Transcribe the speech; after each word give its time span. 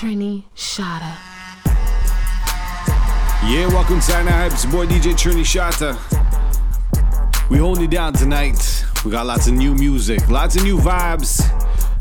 Trini 0.00 0.44
Shada. 0.56 1.14
Yeah, 3.46 3.66
welcome 3.68 4.00
to 4.00 4.24
Night 4.24 4.50
Hypes, 4.50 4.72
boy 4.72 4.86
DJ 4.86 5.12
Trini 5.12 5.44
Shata. 5.44 5.94
We 7.50 7.58
holding 7.58 7.84
it 7.84 7.90
down 7.90 8.14
tonight. 8.14 8.86
We 9.04 9.10
got 9.10 9.26
lots 9.26 9.46
of 9.46 9.52
new 9.52 9.74
music, 9.74 10.26
lots 10.30 10.56
of 10.56 10.62
new 10.62 10.78
vibes, 10.78 11.42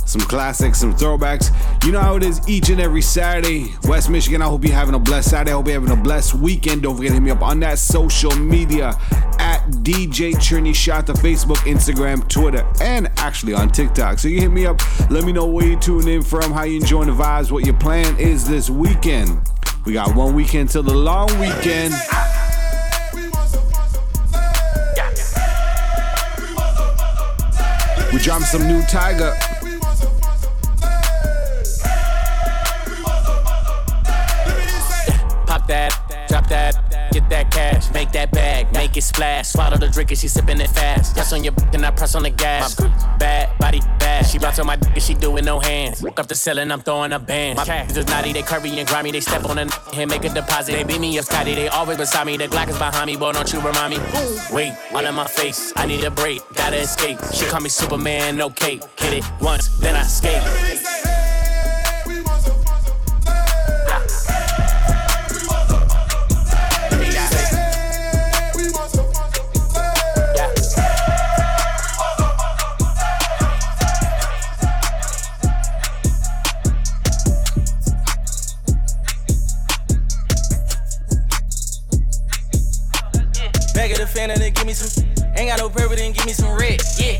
some 0.10 0.22
classics, 0.22 0.80
some 0.80 0.94
throwbacks. 0.96 1.54
You 1.86 1.92
know 1.92 2.00
how 2.00 2.16
it 2.16 2.24
is 2.24 2.42
each 2.50 2.70
and 2.70 2.82
every 2.82 3.02
Saturday. 3.02 3.74
West 3.84 4.10
Michigan, 4.10 4.42
I 4.42 4.46
hope 4.46 4.66
you're 4.66 4.74
having 4.74 4.96
a 4.96 5.00
blessed 5.00 5.30
Saturday. 5.30 5.52
I 5.52 5.56
hope 5.56 5.68
you're 5.68 5.80
having 5.80 5.98
a 5.98 6.02
blessed 6.02 6.34
weekend. 6.34 6.82
Don't 6.82 6.96
forget 6.96 7.10
to 7.10 7.14
hit 7.16 7.24
me 7.24 7.32
up 7.32 7.44
on 7.44 7.60
that 7.60 7.78
social 7.78 8.36
media 8.36 8.98
at 9.38 9.64
DJ 9.84 10.34
Trini 10.34 10.72
Shata, 10.72 11.16
Facebook, 11.16 11.58
Instagram, 11.58 12.28
Twitter, 12.28 12.66
and 12.82 13.10
actually 13.18 13.54
on 13.54 13.70
TikTok. 13.70 14.20
So 14.20 14.28
you 14.28 14.42
hit 14.42 14.52
me 14.52 14.66
up, 14.66 14.82
let 15.12 15.24
me 15.24 15.32
know 15.32 15.46
where 15.46 15.66
you're 15.66 15.80
tuning 15.80 16.08
in 16.08 16.22
from, 16.24 16.52
how 16.52 16.64
you 16.64 16.80
enjoying 16.80 17.08
the 17.08 17.14
vibes, 17.14 17.52
what 17.52 17.66
your 17.66 17.78
plan 17.78 18.18
is 18.20 18.48
this 18.48 18.70
weekend. 18.70 19.40
We 19.86 19.94
got 19.94 20.16
one 20.16 20.34
weekend 20.34 20.70
till 20.70 20.84
the 20.84 20.94
long 20.94 21.28
weekend. 21.40 21.94
We 28.12 28.18
dropped 28.18 28.46
some 28.46 28.68
new 28.68 28.82
Tyga. 28.82 29.59
Get 37.30 37.52
that 37.52 37.52
cash, 37.52 37.94
make 37.94 38.12
that 38.12 38.32
bag, 38.32 38.72
make 38.74 38.96
it 38.98 39.04
splash. 39.04 39.50
Swallow 39.50 39.78
the 39.78 39.88
drink 39.88 40.12
and 40.12 40.20
she 40.20 40.28
sipping 40.28 40.60
it 40.60 40.70
fast. 40.70 41.16
Yes 41.16 41.32
on 41.34 41.44
your 41.44 41.54
b- 41.54 41.64
and 41.74 41.86
I 41.86 41.92
press 41.92 42.16
on 42.16 42.24
the 42.24 42.30
gas. 42.30 42.76
Bad 43.18 43.58
body 43.60 43.80
bad. 44.00 44.26
She 44.26 44.40
bounce 44.40 44.60
on 44.60 44.68
my 44.68 44.76
dick 44.76 44.94
and 44.94 45.02
she 45.04 45.14
do 45.14 45.36
it 45.38 45.44
no 45.44 45.60
hands. 45.60 46.02
Walk 46.02 46.20
up 46.20 46.28
the 46.28 46.36
ceiling, 46.36 46.72
I'm 46.72 46.82
throwing 46.82 47.12
a 47.14 47.20
band. 47.20 47.58
My 47.58 47.66
cash 47.66 47.96
is 47.96 48.08
naughty, 48.08 48.34
they 48.34 48.42
curvy 48.42 48.78
and 48.78 48.88
grimy. 48.88 49.12
They 49.12 49.22
step 49.22 49.46
on 49.46 49.56
the 49.58 49.80
and 49.94 50.10
make 50.10 50.26
a 50.26 50.30
deposit. 50.30 50.74
They 50.74 50.84
beat 50.84 51.00
me 51.00 51.18
up 51.18 51.26
Scotty, 51.26 51.56
they 51.56 51.68
always 51.68 51.98
beside 51.98 52.26
me. 52.26 52.38
The 52.38 52.48
Glock 52.48 52.70
is 52.70 52.78
behind 52.78 53.08
me, 53.08 53.18
boy, 53.18 53.32
don't 53.34 53.52
you 53.52 53.60
remind 53.62 53.94
me? 53.94 54.00
Wait, 54.52 54.74
all 54.94 55.06
in 55.06 55.16
my 55.16 55.28
face, 55.28 55.74
I 55.76 55.86
need 55.86 56.04
a 56.04 56.12
break, 56.12 56.42
gotta 56.56 56.78
escape. 56.78 57.20
She 57.34 57.46
call 57.46 57.62
me 57.62 57.70
Superman, 57.70 58.38
no 58.38 58.50
cape. 58.50 58.84
Hit 58.98 59.14
it 59.14 59.24
once, 59.42 59.68
then 59.80 59.96
I 59.96 60.04
skate. 60.04 60.99
The 84.00 84.08
fan 84.08 84.32
and 84.32 84.40
then 84.40 84.54
give 84.54 84.66
me 84.66 84.72
some. 84.72 84.88
Ain't 85.36 85.52
got 85.52 85.60
no 85.60 85.68
purple, 85.68 85.92
then 85.92 86.14
give 86.16 86.24
me 86.26 86.32
some 86.32 86.56
red. 86.56 86.80
Yeah. 86.96 87.20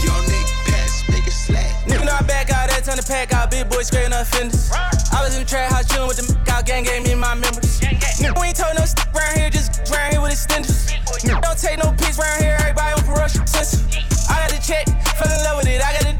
Young 0.00 0.24
nigga 0.24 0.56
pass, 0.64 1.04
make 1.12 1.28
it 1.28 1.36
slack. 1.36 1.68
Nigga 1.84 2.08
know 2.08 2.16
I 2.16 2.24
back 2.24 2.48
out 2.48 2.72
that 2.72 2.80
turn 2.88 2.96
the 2.96 3.04
pack 3.04 3.36
out, 3.36 3.52
big 3.52 3.68
boy 3.68 3.84
scraping 3.84 4.16
up 4.16 4.24
fenders. 4.24 4.72
I 4.72 5.20
was 5.20 5.36
in 5.36 5.44
the 5.44 5.48
trap 5.52 5.68
house 5.68 5.84
chillin' 5.92 6.08
with 6.08 6.16
the 6.16 6.32
m- 6.32 6.40
out 6.48 6.64
gang 6.64 6.88
gave 6.88 7.04
me 7.04 7.12
my 7.12 7.36
members. 7.36 7.76
Nigga, 7.84 8.32
we 8.40 8.48
ain't 8.48 8.56
told 8.56 8.72
no 8.72 8.88
st- 8.88 9.04
round 9.12 9.36
here, 9.36 9.52
just 9.52 9.76
round 9.92 10.16
here 10.16 10.24
with 10.24 10.32
extenders. 10.32 10.88
Nigga, 11.20 11.44
don't 11.44 11.60
take 11.60 11.76
no 11.76 11.92
pics 11.92 12.16
round 12.16 12.40
here, 12.40 12.56
everybody 12.56 12.96
on 12.96 13.04
Russian 13.20 13.44
sense. 13.44 13.84
I 14.32 14.40
got 14.40 14.48
the 14.48 14.64
check, 14.64 14.88
fell 15.20 15.28
in 15.28 15.44
love 15.44 15.60
with 15.60 15.68
it. 15.68 15.84
I 15.84 15.92
got 15.92 16.08
it 16.08 16.16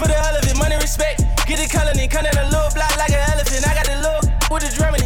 for 0.00 0.08
the 0.08 0.16
hell 0.16 0.32
of 0.32 0.48
it, 0.48 0.56
money 0.56 0.80
respect. 0.80 1.28
Get 1.44 1.60
the 1.60 1.68
color 1.68 1.92
and 1.92 2.08
come 2.08 2.24
in 2.24 2.32
a 2.40 2.48
little 2.48 2.72
block 2.72 2.96
like 2.96 3.12
an 3.12 3.20
elephant. 3.36 3.68
I 3.68 3.76
got 3.76 3.84
the 3.84 4.00
look 4.00 4.24
with 4.48 4.64
the 4.64 4.72
drum 4.72 4.96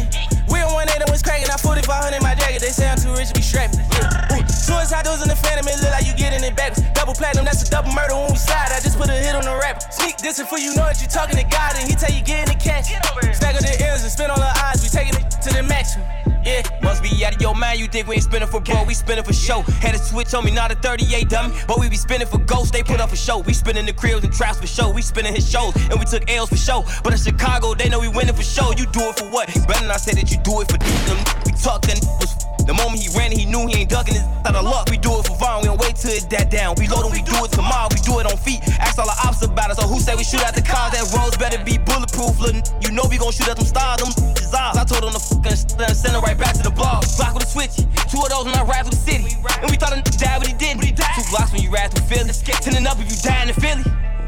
Doors 5.01 5.23
in 5.23 5.27
the 5.27 5.35
phantom, 5.35 5.67
it 5.67 5.81
look 5.81 5.91
like 5.91 6.05
you 6.05 6.13
getting 6.13 6.43
it 6.43 6.55
backwards. 6.55 6.92
Double 7.03 7.15
platinum, 7.15 7.43
that's 7.43 7.67
a 7.67 7.69
double 7.69 7.91
murder 7.91 8.15
when 8.15 8.31
we 8.31 8.37
slide. 8.37 8.71
I 8.71 8.79
just 8.79 8.97
put 8.97 9.09
a 9.09 9.11
hit 9.11 9.35
on 9.35 9.43
the 9.43 9.51
rapper. 9.51 9.83
Sneak 9.91 10.15
this 10.19 10.39
for 10.39 10.57
you 10.57 10.71
know 10.73 10.87
that 10.87 11.01
you 11.01 11.07
talking 11.11 11.35
to 11.35 11.43
God 11.43 11.75
and 11.75 11.83
he 11.83 11.95
tell 11.99 12.07
you 12.07 12.23
get 12.23 12.47
in 12.47 12.55
the 12.55 12.63
cash. 12.63 12.95
Up 12.95 13.19
the 13.19 13.27
M's 13.27 14.03
and 14.07 14.09
spin 14.09 14.31
all 14.31 14.39
the 14.39 14.47
eyes. 14.63 14.79
We 14.79 14.87
taking 14.87 15.19
it 15.19 15.27
to 15.43 15.51
the 15.51 15.63
maximum. 15.63 16.07
Yeah. 16.47 16.63
Must 16.81 17.03
be 17.03 17.11
out 17.25 17.35
of 17.35 17.41
your 17.41 17.55
mind, 17.55 17.81
you 17.81 17.87
think 17.87 18.07
we 18.07 18.15
ain't 18.15 18.23
spinning 18.23 18.47
for 18.47 18.61
bro, 18.61 18.85
we 18.87 18.93
spinning 18.93 19.25
for 19.25 19.33
show. 19.33 19.63
Had 19.83 19.95
a 19.95 19.97
switch 19.97 20.33
on 20.33 20.45
me, 20.45 20.51
not 20.51 20.71
a 20.71 20.75
38 20.75 21.27
dummy, 21.27 21.53
but 21.67 21.77
we 21.77 21.89
be 21.89 21.97
spinning 21.97 22.27
for 22.27 22.37
ghosts, 22.37 22.71
they 22.71 22.83
put 22.83 23.01
up 23.01 23.11
a 23.11 23.17
show. 23.17 23.39
We 23.39 23.51
spinning 23.51 23.85
the 23.85 23.91
cribs 23.91 24.23
and 24.23 24.31
traps 24.31 24.61
for 24.61 24.67
show, 24.67 24.89
we 24.89 25.01
spinning 25.01 25.35
his 25.35 25.43
shows, 25.43 25.75
and 25.75 25.99
we 25.99 26.05
took 26.05 26.23
L's 26.31 26.47
for 26.47 26.55
show. 26.55 26.85
But 27.03 27.11
in 27.11 27.19
Chicago, 27.19 27.73
they 27.73 27.89
know 27.89 27.99
we 27.99 28.07
winning 28.07 28.35
for 28.35 28.43
show. 28.43 28.71
You 28.71 28.85
do 28.87 29.01
it 29.11 29.19
for 29.19 29.25
what? 29.29 29.47
Better 29.67 29.87
not 29.87 29.99
say 29.99 30.13
that 30.13 30.31
you 30.31 30.37
do 30.39 30.61
it 30.61 30.71
for 30.71 30.77
them. 30.77 31.17
We 31.45 31.51
talk, 31.51 31.81
then 31.83 31.97
was 32.19 32.43
the 32.65 32.73
moment 32.73 33.03
he 33.03 33.11
ran, 33.17 33.31
he 33.31 33.45
knew 33.45 33.67
he 33.67 33.83
ain't 33.83 33.89
ducking 33.89 34.15
his 34.15 34.23
out 34.47 34.55
of 34.55 34.63
luck. 34.63 34.89
We 34.89 34.97
do 34.97 35.19
it 35.19 35.27
for 35.27 35.35
Vaughn, 35.35 35.61
we 35.61 35.67
don't 35.67 35.79
wait 35.79 35.95
till 35.95 36.11
it 36.11 36.29
that 36.29 36.49
down. 36.49 36.75
We 36.77 36.87
we 37.09 37.21
do 37.25 37.33
it 37.45 37.51
tomorrow, 37.51 37.87
we 37.89 37.99
do 38.05 38.19
it 38.19 38.25
on 38.29 38.37
feet. 38.37 38.61
Ask 38.79 38.99
all 38.99 39.05
the 39.09 39.17
ops 39.25 39.41
about 39.41 39.71
it, 39.71 39.77
so 39.77 39.87
who 39.87 39.99
say 39.99 40.15
we 40.15 40.23
shoot 40.23 40.43
at 40.45 40.53
the 40.55 40.61
cars? 40.61 40.93
That 40.93 41.09
roads 41.17 41.37
better 41.37 41.57
be 41.63 41.77
bulletproof, 41.77 42.37
n- 42.45 42.61
You 42.81 42.91
know 42.91 43.03
we 43.09 43.17
gon' 43.17 43.31
shoot 43.31 43.47
at 43.49 43.57
them 43.57 43.65
stars, 43.65 44.01
them 44.01 44.11
is 44.37 44.53
ours. 44.53 44.77
I 44.77 44.83
told 44.85 45.03
them 45.03 45.13
to 45.13 45.19
fucking 45.19 45.57
send 45.95 46.13
it 46.15 46.21
right 46.21 46.37
back 46.37 46.53
to 46.59 46.63
the 46.63 46.71
blog. 46.73 47.05
Block 47.17 47.33
with 47.33 47.43
a 47.43 47.49
switch, 47.49 47.75
two 48.11 48.21
of 48.21 48.29
those 48.29 48.45
when 48.45 48.55
I 48.55 48.63
ride 48.63 48.85
through 48.85 48.97
the 48.97 49.03
city. 49.03 49.33
And 49.61 49.71
we 49.71 49.77
thought 49.77 49.93
a 49.93 49.97
nigga 49.97 50.13
died, 50.19 50.39
but 50.39 50.47
he 50.47 50.53
didn't. 50.53 50.81
Two 50.83 51.25
blocks 51.31 51.51
when 51.51 51.61
you 51.61 51.71
ride 51.71 51.91
through 51.93 52.05
Philly. 52.05 52.31
Tending 52.61 52.85
up 52.87 52.97
if 52.99 53.09
you 53.09 53.17
die 53.21 53.47
in 53.49 53.53
Philly. 53.53 53.83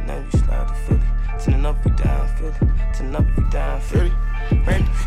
Now 0.07 0.17
you 0.21 0.31
slide 0.39 0.67
to 0.67 0.75
Philly. 0.85 1.01
Tending 1.39 1.65
up 1.65 1.77
if 1.79 1.85
you 1.85 1.91
down 2.03 2.27
Philly. 2.37 2.53
Tending 2.93 3.15
up 3.15 3.25
if 3.29 3.37
you 3.37 3.49
down 3.49 3.81
Philly. 3.81 4.11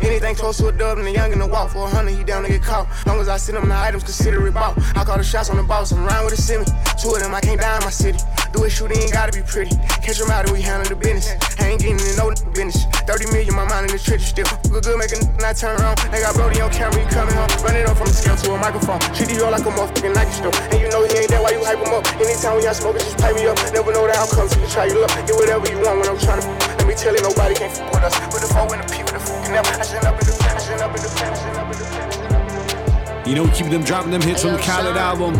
Anything 0.01 0.35
close 0.35 0.57
to 0.57 0.67
a 0.67 0.71
dub 0.71 0.97
and 0.97 1.07
the 1.07 1.11
young 1.11 1.31
in 1.31 1.39
the 1.39 1.47
walk 1.47 1.71
for 1.71 1.85
a 1.85 1.89
hundred, 1.89 2.15
he 2.15 2.23
down 2.23 2.43
to 2.43 2.49
get 2.49 2.63
caught. 2.63 2.87
Long 3.05 3.19
as 3.19 3.27
I 3.27 3.37
send 3.37 3.57
him 3.57 3.67
the 3.67 3.75
items, 3.75 4.03
consider 4.03 4.45
it 4.47 4.53
bought. 4.53 4.77
I 4.95 5.03
call 5.03 5.17
the 5.17 5.23
shots 5.23 5.49
on 5.49 5.57
the 5.57 5.63
boss, 5.63 5.91
I'm 5.91 6.05
round 6.05 6.25
with 6.25 6.39
a 6.39 6.41
semi. 6.41 6.65
Two 6.95 7.11
of 7.11 7.19
them, 7.19 7.35
I 7.35 7.41
can't 7.41 7.59
die 7.59 7.77
in 7.77 7.83
my 7.83 7.91
city. 7.91 8.19
Do 8.51 8.63
it, 8.63 8.71
shoot, 8.71 8.95
ain't 8.95 9.11
gotta 9.11 9.35
be 9.35 9.43
pretty. 9.43 9.75
Catch 10.01 10.19
him 10.19 10.31
out 10.31 10.47
and 10.47 10.55
we 10.55 10.61
handle 10.61 10.87
the 10.87 10.95
business. 10.95 11.35
I 11.59 11.75
ain't 11.75 11.81
getting 11.81 11.99
in 11.99 12.15
no 12.15 12.31
business. 12.55 12.87
30 13.05 13.31
million, 13.35 13.55
my 13.55 13.67
mind 13.67 13.91
in 13.91 13.91
the 13.91 13.99
trenches 13.99 14.31
still. 14.31 14.47
Good, 14.71 14.83
good, 14.83 14.97
make 14.97 15.11
a 15.11 15.19
not 15.43 15.59
turn 15.59 15.75
around. 15.79 15.99
They 16.11 16.23
got 16.23 16.35
Brody 16.35 16.61
on 16.61 16.71
camera, 16.71 16.99
he 16.99 17.07
coming 17.11 17.35
home. 17.35 17.51
Run 17.59 17.75
it 17.75 17.85
up 17.85 17.99
from 17.99 18.07
the 18.07 18.15
scale 18.15 18.39
to 18.39 18.55
a 18.55 18.57
microphone. 18.57 18.99
Treat 19.11 19.35
you 19.35 19.43
all 19.43 19.51
like 19.51 19.67
a 19.67 19.71
motherfucking 19.71 20.15
Nike 20.15 20.31
store. 20.31 20.55
And 20.71 20.79
you 20.79 20.89
know 20.89 21.03
he 21.03 21.11
ain't 21.15 21.29
there 21.29 21.43
while 21.43 21.51
you 21.51 21.63
hype 21.63 21.79
him 21.79 21.91
up. 21.91 22.07
Anytime 22.15 22.55
we 22.55 22.65
out 22.65 22.79
smoking, 22.79 23.03
just 23.03 23.19
pipe 23.19 23.35
me 23.35 23.45
up. 23.45 23.59
Never 23.75 23.91
know 23.91 24.07
the 24.07 24.15
outcomes, 24.15 24.55
you 24.55 24.63
can 24.63 24.69
try 24.71 24.85
your 24.87 25.03
luck. 25.03 25.11
Get 25.27 25.35
whatever 25.35 25.67
you 25.67 25.77
want 25.83 25.99
when 25.99 26.09
I'm 26.09 26.19
trying 26.19 26.41
to. 26.41 26.68
Let 26.89 26.97
me 26.97 27.03
tell 27.03 27.15
you, 27.15 27.21
nobody 27.21 27.53
can 27.53 27.69
fuck 27.69 27.93
with 27.93 28.03
us. 28.03 28.17
Put 28.33 28.41
the 28.41 28.47
four 28.47 28.73
in 28.73 28.81
the 28.81 28.87
P 28.91 29.03
with 29.03 29.13
the 29.13 29.19
fucking 29.19 29.53
F. 29.53 29.79
I 29.79 29.83
send 29.83 30.05
up 30.05 30.19
in 30.19 30.25
the 30.25 30.35
pen, 30.41 30.55
I 30.55 30.59
send 30.59 30.81
up 30.81 30.89
in 30.89 31.03
the 31.03 31.09
pen, 31.09 31.31
I 31.31 31.35
send 31.35 31.57
up 31.57 31.71
in 31.71 31.77
the 31.77 31.85
pen. 31.85 33.29
You 33.29 33.35
know, 33.35 33.47
keep 33.53 33.69
them 33.69 33.83
dropping 33.83 34.09
them 34.09 34.23
hits 34.23 34.43
on 34.43 34.53
the 34.53 34.59
Khaled 34.59 34.97
album. 34.97 35.35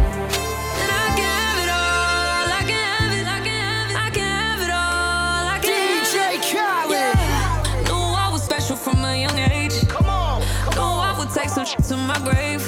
DJ 5.65 6.37
Khaled. 6.53 7.17
Knew 7.87 7.95
I 7.95 8.29
was 8.31 8.43
special 8.43 8.75
from 8.75 9.03
a 9.03 9.19
young 9.19 9.39
age. 9.39 9.73
Knew 9.81 10.85
I 10.85 11.15
would 11.17 11.31
take 11.31 11.49
some 11.49 11.65
shit 11.65 11.83
to 11.85 11.97
my 11.97 12.19
grave. 12.19 12.61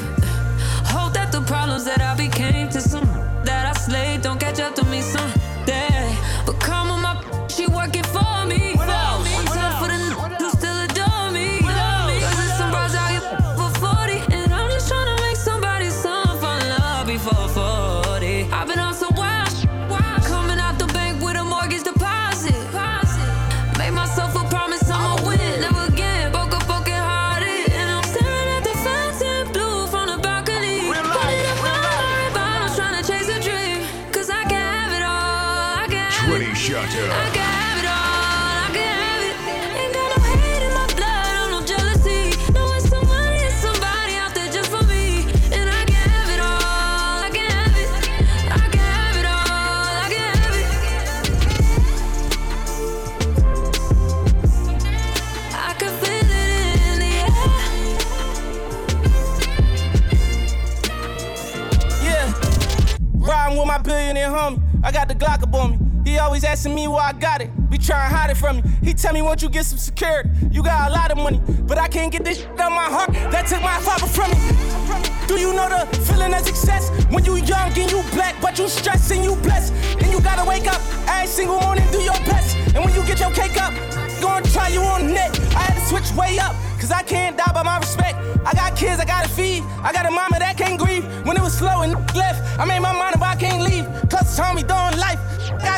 Up 65.51 65.62
on 65.62 65.71
me. 65.71 66.12
He 66.12 66.18
always 66.18 66.44
asking 66.44 66.74
me 66.75 66.88
where 66.88 67.01
I 67.01 67.13
got 67.13 67.42
it. 67.42 67.50
Be 67.69 67.77
trying 67.77 68.09
to 68.09 68.15
hide 68.15 68.30
it 68.31 68.38
from 68.38 68.57
me. 68.57 68.63
He 68.83 68.94
tell 68.94 69.13
me, 69.13 69.21
won't 69.21 69.42
you 69.42 69.50
get 69.50 69.65
some 69.65 69.77
security? 69.77 70.30
You 70.51 70.63
got 70.63 70.89
a 70.89 70.94
lot 70.94 71.12
of 71.12 71.18
money, 71.18 71.42
but 71.68 71.77
I 71.77 71.88
can't 71.88 72.12
get 72.12 72.24
this 72.24 72.39
shit 72.39 72.59
out 72.59 72.71
my 72.71 72.86
heart. 72.86 73.12
That 73.31 73.48
took 73.48 73.62
my 73.62 73.80
father 73.80 74.07
from 74.07 74.31
me. 74.31 75.27
Do 75.27 75.39
you 75.39 75.53
know 75.53 75.69
the 75.69 75.86
feeling 76.07 76.33
of 76.33 76.42
success? 76.42 76.89
When 77.12 77.24
you 77.24 77.36
young 77.38 77.71
and 77.77 77.92
you 77.92 78.01
black, 78.12 78.36
but 78.42 78.57
you 78.57 78.68
stressed 78.68 79.12
and 79.12 79.24
you 79.24 79.36
blessed. 79.38 79.74
And 80.01 80.12
you 80.12 80.19
gotta 80.21 80.48
wake 80.48 80.68
up 80.68 80.81
every 81.07 81.27
single 81.27 81.59
morning, 81.62 81.86
do 81.92 82.00
your 82.00 82.19
best. 82.25 82.57
And 82.75 82.83
when 82.83 82.94
you 82.94 83.06
get 83.06 83.19
your 83.19 83.31
cake 83.31 83.62
up, 83.62 83.74
gonna 84.21 84.45
try 84.47 84.69
you 84.69 84.81
on 84.81 85.07
net. 85.13 85.31
I 85.56 85.63
had 85.69 85.75
to 85.75 85.86
switch 85.86 86.12
way 86.18 86.39
up, 86.39 86.56
cause 86.80 86.92
I 86.92 87.04
can't 87.04 87.38
die 87.38 87.51
by 87.54 87.63
my 87.63 87.77
respect. 87.77 88.18
I 88.45 88.54
got 88.54 88.75
kids 88.75 89.00
I 89.00 89.06
gotta 89.06 89.30
feed. 89.30 89.63
I 89.83 89.94
got 89.94 90.06
a 90.06 90.12
mama 90.12 90.39
that 90.39 90.57
can't 90.57 90.80
grieve. 90.80 91.06
When 91.25 91.38
it 91.38 91.44
was 91.44 91.57
slow 91.57 91.81
and 91.81 91.94
left, 92.15 92.59
I 92.59 92.65
made 92.65 92.80
my 92.80 92.94
mind 92.94 93.15
up, 93.15 93.21
I 93.21 93.36
can't 93.36 93.63
leave. 93.63 93.86
Cause 94.09 94.36
told 94.36 94.56
me 94.56 94.63
doing 94.63 94.97
life. 94.97 95.19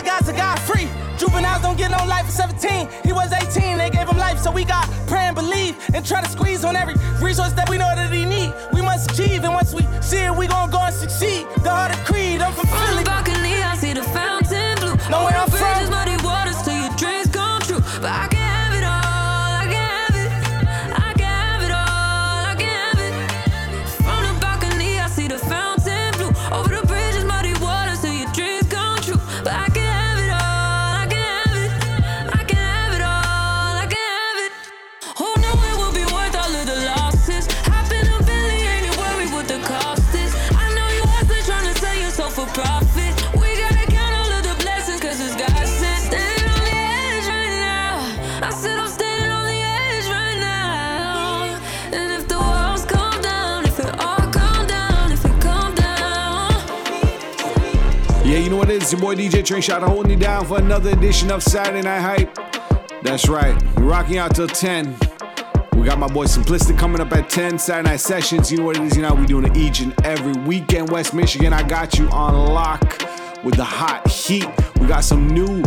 That 0.01 0.37
got 0.37 0.59
free. 0.59 0.87
Juveniles 1.17 1.61
don't 1.61 1.77
get 1.77 1.91
no 1.91 1.97
life 2.05 2.25
at 2.25 2.31
17. 2.31 2.87
He 3.03 3.11
was 3.11 3.31
18, 3.31 3.77
they 3.77 3.89
gave 3.89 4.07
him 4.07 4.17
life, 4.17 4.39
so 4.39 4.51
we 4.51 4.63
got 4.63 4.89
pray 5.05 5.25
and 5.27 5.35
believe 5.35 5.75
and 5.93 6.05
try 6.05 6.21
to 6.21 6.29
squeeze 6.29 6.63
on 6.65 6.75
every 6.75 6.95
resource 7.21 7.53
that 7.53 7.69
we 7.69 7.77
know 7.77 7.93
that 7.95 8.11
he 8.11 8.25
need. 8.25 8.53
We 8.73 8.81
must 8.81 9.11
achieve, 9.11 9.43
and 9.43 9.53
once 9.53 9.73
we 9.73 9.83
see 10.01 10.23
it, 10.25 10.35
we 10.35 10.47
gon' 10.47 10.71
go 10.71 10.79
and 10.79 10.95
succeed. 10.95 11.45
The 11.63 11.69
heart 11.69 11.93
of 11.93 12.03
creed, 12.05 12.41
I'm 12.41 12.53
from 12.53 12.67
Philly. 12.67 13.32
Is? 58.73 58.91
Your 58.91 59.01
boy 59.01 59.13
DJ 59.13 59.45
Train 59.45 59.61
Shot 59.61 59.83
holding 59.83 60.11
you 60.11 60.17
down 60.17 60.45
for 60.47 60.57
another 60.57 60.89
edition 60.89 61.29
of 61.29 61.43
Saturday 61.43 61.83
Night 61.83 61.99
Hype. 61.99 63.03
That's 63.03 63.29
right. 63.29 63.55
We're 63.75 63.83
rocking 63.83 64.17
out 64.17 64.35
till 64.35 64.47
10. 64.47 64.97
We 65.75 65.83
got 65.83 65.99
my 65.99 66.07
boy 66.07 66.25
Simplistic 66.25 66.79
coming 66.79 66.99
up 66.99 67.11
at 67.13 67.29
10. 67.29 67.59
Saturday 67.59 67.89
Night 67.91 67.99
Sessions. 67.99 68.51
You 68.51 68.57
know 68.57 68.65
what 68.65 68.77
it 68.77 68.83
is? 68.83 68.95
You 68.95 69.03
know 69.03 69.13
we 69.13 69.27
doing 69.27 69.45
it 69.45 69.55
each 69.55 69.81
and 69.81 69.93
every 70.03 70.33
weekend. 70.43 70.89
West 70.89 71.13
Michigan, 71.13 71.53
I 71.53 71.61
got 71.61 71.99
you 71.99 72.07
on 72.09 72.33
lock 72.51 72.81
with 73.43 73.55
the 73.55 73.63
hot 73.63 74.07
heat. 74.07 74.47
We 74.79 74.87
got 74.87 75.03
some 75.03 75.27
new 75.27 75.61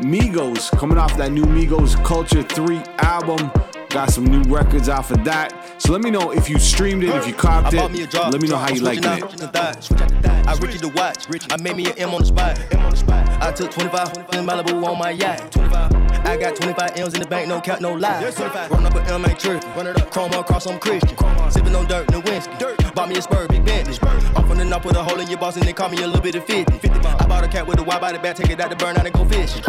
Migos 0.00 0.76
coming 0.76 0.98
off 0.98 1.16
that 1.16 1.30
new 1.30 1.44
Migos 1.44 2.02
Culture 2.04 2.42
3 2.42 2.82
album. 2.98 3.52
Got 3.90 4.10
some 4.10 4.24
new 4.24 4.42
records 4.42 4.88
out 4.88 5.06
for 5.06 5.16
that. 5.18 5.80
So 5.80 5.92
let 5.92 6.02
me 6.02 6.10
know 6.10 6.30
if 6.30 6.50
you 6.50 6.58
streamed 6.58 7.04
it, 7.04 7.14
if 7.14 7.26
you 7.26 7.32
copped 7.32 7.72
it. 7.72 7.78
bought 7.78 7.90
me 7.90 8.02
a 8.02 8.06
drop. 8.06 8.32
Let 8.32 8.42
me 8.42 8.48
know 8.48 8.56
how 8.58 8.68
you 8.68 8.76
Switching 8.76 9.02
liking 9.02 9.06
out, 9.06 9.18
it. 9.18 9.30
switching 9.30 9.48
thighs, 9.48 9.84
switch 9.84 10.00
out 10.02 10.08
the 10.10 10.28
thighs. 10.28 10.46
I 10.46 10.54
Richie 10.60 10.78
the 10.78 10.88
watch. 10.88 11.26
I 11.50 11.56
made 11.62 11.76
me 11.76 11.86
an 11.86 11.98
M 11.98 12.10
on 12.10 12.20
the 12.20 12.26
spot. 12.26 12.58
M 12.72 12.80
on 12.80 12.90
the 12.90 12.96
spot. 12.96 13.28
I 13.42 13.50
took 13.50 13.70
25 13.70 14.08
in 14.34 14.44
Malibu 14.46 14.86
on 14.86 14.98
my 14.98 15.10
yacht. 15.10 15.50
25. 15.52 15.92
I 16.26 16.36
got 16.36 16.56
25 16.56 16.98
M's 16.98 17.14
in 17.14 17.20
the 17.20 17.26
bank, 17.26 17.48
no 17.48 17.60
cap, 17.62 17.80
no 17.80 17.94
lie. 17.94 18.20
Yes, 18.20 18.34
25. 18.34 18.70
Run 18.70 18.86
up 18.86 18.94
a 18.94 19.12
M, 19.14 19.24
ain't 19.24 19.40
tripping. 19.40 19.70
Run 19.70 19.86
it 19.86 20.00
up. 20.00 20.10
Chrome 20.10 20.32
across, 20.32 20.66
I'm 20.66 20.78
Christian. 20.78 21.16
Sipping 21.50 21.74
on 21.74 21.86
dirt, 21.86 22.10
no 22.10 22.20
whiskey. 22.20 22.52
Dirt. 22.58 22.94
Bought 22.94 23.08
me 23.08 23.16
a 23.16 23.22
spur, 23.22 23.48
big 23.48 23.64
Bentley. 23.64 23.96
Off 24.36 24.50
on 24.50 24.58
the 24.58 24.64
knob, 24.66 24.82
put 24.82 24.96
a 24.96 25.02
hole 25.02 25.18
in 25.18 25.28
your 25.30 25.38
boss, 25.38 25.56
and 25.56 25.64
they 25.64 25.72
call 25.72 25.88
me 25.88 26.02
a 26.02 26.06
little 26.06 26.20
bit 26.20 26.34
of 26.34 26.44
50. 26.44 26.78
50 26.78 26.88
I 26.90 27.26
bought 27.26 27.44
a 27.44 27.48
cat 27.48 27.66
with 27.66 27.78
a 27.78 27.82
wide 27.82 28.02
body 28.02 28.18
back, 28.18 28.36
take 28.36 28.50
it 28.50 28.60
out 28.60 28.70
to 28.70 28.76
burn 28.76 28.98
out 28.98 29.06
and 29.06 29.14
go 29.14 29.24
fishing. 29.24 29.62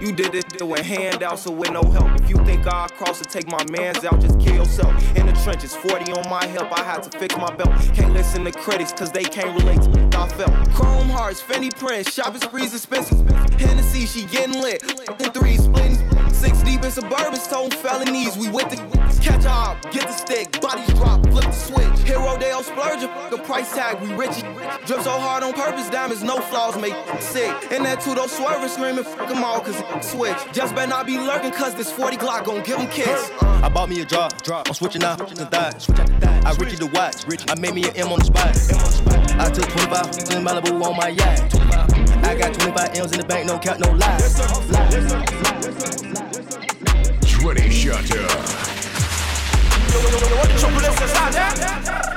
You 0.00 0.12
did 0.12 0.30
this 0.30 0.44
shit 0.52 0.66
with 0.66 0.86
handouts 0.86 1.42
so 1.42 1.50
with 1.50 1.72
no 1.72 1.82
help. 1.82 2.20
If 2.20 2.30
you 2.30 2.36
think 2.44 2.66
I'll 2.68 2.88
cross 2.88 3.18
and 3.18 3.28
take 3.28 3.50
my 3.50 3.64
mans 3.72 4.04
out, 4.04 4.20
just 4.20 4.38
kill 4.38 4.54
yourself. 4.54 4.94
In 5.16 5.26
the 5.26 5.32
trenches, 5.42 5.74
40 5.74 6.12
on 6.12 6.30
my 6.30 6.44
help, 6.46 6.70
I 6.78 6.84
had 6.84 7.02
to 7.02 7.18
fix 7.18 7.36
my 7.36 7.52
belt. 7.56 7.70
Can't 7.94 8.12
listen 8.12 8.44
to 8.44 8.52
critics, 8.52 8.92
cause 8.92 9.10
they 9.10 9.24
can't 9.24 9.58
relate 9.58 9.82
to 9.82 9.90
what 9.90 10.14
I 10.14 10.28
felt. 10.28 10.70
Chrome 10.72 11.08
hearts, 11.08 11.42
Fendi 11.42 11.76
prints, 11.76 12.12
shopping 12.12 12.40
sprees 12.40 12.74
expensive. 12.74 13.28
Hennessy, 13.58 14.06
she 14.06 14.24
getting 14.26 14.62
lit. 14.62 14.82
In 15.20 15.32
three 15.32 15.56
splitting. 15.56 16.17
Six 16.38 16.62
deep 16.62 16.84
in 16.84 16.92
suburban, 16.92 17.34
stone 17.34 17.70
felonies. 17.70 18.36
We 18.38 18.48
with 18.48 18.70
the 18.70 18.76
catch 19.20 19.44
up, 19.44 19.82
get 19.90 20.06
the 20.06 20.12
stick, 20.12 20.60
bodies 20.60 20.86
drop, 20.94 21.20
flip 21.30 21.44
the 21.44 21.50
switch. 21.50 22.06
Hero 22.06 22.38
Dale 22.38 22.62
splurge, 22.62 23.00
the 23.30 23.38
price 23.38 23.74
tag, 23.74 24.00
we 24.00 24.14
rich. 24.14 24.38
Drip 24.86 25.00
so 25.02 25.18
hard 25.18 25.42
on 25.42 25.52
purpose, 25.52 25.90
diamonds, 25.90 26.22
no 26.22 26.38
flaws, 26.38 26.80
make 26.80 26.94
sick. 27.20 27.52
And 27.72 27.84
that 27.84 28.00
two 28.02 28.14
those 28.14 28.30
swerving, 28.30 28.68
screaming, 28.68 29.02
fuck 29.02 29.28
them 29.28 29.42
all, 29.42 29.58
cause 29.58 29.80
it 29.80 30.04
switch. 30.04 30.38
Just 30.52 30.76
better 30.76 30.88
not 30.88 31.06
be 31.06 31.18
lurking, 31.18 31.50
cause 31.50 31.74
this 31.74 31.90
40 31.90 32.16
Glock 32.18 32.44
gon' 32.44 32.62
give 32.62 32.78
them 32.78 32.86
kiss. 32.86 33.32
I 33.42 33.68
bought 33.68 33.88
me 33.88 34.00
a 34.00 34.04
drop. 34.04 34.40
drop. 34.42 34.68
I'm 34.68 34.74
switching 34.74 35.02
out, 35.02 35.18
switching 35.18 35.44
thighs. 35.46 35.82
Switch 35.82 35.98
out 35.98 36.06
the 36.06 36.20
thighs. 36.20 36.44
I 36.44 36.52
Richie 36.62 36.76
the 36.76 36.86
watch. 36.86 37.26
I 37.50 37.58
made 37.58 37.74
me 37.74 37.82
an 37.88 37.96
M 37.96 38.12
on 38.12 38.20
the 38.20 38.26
spot. 38.26 38.46
M 38.46 38.78
on 38.78 38.84
the 38.84 38.92
spot. 38.92 39.40
I 39.40 39.50
took 39.50 39.68
25 39.70 40.38
in 40.38 40.44
Malibu 40.46 40.84
on 40.84 40.96
my 40.96 41.08
yacht. 41.08 41.50
25. 41.50 42.24
I 42.24 42.34
got 42.38 42.54
25 42.54 42.96
M's 42.96 43.12
in 43.12 43.20
the 43.20 43.26
bank, 43.26 43.46
no 43.46 43.58
cap, 43.58 43.80
no 43.80 43.90
lie. 43.90 44.18
Twenty 44.18 44.28
shutter. 44.38 44.78
What 44.78 44.90
the 44.90 45.72
triple 45.72 45.74
S 45.74 45.94
is 45.94 45.97
out 47.90 48.04
there? 51.32 52.07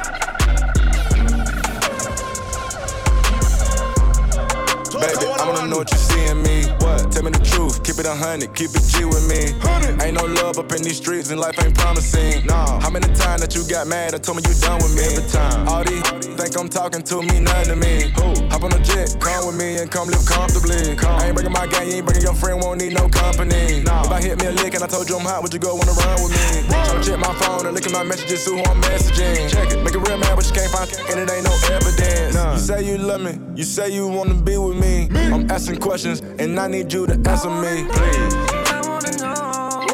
Baby, 5.02 5.26
I 5.26 5.50
wanna 5.50 5.68
know 5.68 5.78
what 5.78 5.90
you 5.92 5.98
see 5.98 6.26
in 6.30 6.44
me. 6.44 6.70
What? 6.78 7.12
Tell 7.12 7.24
me 7.24 7.32
the 7.32 7.42
truth, 7.42 7.82
keep 7.84 7.98
it 7.98 8.06
a 8.06 8.14
hundred, 8.14 8.54
keep 8.54 8.70
it 8.70 8.86
G 8.86 9.04
with 9.04 9.26
me. 9.26 9.50
Ain't 9.98 10.14
no 10.14 10.26
love 10.26 10.58
up 10.62 10.72
in 10.72 10.84
these 10.84 10.98
streets 10.98 11.32
and 11.32 11.40
life 11.40 11.58
ain't 11.58 11.74
promising. 11.74 12.46
No. 12.46 12.78
How 12.78 12.90
many 12.90 13.10
times 13.18 13.42
that 13.42 13.56
you 13.58 13.66
got 13.66 13.88
mad 13.88 14.14
or 14.14 14.20
told 14.20 14.38
me 14.38 14.44
you 14.46 14.54
done 14.62 14.78
with 14.78 14.94
me? 14.94 15.02
Every 15.10 15.26
time. 15.30 15.68
All 15.68 15.84
these 15.84 16.06
think 16.38 16.54
I'm 16.54 16.70
talking 16.70 17.02
to 17.02 17.22
me, 17.22 17.42
nothing 17.42 17.74
to 17.74 17.78
me. 17.82 18.14
Who? 18.18 18.30
Hop 18.54 18.62
on 18.62 18.74
a 18.74 18.82
jet, 18.82 19.18
come 19.20 19.50
with 19.50 19.58
me 19.58 19.82
and 19.82 19.90
come 19.90 20.06
live 20.10 20.26
comfortably. 20.26 20.98
I 21.02 21.26
ain't 21.26 21.36
bringing 21.36 21.54
my 21.54 21.66
gang, 21.66 21.90
you 21.90 22.02
ain't 22.02 22.06
bringing 22.06 22.26
your 22.26 22.38
friend, 22.38 22.62
won't 22.62 22.82
need 22.82 22.94
no 22.94 23.10
company. 23.10 23.82
No. 23.82 24.06
If 24.06 24.12
I 24.12 24.22
hit 24.22 24.36
me 24.38 24.48
a 24.48 24.54
lick 24.54 24.74
and 24.78 24.84
I 24.84 24.88
told 24.88 25.10
you 25.10 25.18
I'm 25.18 25.26
hot, 25.26 25.42
would 25.42 25.54
you 25.54 25.60
go 25.60 25.74
wanna 25.74 25.98
run 25.98 26.18
with 26.22 26.34
me? 26.34 26.46
Tryna 26.70 27.02
check 27.06 27.20
my 27.20 27.34
phone 27.42 27.66
and 27.66 27.74
look 27.74 27.86
at 27.86 27.94
my 27.94 28.04
messages, 28.04 28.46
see 28.46 28.54
who 28.54 28.62
I'm 28.70 28.82
messaging. 28.82 29.50
Check 29.50 29.74
it, 29.74 29.82
make 29.82 29.98
it 29.98 30.02
real 30.06 30.18
man, 30.22 30.36
but 30.38 30.46
you 30.46 30.54
can't 30.54 30.70
find 30.70 30.90
and 31.10 31.18
it 31.22 31.30
ain't 31.34 31.46
no 31.46 31.54
evidence. 31.74 32.38
You 32.38 32.60
say 32.60 32.80
you 32.86 32.98
love 32.98 33.22
me, 33.22 33.34
you 33.56 33.64
say 33.64 33.90
you 33.90 34.08
wanna 34.08 34.36
be 34.36 34.58
with 34.58 34.78
me. 34.78 34.91
I'm 35.34 35.50
asking 35.50 35.78
questions 35.78 36.22
and 36.40 36.60
I 36.60 36.68
need 36.68 36.92
you 36.92 37.08
to 37.08 37.14
answer 37.14 37.50
me, 37.50 37.86
please. 37.90 38.34
I 38.68 38.82
wanna 38.86 39.12
know 39.18 39.86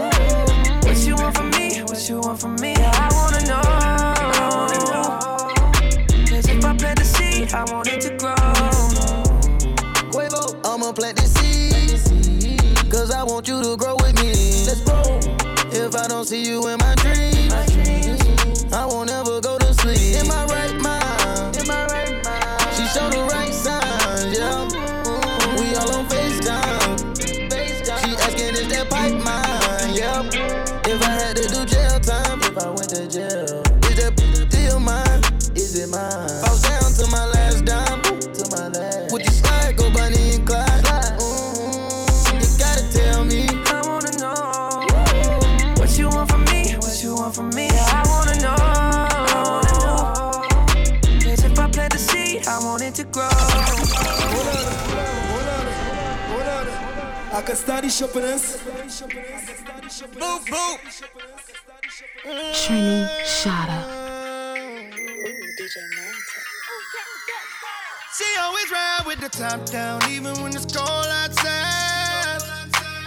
what 0.84 0.98
you 1.06 1.16
want 1.16 1.36
from 1.38 1.50
me, 1.52 1.82
what 1.84 2.10
you 2.10 2.20
want 2.20 2.40
from 2.42 2.56
me. 2.56 2.74
I 2.78 3.10
wanna 3.14 3.42
know. 3.46 3.62
I 3.64 4.50
wanna 4.56 4.80
know. 4.92 5.20
Cause 6.26 6.48
if 6.50 6.66
I 6.66 6.76
plant 6.76 7.00
the 7.00 7.06
seed, 7.06 7.54
I 7.54 7.64
want 7.72 7.88
it 7.90 8.02
to 8.02 8.18
grow. 8.18 8.36
Quavo, 10.12 10.42
I'ma 10.66 10.92
plant 10.94 11.18
this 11.18 11.34
seed. 11.34 12.92
Cause 12.92 13.12
I 13.12 13.24
want 13.24 13.48
you 13.48 13.62
to 13.62 13.78
grow 13.78 13.96
with 13.96 14.16
me. 14.22 14.34
Let's 14.66 14.82
go. 14.82 15.20
If 15.72 15.96
I 15.96 16.08
don't 16.08 16.26
see 16.26 16.44
you 16.44 16.68
in 16.70 16.78
my 16.80 16.87
to 36.98 37.06
my 37.12 37.26
last 37.28 37.64
dime, 37.64 38.02
to 38.02 38.44
my 38.50 38.68
last. 38.70 39.12
Would 39.12 39.22
you 39.22 39.32
slide, 39.32 39.78
go 39.78 39.92
Bonnie 39.92 40.34
and 40.34 40.48
Clyde? 40.48 40.84
Mm, 41.22 42.42
you 42.42 42.50
gotta 42.58 42.92
tell 42.92 43.24
me. 43.24 43.46
I 43.68 43.82
wanna 43.86 44.12
know 44.18 44.34
what 45.80 45.96
you 45.98 46.10
want 46.10 46.32
from 46.32 46.44
me, 46.46 46.74
what 46.78 47.04
you 47.04 47.16
want 47.16 47.36
from 47.36 47.50
me. 47.54 47.70
I 47.70 48.04
wanna 48.08 48.36
know. 48.42 48.56
I 48.58 49.44
wanna 49.46 49.74
know. 49.86 51.20
Cause 51.22 51.44
if 51.46 51.60
I 51.60 51.70
plant 51.70 51.94
the 51.94 52.00
seed, 52.00 52.48
I 52.48 52.58
want 52.60 52.82
it 52.82 52.96
to 52.96 53.04
grow. 53.04 53.30
I 57.38 57.42
can 57.46 57.56
study 57.56 57.90
shopping 57.90 58.24
us. 58.24 58.58
Move, 60.18 60.50
move. 60.50 60.80
Trini 62.54 63.08
Shada. 63.24 63.77
Always 69.18 69.18
with 69.18 69.32
the 69.32 69.38
top 69.38 69.66
down, 69.70 70.02
even 70.10 70.34
when 70.42 70.56
it's 70.56 70.66
cold 70.66 70.90
outside. 70.90 72.42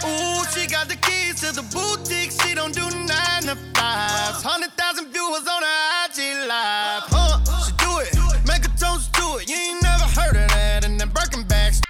Ooh, 0.04 0.44
she 0.54 0.66
got 0.66 0.88
the 0.88 0.96
keys 0.96 1.40
to 1.40 1.52
the 1.54 1.62
boutique. 1.72 2.32
She 2.42 2.54
don't 2.54 2.74
do 2.74 2.82
nine 2.82 3.42
to 3.42 3.56
fives. 3.74 4.42
Hundred 4.42 4.72
thousand 4.72 5.12
viewers 5.12 5.46
on 5.46 5.62
her 5.62 6.06
IG 6.06 6.48
live. 6.48 7.02
Huh? 7.08 7.38
She 7.64 7.72
do 7.78 7.98
it, 8.00 8.14
make 8.46 8.64
a 8.64 8.68
toast 8.78 9.12
to 9.14 9.38
it. 9.38 9.48
You 9.48 9.56
ain't 9.56 9.82
never 9.82 10.04
heard 10.04 10.36
of 10.36 10.48
that. 10.50 10.84
And 10.84 11.00
then 11.00 11.08
Birkin 11.10 11.44
bags. 11.44 11.80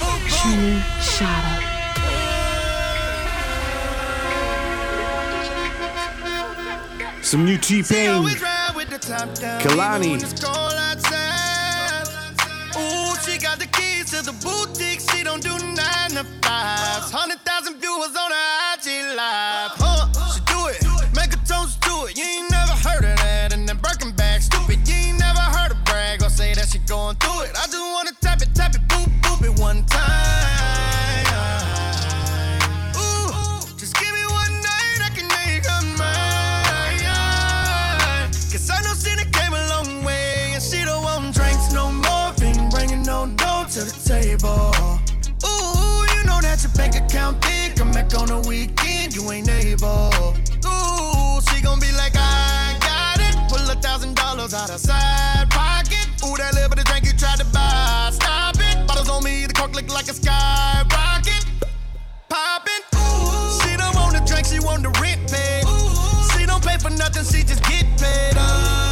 Trini 0.00 0.82
Shadow. 1.00 1.66
Some 7.22 7.44
new 7.44 7.58
T 7.58 7.82
She 7.82 7.94
to 14.22 14.26
the 14.26 14.32
boutique. 14.44 15.00
She 15.00 15.22
don't 15.24 15.42
do 15.42 15.50
nine 15.50 16.10
to 16.10 16.24
fives. 16.42 17.10
Hundred 17.10 17.40
thousand 17.40 17.80
viewers 17.80 18.14
on 18.16 18.30
her 18.30 18.49
the 43.92 44.08
table. 44.08 44.72
Ooh, 45.44 46.04
you 46.14 46.24
know 46.24 46.40
that 46.40 46.62
your 46.62 46.72
bank 46.72 46.96
account 46.96 47.40
big. 47.42 47.76
Come 47.76 47.92
back 47.92 48.14
on 48.14 48.28
the 48.28 48.40
weekend, 48.48 49.14
you 49.14 49.30
ain't 49.30 49.48
able. 49.48 50.12
Ooh, 50.66 51.40
she 51.48 51.62
gon' 51.62 51.80
be 51.80 51.90
like, 51.92 52.14
I 52.16 52.76
got 52.80 53.20
it. 53.20 53.34
Pull 53.48 53.68
a 53.70 53.74
thousand 53.80 54.16
dollars 54.16 54.54
out 54.54 54.70
of 54.70 54.80
side 54.80 55.48
pocket. 55.50 56.06
Ooh, 56.24 56.36
that 56.36 56.54
little 56.54 56.68
bit 56.68 56.80
of 56.80 56.84
drink 56.86 57.06
you 57.06 57.12
tried 57.12 57.38
to 57.38 57.46
buy. 57.46 58.10
Stop 58.12 58.56
it. 58.58 58.86
Bottles 58.86 59.08
on 59.08 59.24
me, 59.24 59.46
the 59.46 59.54
cork 59.54 59.74
look 59.74 59.88
like 59.88 60.08
a 60.08 60.14
skyrocket. 60.14 61.44
Poppin'. 62.28 62.84
Ooh, 62.94 63.60
she 63.62 63.76
don't 63.76 63.94
want 63.96 64.14
the 64.14 64.22
drink, 64.26 64.46
she 64.46 64.60
want 64.60 64.82
the 64.82 64.90
rent 65.00 65.20
paid. 65.30 65.64
Ooh. 65.64 66.38
She 66.38 66.46
don't 66.46 66.62
pay 66.64 66.78
for 66.78 66.90
nothing, 66.90 67.24
she 67.24 67.42
just 67.42 67.62
get 67.64 67.86
paid. 67.98 68.36
Uh, 68.36 68.89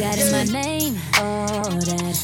got 0.00 0.18
in 0.18 0.32
my 0.32 0.44
name, 0.44 0.96
all 1.18 1.62
that. 1.62 2.16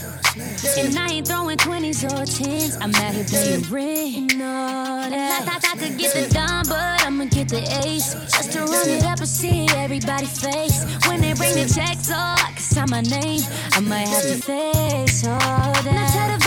And 0.78 0.98
I 0.98 1.08
ain't 1.08 1.28
throwing 1.28 1.58
20s 1.58 2.04
or 2.04 2.24
10s. 2.24 2.78
I'm 2.80 2.94
out 2.94 3.12
here 3.12 3.24
playing 3.24 3.62
ring, 3.70 4.30
all 4.40 5.10
that. 5.10 5.42
I 5.42 5.44
thought 5.44 5.64
I 5.64 5.76
could 5.76 5.98
get 5.98 6.14
the 6.14 6.32
dime, 6.32 6.64
but 6.68 7.04
I'ma 7.04 7.26
get 7.26 7.50
the 7.50 7.60
ace. 7.84 8.14
Just 8.14 8.52
to 8.52 8.60
run 8.60 8.88
it 8.88 9.04
up 9.04 9.18
and 9.18 9.28
see 9.28 9.68
everybody 9.76 10.24
face. 10.24 10.86
When 11.06 11.20
they 11.20 11.34
bring 11.34 11.52
the 11.52 11.70
checks, 11.72 12.10
oh, 12.10 12.16
I 12.16 12.52
can 12.54 12.62
sign 12.62 12.86
my 12.90 13.02
name. 13.02 13.42
I 13.72 13.80
might 13.80 14.08
have 14.08 14.22
to 14.22 14.36
face 14.40 15.26
all 15.26 15.38
that. 15.38 16.45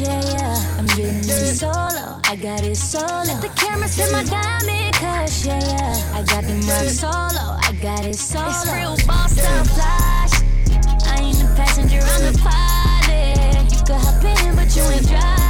Yeah, 0.00 0.20
yeah. 0.32 0.78
I'm 0.78 0.86
getting 0.86 1.20
this 1.22 1.60
solo, 1.60 2.18
I 2.24 2.36
got 2.40 2.62
it 2.62 2.76
solo. 2.76 3.24
Let 3.24 3.42
the 3.42 3.48
camera 3.54 3.86
see 3.86 4.10
my 4.12 4.24
diamond 4.24 4.94
cush, 4.94 5.44
yeah, 5.44 5.60
yeah. 5.60 6.16
I 6.16 6.22
got 6.22 6.44
the 6.44 6.54
rock 6.64 6.88
solo, 6.88 7.58
I 7.60 7.72
got 7.82 8.04
it 8.06 8.16
solo. 8.16 8.48
It's 8.48 8.72
real 8.72 8.96
boss 9.06 9.32
style 9.32 9.64
flash. 9.64 10.32
I 11.06 11.20
ain't 11.20 11.38
the 11.38 11.52
passenger, 11.54 12.00
I'm 12.00 12.32
the 12.32 12.38
pilot. 12.38 13.72
You 13.72 13.78
could 13.84 14.00
hop 14.00 14.24
in, 14.24 14.56
but 14.56 14.74
you 14.74 14.82
ain't 14.84 15.06
driving. 15.06 15.43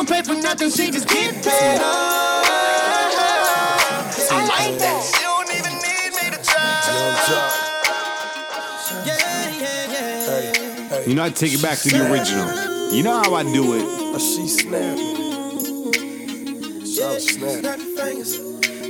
Don't 0.00 0.08
pay 0.08 0.22
for 0.22 0.40
nothing, 0.40 0.70
she 0.70 0.90
just 0.90 1.06
get 1.08 1.34
paid. 1.44 1.78
Oh, 1.82 2.42
I 4.30 4.46
like 4.46 4.78
that. 4.78 5.02
She 5.04 5.22
don't 5.22 5.50
even 5.52 5.74
need 5.84 6.12
me 6.16 6.30
to 6.34 6.42
try. 6.42 6.64
Yeah, 9.04 9.50
yeah, 9.60 9.92
yeah. 9.92 11.06
You 11.06 11.14
know, 11.14 11.24
I 11.24 11.28
take 11.28 11.52
it 11.52 11.60
back 11.60 11.78
to 11.80 11.88
the 11.90 12.10
original. 12.10 12.94
You 12.94 13.02
know 13.02 13.18
how 13.22 13.34
I 13.34 13.42
do 13.42 13.74
it. 13.74 14.20
She 14.20 14.48
snapped. 14.48 15.00
So 16.86 17.18
snapped. 17.18 17.60
Snap 17.60 17.78
your 17.78 17.96
fingers, 17.98 18.38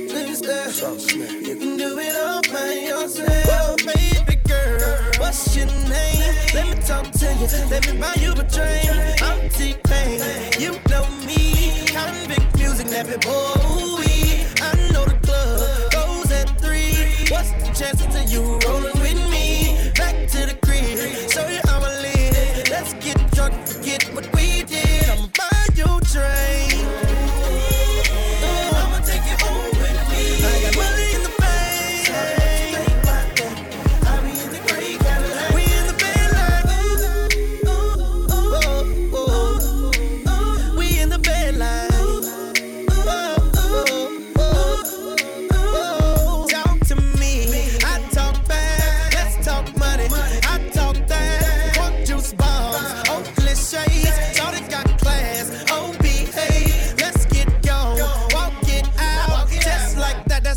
please 0.09 0.37
step. 0.37 0.69
So 0.69 0.97
snapped. 0.97 1.33
You 1.33 1.55
can 1.57 1.75
do 1.75 1.99
it 1.99 2.15
all 2.15 2.41
by 2.43 2.71
yourself, 2.71 3.27
baby 3.27 3.47
girl. 3.47 3.70
What's 5.31 5.55
your 5.55 5.65
name? 5.65 6.35
Let 6.53 6.67
me 6.67 6.83
talk 6.83 7.09
to 7.09 7.25
you. 7.35 7.47
Let 7.69 7.89
me 7.89 7.97
buy 8.01 8.13
you 8.19 8.33
a 8.33 8.43
drink. 8.43 9.21
I'm 9.21 9.47
T-Pain. 9.47 10.19
You 10.59 10.71
know 10.89 11.07
me. 11.25 11.87
Konvict 11.87 12.57
Muzik, 12.57 12.87
nappy 12.87 13.15
boy. 13.23 14.03
I 14.61 14.75
know 14.91 15.05
the 15.05 15.17
club 15.23 15.91
goes 15.93 16.31
at 16.33 16.49
three. 16.59 17.29
What's 17.29 17.49
the 17.51 17.71
chances 17.73 18.13
of 18.13 18.29
you 18.29 18.41
rolling 18.67 18.99
with 18.99 19.31
me? 19.31 19.93
Back 19.95 20.27
to 20.31 20.47
the 20.47 20.57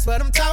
what 0.07 0.21
I'm 0.21 0.31
talking 0.31 0.44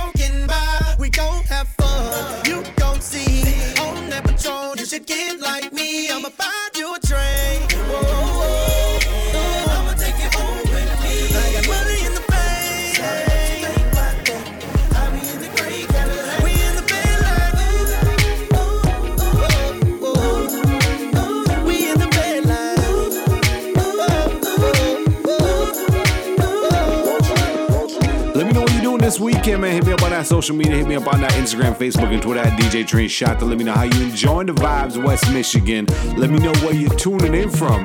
social 30.31 30.55
media. 30.55 30.77
Hit 30.77 30.87
me 30.87 30.95
up 30.95 31.13
on 31.13 31.19
that 31.19 31.33
Instagram, 31.33 31.75
Facebook, 31.75 32.13
and 32.13 32.21
Twitter 32.21 32.39
at 32.39 32.57
DJ 32.57 32.87
Train 32.87 33.09
Shot 33.09 33.37
to 33.39 33.45
let 33.45 33.57
me 33.57 33.65
know 33.65 33.73
how 33.73 33.83
you 33.83 34.01
enjoying 34.01 34.47
the 34.47 34.53
vibes, 34.53 34.95
West 35.03 35.29
Michigan. 35.33 35.85
Let 36.15 36.29
me 36.29 36.39
know 36.39 36.53
where 36.63 36.73
you're 36.73 36.95
tuning 36.95 37.33
in 37.33 37.49
from. 37.49 37.83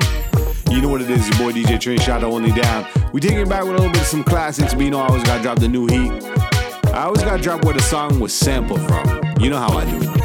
You 0.71 0.81
know 0.81 0.87
what 0.87 1.01
it 1.01 1.09
is, 1.09 1.27
your 1.27 1.37
boy 1.39 1.51
DJ 1.51 1.77
Train 1.77 1.99
Shot 1.99 2.23
only 2.23 2.53
down. 2.53 2.87
We 3.11 3.19
taking 3.19 3.39
it 3.39 3.49
back 3.49 3.63
with 3.63 3.71
a 3.71 3.77
little 3.79 3.91
bit 3.91 3.99
of 3.99 4.07
some 4.07 4.23
classics, 4.23 4.73
but 4.73 4.83
you 4.83 4.91
know 4.91 5.01
I 5.01 5.07
always 5.07 5.23
gotta 5.23 5.43
drop 5.43 5.59
the 5.59 5.67
new 5.67 5.87
heat. 5.87 6.23
I 6.93 7.03
always 7.03 7.21
gotta 7.21 7.43
drop 7.43 7.65
where 7.65 7.73
the 7.73 7.81
song 7.81 8.17
was 8.21 8.33
sampled 8.33 8.79
from. 8.87 9.21
You 9.41 9.49
know 9.49 9.57
how 9.57 9.77
I 9.77 9.83
do. 9.83 10.16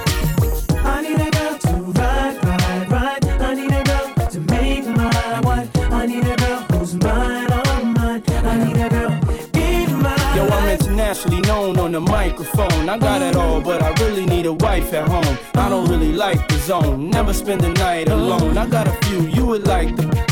The 11.92 12.00
microphone. 12.00 12.88
I 12.88 12.98
got 12.98 13.22
it 13.22 13.36
all, 13.36 13.60
but 13.60 13.82
I 13.82 13.90
really 14.04 14.24
need 14.24 14.46
a 14.46 14.52
wife 14.52 14.92
at 14.94 15.08
home. 15.08 15.38
I 15.54 15.68
don't 15.68 15.88
really 15.88 16.12
like 16.12 16.48
the 16.48 16.58
zone, 16.58 17.10
never 17.10 17.32
spend 17.32 17.60
the 17.60 17.72
night 17.74 18.08
alone. 18.08 18.56
I 18.56 18.66
got 18.66 18.88
a 18.88 18.92
few 19.06 19.22
you 19.26 19.44
would 19.46 19.66
like 19.66 19.94
the 19.96 20.31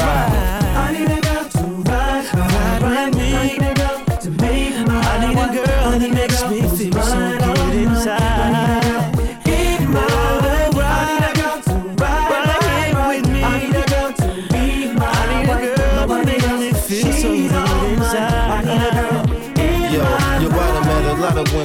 I 0.00 0.92
need 0.92 1.10
a 1.10 1.20
girl 1.20 1.44
to 1.48 1.64
ride, 1.90 2.34
ride, 2.34 2.82
ride 2.82 3.14
me. 3.14 3.34
I 3.34 3.46
need 3.46 3.62
a 3.62 3.74
girl 3.74 4.18
to 4.18 4.30
make 4.30 4.86
my 4.86 5.00
I 5.00 5.26
need 5.26 5.38
a 5.38 5.66
girl 5.66 5.98
that 5.98 6.10
makes 6.12 6.42
me 6.50 6.60
feel 6.76 6.97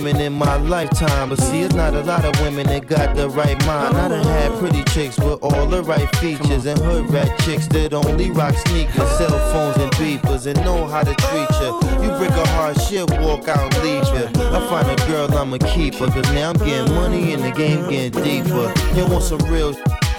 women 0.04 0.22
in 0.22 0.34
my 0.34 0.58
lifetime. 0.58 1.30
But 1.30 1.40
see, 1.40 1.62
it's 1.62 1.74
not 1.74 1.94
a 1.94 2.02
lot 2.02 2.26
of 2.26 2.40
women 2.42 2.68
that 2.68 2.88
got 2.88 3.16
the 3.16 3.30
right 3.30 3.58
mind. 3.66 3.96
I 3.96 4.10
done 4.10 4.26
had 4.26 4.52
pretty 4.60 4.84
chicks 4.86 5.18
with 5.18 5.42
all 5.42 5.66
the 5.68 5.82
right 5.84 6.14
features. 6.18 6.66
And 6.66 6.80
hood 6.80 7.10
rat 7.10 7.40
chicks 7.40 7.68
that 7.68 7.94
only 7.94 8.30
rock 8.32 8.56
sneakers, 8.56 9.10
cell 9.18 9.38
phones, 9.52 9.78
and 9.78 9.92
beepers. 9.94 10.46
And 10.46 10.60
know 10.66 10.88
how 10.88 11.04
to 11.04 11.14
treat 11.14 11.50
you. 11.62 12.04
You 12.04 12.10
break 12.18 12.32
a 12.32 12.48
heart, 12.50 12.80
she'll 12.82 13.08
walk 13.22 13.48
out 13.48 13.74
leave 13.82 14.06
you. 14.08 14.26
I 14.52 14.60
find 14.70 14.90
a 14.90 14.96
girl, 15.08 15.34
I'ma 15.38 15.58
keep 15.74 15.96
her. 15.96 16.08
Cause 16.08 16.30
now 16.34 16.50
I'm 16.50 16.58
getting 16.58 16.94
money 16.94 17.34
and 17.34 17.44
the 17.44 17.52
game 17.52 17.90
getting 17.90 18.24
deeper. 18.24 18.74
You 18.96 19.06
want 19.08 19.24
some 19.24 19.40
real 19.50 19.74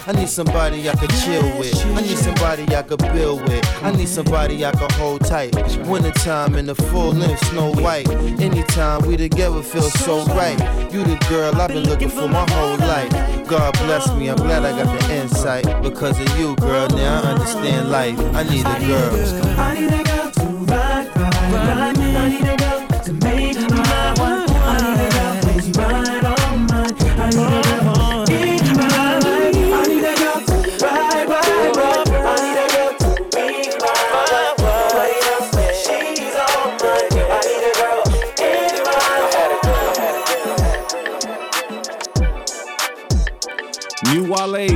I 0.06 0.12
need 0.12 0.28
somebody 0.28 0.86
I 0.90 0.94
could 0.96 1.08
chill 1.24 1.58
with. 1.58 1.74
I 1.86 2.02
need 2.02 2.18
somebody 2.18 2.76
I 2.76 2.82
could 2.82 2.98
build 3.14 3.40
with. 3.48 3.64
I 3.82 3.90
need 3.90 4.08
somebody 4.08 4.62
I 4.62 4.70
could 4.72 4.92
hold 4.92 5.24
tight. 5.24 5.54
Wintertime 5.86 6.56
in 6.56 6.66
the 6.66 6.74
full 6.74 7.12
length, 7.12 7.46
Snow 7.46 7.72
White. 7.72 8.10
Anytime 8.38 9.06
we 9.06 9.16
together 9.16 9.62
feel 9.62 9.80
so 9.82 10.22
right. 10.34 10.58
You 10.92 11.04
the 11.04 11.16
girl 11.30 11.54
I've 11.58 11.68
been 11.68 11.84
looking 11.84 12.10
for 12.10 12.28
my 12.28 12.44
whole 12.50 12.76
life. 12.76 13.48
God 13.48 13.72
bless 13.78 14.06
me, 14.18 14.28
I'm 14.28 14.36
glad 14.36 14.64
I 14.64 14.72
got 14.82 15.00
the 15.00 15.14
insight. 15.14 15.64
Because 15.82 16.20
of 16.20 16.38
you, 16.38 16.54
girl, 16.56 16.86
now 16.90 17.22
I 17.22 17.32
understand 17.32 17.90
life. 17.90 18.18
I 18.34 18.42
need 18.42 18.60
a 18.60 18.86
girl. 18.86 19.58
I 19.58 19.74
need 19.74 19.86
a 19.86 20.04
girl 20.04 20.30
to 20.30 20.46
ride, 20.70 21.16
ride, 21.16 21.96
ride 21.96 22.63
Wale 44.34 44.68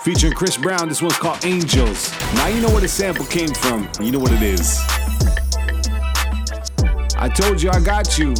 featuring 0.00 0.32
Chris 0.32 0.56
Brown. 0.56 0.88
This 0.88 1.02
one's 1.02 1.18
called 1.18 1.44
Angels. 1.44 2.12
Now 2.34 2.46
you 2.46 2.60
know 2.60 2.70
where 2.70 2.80
the 2.80 2.88
sample 2.88 3.26
came 3.26 3.48
from. 3.48 3.88
You 4.00 4.12
know 4.12 4.20
what 4.20 4.32
it 4.32 4.42
is. 4.42 4.80
I 7.18 7.28
told 7.28 7.60
you 7.60 7.70
I 7.70 7.80
got 7.80 8.18
you. 8.18 8.34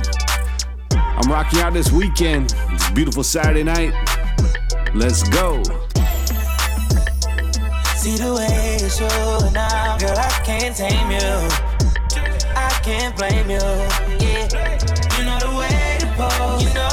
I'm 0.93 1.31
rocking 1.31 1.61
out 1.61 1.73
this 1.73 1.91
weekend. 1.91 2.55
It's 2.71 2.89
a 2.89 2.93
beautiful 2.93 3.25
Saturday 3.25 3.65
night. 3.65 3.93
Let's 4.95 5.29
go. 5.29 5.63
See 7.97 8.17
the 8.17 8.33
way 8.37 8.79
you 8.81 8.89
show 8.89 9.51
now, 9.53 9.99
girl, 9.99 10.17
I 10.17 10.31
can't 10.45 10.77
tame 10.77 11.11
you. 11.11 11.77
I 12.55 12.71
can't 12.85 13.17
blame 13.17 13.51
you. 13.51 13.59
Yeah, 14.25 14.47
you 15.19 15.25
know 15.25 15.39
the 15.41 15.51
way 15.59 15.97
to 16.01 16.07
pose. 16.17 16.63
You 16.63 16.73
know, 16.75 16.86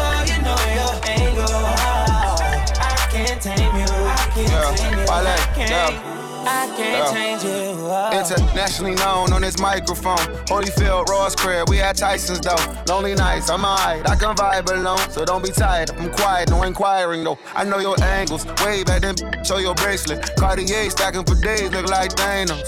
Wale, 5.14 5.28
I 5.28 5.38
can't. 5.56 5.70
yeah. 5.70 6.10
I 6.46 6.68
can't 6.76 6.80
Yeah. 6.80 7.14
change 7.14 7.44
you. 7.44 7.74
Internationally 8.12 8.96
known 8.96 9.32
on 9.32 9.42
this 9.42 9.60
microphone. 9.60 10.18
Holyfield, 10.48 11.08
Ross 11.08 11.36
Crab, 11.36 11.70
we 11.70 11.78
had 11.78 11.96
Tyson's 11.96 12.42
though. 12.42 12.56
Lonely 12.88 13.16
nights, 13.16 13.50
I'm 13.50 13.64
alright. 13.64 14.08
I 14.10 14.16
can 14.16 14.36
vibe 14.36 14.70
alone, 14.72 15.00
so 15.10 15.24
don't 15.24 15.44
be 15.44 15.52
tired. 15.52 15.92
I'm 16.00 16.10
quiet, 16.12 16.50
no 16.50 16.64
inquiring 16.64 17.24
though. 17.24 17.38
I 17.56 17.64
know 17.64 17.80
your 17.80 17.96
angles. 18.04 18.46
Way 18.66 18.84
back 18.84 19.02
then, 19.02 19.16
show 19.44 19.58
your 19.60 19.76
bracelet. 19.76 20.36
Cartier 20.36 20.90
stacking 20.90 21.24
for 21.24 21.36
days, 21.36 21.70
look 21.72 21.88
like 21.90 22.12
Thanos. 22.16 22.68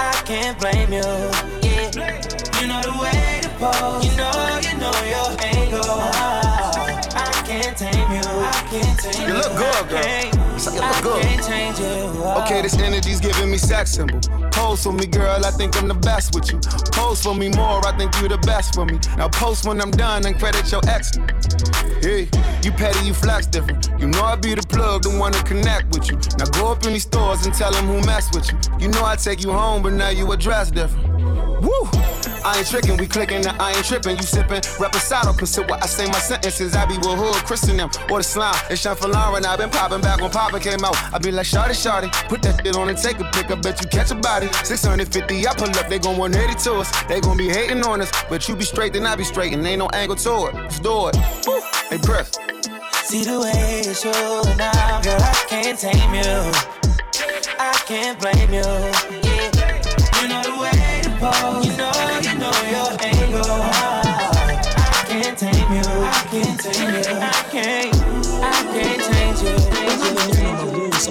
I 0.00 0.12
can't 0.24 0.58
blame 0.60 0.92
you. 0.92 1.02
Yeah, 1.60 1.90
you 2.60 2.66
know 2.68 2.80
the 2.82 2.94
way 3.02 3.40
to 3.42 3.48
pose. 3.58 4.04
You 4.04 4.16
know, 4.16 4.60
you 4.62 4.78
know 4.78 4.94
your 5.10 5.30
angle. 5.42 6.00
I 7.14 7.42
can't 7.44 7.76
tame 7.76 8.12
you. 8.12 8.22
I 8.24 8.68
can't 8.70 8.98
tame 9.00 9.28
you. 9.28 9.34
You 9.34 9.40
look 9.40 9.56
good, 9.56 9.88
girl. 9.88 10.37
I 10.68 11.00
can't, 11.00 11.04
It's 11.04 11.04
like 11.04 11.04
you 11.04 11.10
look 11.10 11.14
good. 11.14 11.22
can't 11.22 11.46
change 11.46 11.78
you. 11.78 12.24
Okay, 12.42 12.62
this 12.62 12.78
energy's 12.78 13.20
giving 13.20 13.50
me 13.50 13.58
sex 13.58 13.92
symbol. 13.92 14.20
Pose 14.50 14.82
for 14.82 14.92
me, 14.92 15.06
girl, 15.06 15.44
I 15.44 15.50
think 15.52 15.76
I'm 15.80 15.88
the 15.88 15.94
best 15.94 16.34
with 16.34 16.50
you. 16.52 16.58
Pose 16.92 17.22
for 17.22 17.34
me 17.34 17.48
more, 17.50 17.86
I 17.86 17.96
think 17.96 18.12
you're 18.20 18.28
the 18.28 18.38
best 18.38 18.74
for 18.74 18.84
me. 18.84 18.98
Now 19.16 19.28
post 19.28 19.66
when 19.66 19.80
I'm 19.80 19.90
done 19.90 20.26
and 20.26 20.38
credit 20.38 20.70
your 20.70 20.80
ex. 20.88 21.12
Hey, 22.02 22.28
you 22.62 22.70
petty, 22.72 23.06
you 23.06 23.14
flex 23.14 23.46
different. 23.46 23.88
You 23.98 24.08
know 24.08 24.22
I 24.22 24.36
be 24.36 24.54
the 24.54 24.62
plug, 24.62 25.02
the 25.02 25.10
one 25.18 25.32
to 25.32 25.42
connect 25.44 25.86
with 25.96 26.10
you. 26.10 26.16
Now 26.38 26.46
go 26.46 26.72
up 26.72 26.84
in 26.86 26.92
these 26.92 27.02
stores 27.04 27.44
and 27.46 27.54
tell 27.54 27.72
them 27.72 27.86
who 27.86 28.00
mess 28.06 28.32
with 28.34 28.50
you. 28.52 28.58
You 28.78 28.88
know 28.88 29.04
I 29.04 29.16
take 29.16 29.42
you 29.42 29.52
home, 29.52 29.82
but 29.82 29.92
now 29.92 30.10
you 30.10 30.30
address 30.32 30.70
different. 30.70 31.07
Woo! 31.60 31.88
I 32.44 32.58
ain't 32.58 32.68
tricking, 32.68 32.96
we 32.96 33.06
clicking, 33.06 33.42
now 33.42 33.56
I 33.58 33.72
ain't 33.72 33.84
tripping. 33.84 34.16
You 34.16 34.22
sipping, 34.22 34.60
reposado, 34.78 35.36
consider 35.36 35.66
what 35.66 35.82
I 35.82 35.86
say 35.86 36.06
my 36.06 36.18
sentences. 36.18 36.74
I 36.74 36.86
be 36.86 36.96
with 36.96 37.18
hood, 37.18 37.44
Chris 37.44 37.64
and 37.68 37.78
them, 37.78 37.90
or 38.10 38.18
the 38.18 38.24
slime. 38.24 38.54
It's 38.70 38.82
Sean 38.82 38.96
Fallara, 38.96 39.44
I 39.44 39.56
been 39.56 39.70
popping 39.70 40.00
back 40.00 40.20
when 40.20 40.30
poppin' 40.30 40.60
came 40.60 40.84
out. 40.84 40.96
I 41.12 41.18
be 41.18 41.30
like, 41.30 41.46
shawty, 41.46 41.74
shawty, 41.74 42.10
put 42.28 42.42
that 42.42 42.64
shit 42.64 42.76
on 42.76 42.88
and 42.88 42.98
take 42.98 43.18
a 43.20 43.24
pic. 43.32 43.50
I 43.50 43.56
bet 43.56 43.80
you 43.82 43.88
catch 43.88 44.10
a 44.10 44.14
body. 44.14 44.48
650, 44.64 45.46
I 45.46 45.54
pull 45.54 45.68
up, 45.68 45.88
they 45.88 45.98
gon' 45.98 46.16
180 46.16 46.60
to 46.64 46.74
us. 46.76 47.02
They 47.04 47.20
gon' 47.20 47.36
be 47.36 47.48
hating 47.48 47.82
on 47.82 48.00
us, 48.00 48.10
but 48.28 48.48
you 48.48 48.56
be 48.56 48.64
straight, 48.64 48.92
then 48.92 49.06
I 49.06 49.16
be 49.16 49.24
straight, 49.24 49.52
and 49.52 49.66
ain't 49.66 49.80
no 49.80 49.88
angle 49.88 50.16
to 50.16 50.46
it. 50.48 50.54
Let's 50.54 50.80
do 50.80 51.08
it. 51.08 51.16
Woo! 51.46 51.60
Press. 52.02 52.30
See 53.04 53.24
the 53.24 53.40
way 53.40 53.82
you 53.84 53.94
show 53.94 54.42
now, 54.56 55.00
girl, 55.02 55.20
I 55.20 55.44
can't 55.48 55.78
tame 55.78 56.14
you. 56.14 56.52
I 57.58 57.72
can't 57.86 58.20
blame 58.20 58.52
you. 58.52 59.27
To. 61.18 61.60
You 61.64 61.76
know, 61.76 61.92
you 62.22 62.38
know 62.38 62.52
your 62.70 62.90
angle. 63.02 63.44
I 63.50 65.04
can't 65.06 65.38
tame 65.38 65.72
you. 65.72 65.82
I 65.82 66.26
can't 66.30 66.60
tame 66.60 66.94
you. 66.94 67.20
I 67.20 67.48
can't. 67.50 67.97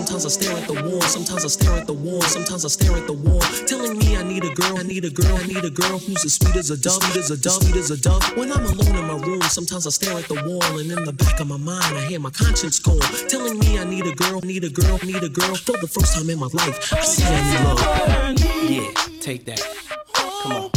Sometimes 0.07 0.25
I 0.25 0.29
stare 0.29 0.57
at 0.57 0.67
the 0.69 0.73
wall, 0.87 1.01
sometimes 1.01 1.43
I 1.43 1.47
stare 1.49 1.73
at 1.73 1.85
the 1.85 1.91
wall, 1.91 2.21
sometimes 2.21 2.63
I 2.63 2.69
stare 2.69 2.95
at 2.95 3.07
the 3.07 3.11
wall. 3.11 3.41
Telling 3.67 3.97
me 3.97 4.15
I 4.15 4.23
need 4.23 4.45
a 4.45 4.53
girl, 4.55 4.79
I 4.79 4.83
need 4.83 5.03
a 5.03 5.09
girl, 5.09 5.35
I 5.35 5.45
need 5.45 5.65
a 5.65 5.69
girl 5.69 5.99
who's 5.99 6.23
as 6.23 6.35
sweet 6.35 6.55
as 6.55 6.71
a 6.71 6.77
dove, 6.77 7.03
sweet 7.03 7.17
as 7.17 7.29
a 7.29 7.35
dove, 7.35 7.61
sweet 7.61 7.75
as 7.75 7.91
a 7.91 7.99
dove. 7.99 8.23
When 8.37 8.49
I'm 8.53 8.63
alone 8.63 8.95
in 8.95 9.05
my 9.05 9.17
room, 9.27 9.41
sometimes 9.41 9.85
I 9.85 9.89
stare 9.89 10.17
at 10.17 10.23
the 10.29 10.35
wall, 10.47 10.79
and 10.79 10.89
in 10.89 11.03
the 11.03 11.11
back 11.11 11.41
of 11.41 11.47
my 11.49 11.57
mind, 11.57 11.93
I 11.97 12.05
hear 12.05 12.21
my 12.21 12.29
conscience 12.29 12.79
call. 12.79 12.97
Telling 13.27 13.59
me 13.59 13.79
I 13.79 13.83
need 13.83 14.07
a 14.07 14.15
girl, 14.15 14.39
need 14.39 14.63
a 14.63 14.69
girl, 14.69 14.97
need 15.03 15.23
a 15.23 15.27
girl. 15.27 15.55
For 15.55 15.75
the 15.75 15.89
first 15.89 16.15
time 16.15 16.29
in 16.29 16.39
my 16.39 16.47
life, 16.53 16.93
I 16.93 17.01
see 17.01 17.25
I 17.27 17.43
need 17.43 17.63
love. 17.67 18.39
Yeah, 18.71 19.19
take 19.19 19.43
that. 19.43 19.61
Come 20.43 20.53
on. 20.53 20.76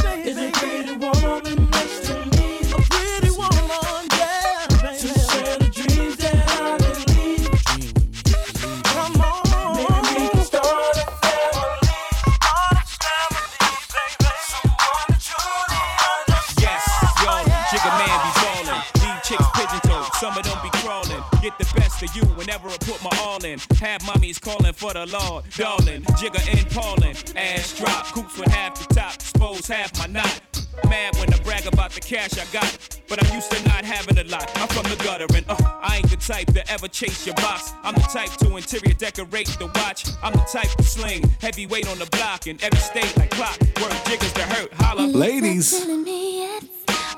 You 22.15 22.23
whenever 22.35 22.67
I 22.69 22.77
put 22.77 23.01
my 23.03 23.11
all 23.21 23.43
in. 23.43 23.59
Have 23.79 24.01
mommies 24.01 24.39
calling 24.39 24.73
for 24.73 24.93
the 24.93 25.05
Lord, 25.05 25.45
darling. 25.55 26.03
Jigga 26.19 26.41
and 26.51 26.69
Paulin', 26.69 27.15
ass 27.35 27.77
drop, 27.77 28.05
coops 28.07 28.37
with 28.37 28.49
half 28.49 28.75
the 28.75 28.93
top, 28.93 29.15
expose 29.15 29.67
half 29.67 29.97
my 29.97 30.07
knot. 30.07 30.41
Mad 30.89 31.15
when 31.17 31.33
I 31.33 31.37
brag 31.39 31.65
about 31.67 31.91
the 31.91 31.99
cash 31.99 32.37
I 32.37 32.45
got, 32.51 32.99
but 33.07 33.23
I'm 33.23 33.33
used 33.33 33.51
to 33.51 33.63
not 33.67 33.83
having 33.85 34.17
a 34.17 34.23
lot. 34.29 34.49
I'm 34.55 34.67
from 34.69 34.83
the 34.83 35.01
gutter 35.03 35.27
and 35.35 35.45
uh, 35.49 35.55
I 35.81 35.97
ain't 35.97 36.09
the 36.09 36.17
type 36.17 36.47
to 36.53 36.71
ever 36.71 36.87
chase 36.87 37.25
your 37.25 37.35
box. 37.35 37.73
I'm 37.83 37.93
the 37.93 38.01
type 38.01 38.31
to 38.39 38.55
interior 38.55 38.93
decorate 38.93 39.47
the 39.59 39.67
watch. 39.75 40.05
I'm 40.23 40.33
the 40.33 40.47
type 40.51 40.71
to 40.77 40.83
sling 40.83 41.29
heavyweight 41.39 41.87
on 41.87 41.99
the 41.99 42.07
block 42.07 42.47
in 42.47 42.57
every 42.63 42.79
state 42.79 43.15
like 43.17 43.31
clock. 43.31 43.59
Work 43.81 43.93
jiggers 44.05 44.33
to 44.33 44.43
hurt, 44.43 44.73
holla. 44.73 45.01
Ladies. 45.01 45.77
Telling 45.77 46.05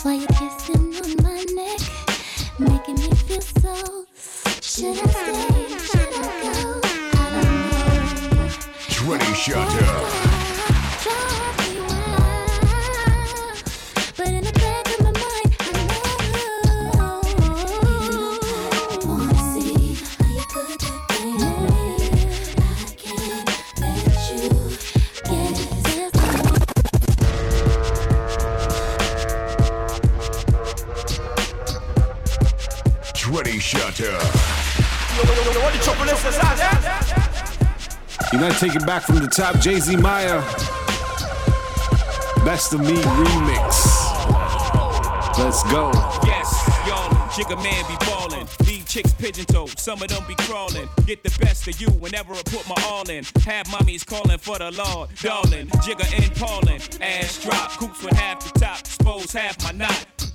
while 0.03 0.15
you're 0.15 0.27
kissing 0.27 0.93
on 0.95 1.23
my 1.23 1.45
neck, 1.53 1.79
making 2.59 2.95
me 2.95 3.15
feel 3.15 3.41
so. 3.41 4.02
Should 4.83 4.97
I 4.97 5.11
stay? 5.11 5.77
Should 5.77 5.99
I 6.01 6.31
go? 6.43 6.81
I 7.13 7.29
don't 7.31 8.35
know. 8.35 8.49
Twenty 8.89 9.33
Shutter. 9.33 9.92
Take 38.73 38.81
it 38.81 38.87
back 38.87 39.03
from 39.03 39.17
the 39.17 39.27
top. 39.27 39.59
Jay 39.59 39.79
Z 39.79 39.95
Mya. 39.97 40.41
Best 42.43 42.73
of 42.73 42.79
Me 42.79 42.95
remix. 42.95 43.93
Let's 45.37 45.61
go. 45.71 45.91
Yes, 46.25 46.87
y'all, 46.87 47.07
Jigga 47.29 47.55
man 47.61 47.85
be 47.87 47.95
ballin'. 48.03 48.47
Leave 48.65 48.87
chicks 48.87 49.13
pigeon 49.13 49.45
toed, 49.45 49.77
some 49.77 50.01
of 50.01 50.07
them 50.07 50.23
be 50.27 50.33
crawling. 50.39 50.89
Get 51.05 51.21
the 51.21 51.29
best 51.39 51.67
of 51.67 51.79
you 51.79 51.87
whenever 51.99 52.33
I 52.33 52.41
put 52.45 52.67
my 52.67 52.75
all 52.85 53.07
in. 53.11 53.23
Have 53.45 53.67
mommies 53.67 54.03
calling 54.03 54.39
for 54.39 54.57
the 54.57 54.71
Lord, 54.71 55.09
darling. 55.21 55.67
Jigga 55.85 56.23
and 56.23 56.35
Paulin', 56.35 56.81
ass 56.99 57.43
drop, 57.43 57.77
coops 57.77 58.03
with 58.03 58.15
half 58.15 58.53
the 58.53 58.59
top, 58.59 58.79
expose 58.79 59.31
half 59.33 59.61
my 59.63 59.71
knot. 59.71 60.07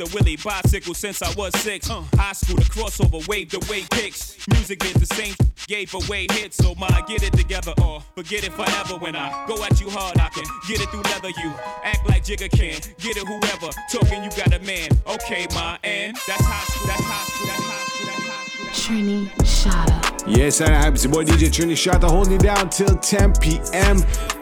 On 0.00 0.06
the 0.06 0.10
block. 0.10 0.18
Willie 0.18 0.36
bicycle 0.36 0.94
since 0.94 1.22
I 1.22 1.32
was 1.34 1.52
six. 1.60 1.90
Uh, 1.90 2.02
high 2.14 2.32
school, 2.32 2.56
the 2.56 2.64
crossover, 2.64 3.26
waved 3.28 3.54
away 3.54 3.84
pics. 3.90 4.36
Music 4.48 4.84
is 4.84 4.94
the 4.94 5.14
same, 5.14 5.34
gave 5.66 5.92
away 5.94 6.26
hits. 6.30 6.56
So 6.56 6.74
my 6.74 6.88
get 7.06 7.22
it 7.22 7.32
together 7.32 7.72
or 7.82 8.00
forget 8.14 8.44
it 8.44 8.52
forever. 8.52 8.96
When 8.98 9.16
I 9.16 9.46
go 9.46 9.62
at 9.64 9.80
you 9.80 9.90
hard, 9.90 10.18
I 10.18 10.28
can 10.28 10.44
get 10.68 10.80
it 10.80 10.88
through 10.90 11.02
leather. 11.02 11.30
You 11.30 11.52
act 11.84 12.08
like 12.08 12.24
Jigga 12.24 12.50
can, 12.50 12.80
get 12.98 13.16
it 13.16 13.26
whoever. 13.26 13.72
Talking, 13.90 14.24
you 14.24 14.30
got 14.30 14.52
a 14.54 14.60
man. 14.64 14.90
Okay, 15.06 15.46
my 15.54 15.78
and 15.84 16.16
that's 16.26 16.44
high 16.44 16.64
school. 16.64 16.86
That's 16.86 17.04
high 17.04 17.24
school. 17.24 17.46
That's 17.46 17.62
high 17.62 17.84
school. 17.84 18.06
That's 18.06 18.26
high 18.26 18.72
school. 18.72 18.96
Trini 18.96 19.28
Shada. 19.42 20.08
Yes, 20.26 20.60
and 20.60 20.74
I 20.74 20.88
it's 20.88 21.04
your 21.04 21.12
boy 21.12 21.24
DJ 21.24 21.48
Trini 21.48 21.76
Shot 21.76 22.00
to 22.02 22.08
hold 22.08 22.30
you 22.30 22.38
down 22.38 22.68
till 22.68 22.96
10 22.96 23.34
p.m. 23.40 23.98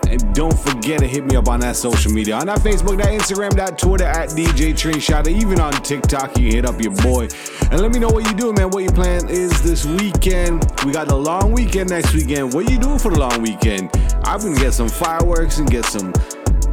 And 0.09 0.35
don't 0.35 0.59
forget 0.59 1.01
to 1.01 1.07
hit 1.07 1.25
me 1.25 1.37
up 1.37 1.49
on 1.49 1.61
that 1.61 1.77
social 1.77 2.13
media. 2.13 2.37
On 2.37 2.47
that 2.47 2.61
Facebook, 2.61 2.97
that 2.99 3.09
Instagram, 3.09 3.53
that 3.55 3.79
Twitter 3.79 4.05
at 4.05 4.31
DJ 4.31 4.73
Trini 4.73 5.01
Shot. 5.01 5.27
Even 5.27 5.61
on 5.61 5.73
TikTok, 5.73 6.39
you 6.39 6.53
hit 6.53 6.65
up 6.65 6.81
your 6.81 6.93
boy. 7.03 7.29
And 7.71 7.81
let 7.81 7.93
me 7.93 7.99
know 7.99 8.09
what 8.09 8.25
you 8.27 8.35
doing, 8.35 8.55
man. 8.55 8.71
What 8.71 8.85
your 8.85 8.93
plan 8.93 9.29
is 9.29 9.61
this 9.63 9.85
weekend. 9.85 10.65
We 10.85 10.93
got 10.93 11.09
the 11.09 11.17
long 11.17 11.53
weekend 11.53 11.91
next 11.91 12.15
weekend. 12.15 12.55
What 12.55 12.71
you 12.71 12.79
doing 12.79 12.99
for 12.99 13.11
the 13.11 13.19
long 13.19 13.43
weekend? 13.43 13.91
I'm 14.25 14.41
gonna 14.41 14.57
get 14.57 14.75
some 14.75 14.89
fireworks 14.89 15.59
and 15.59 15.69
get 15.71 15.85
some 15.85 16.13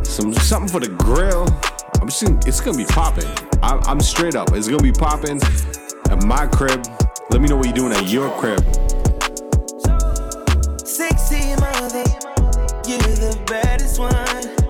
some 0.04 0.34
something 0.34 0.70
for 0.70 0.80
the 0.80 0.90
grill. 0.90 1.48
I'm 2.02 2.10
just, 2.10 2.48
it's 2.48 2.62
gonna 2.62 2.78
be 2.78 2.86
popping. 2.86 3.30
I'm, 3.62 3.80
I'm 3.86 4.00
straight 4.02 4.36
up. 4.36 4.52
It's 4.54 4.68
gonna 4.68 4.84
be 4.84 4.92
popping 4.92 5.42
at 6.10 6.24
my 6.24 6.48
crib. 6.48 6.86
Let 7.30 7.42
me 7.42 7.48
know 7.48 7.58
what 7.58 7.66
you're 7.66 7.76
doing 7.76 7.94
at 7.94 8.08
your 8.08 8.30
crib. 8.40 8.64
You're 13.02 13.32
the 13.32 13.42
baddest 13.46 14.00
one. 14.00 14.63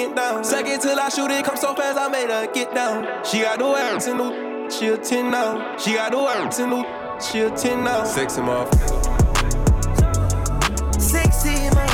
Pinned 0.00 0.16
down. 0.16 0.42
Second 0.42 0.80
till 0.80 0.98
I 0.98 1.10
shoot 1.10 1.30
it, 1.30 1.44
come 1.44 1.58
so 1.58 1.74
fast, 1.74 1.98
I 1.98 2.08
made 2.08 2.30
her 2.30 2.50
get 2.54 2.74
down. 2.74 3.22
She 3.22 3.40
got 3.40 3.58
the 3.58 3.66
words 3.66 4.06
in 4.06 4.16
the 4.16 4.70
she 4.70 4.86
a 4.86 4.96
10 4.96 5.30
now. 5.30 5.76
She 5.76 5.92
got 5.92 6.12
the 6.12 6.18
words 6.18 6.58
in 6.58 6.70
the 6.70 7.18
she 7.20 7.40
a 7.40 7.50
10 7.50 7.84
now. 7.84 8.04
Sexy 8.04 8.40
motherfucker. 8.40 9.20
Sexy 10.98 11.68
mother, 11.74 11.89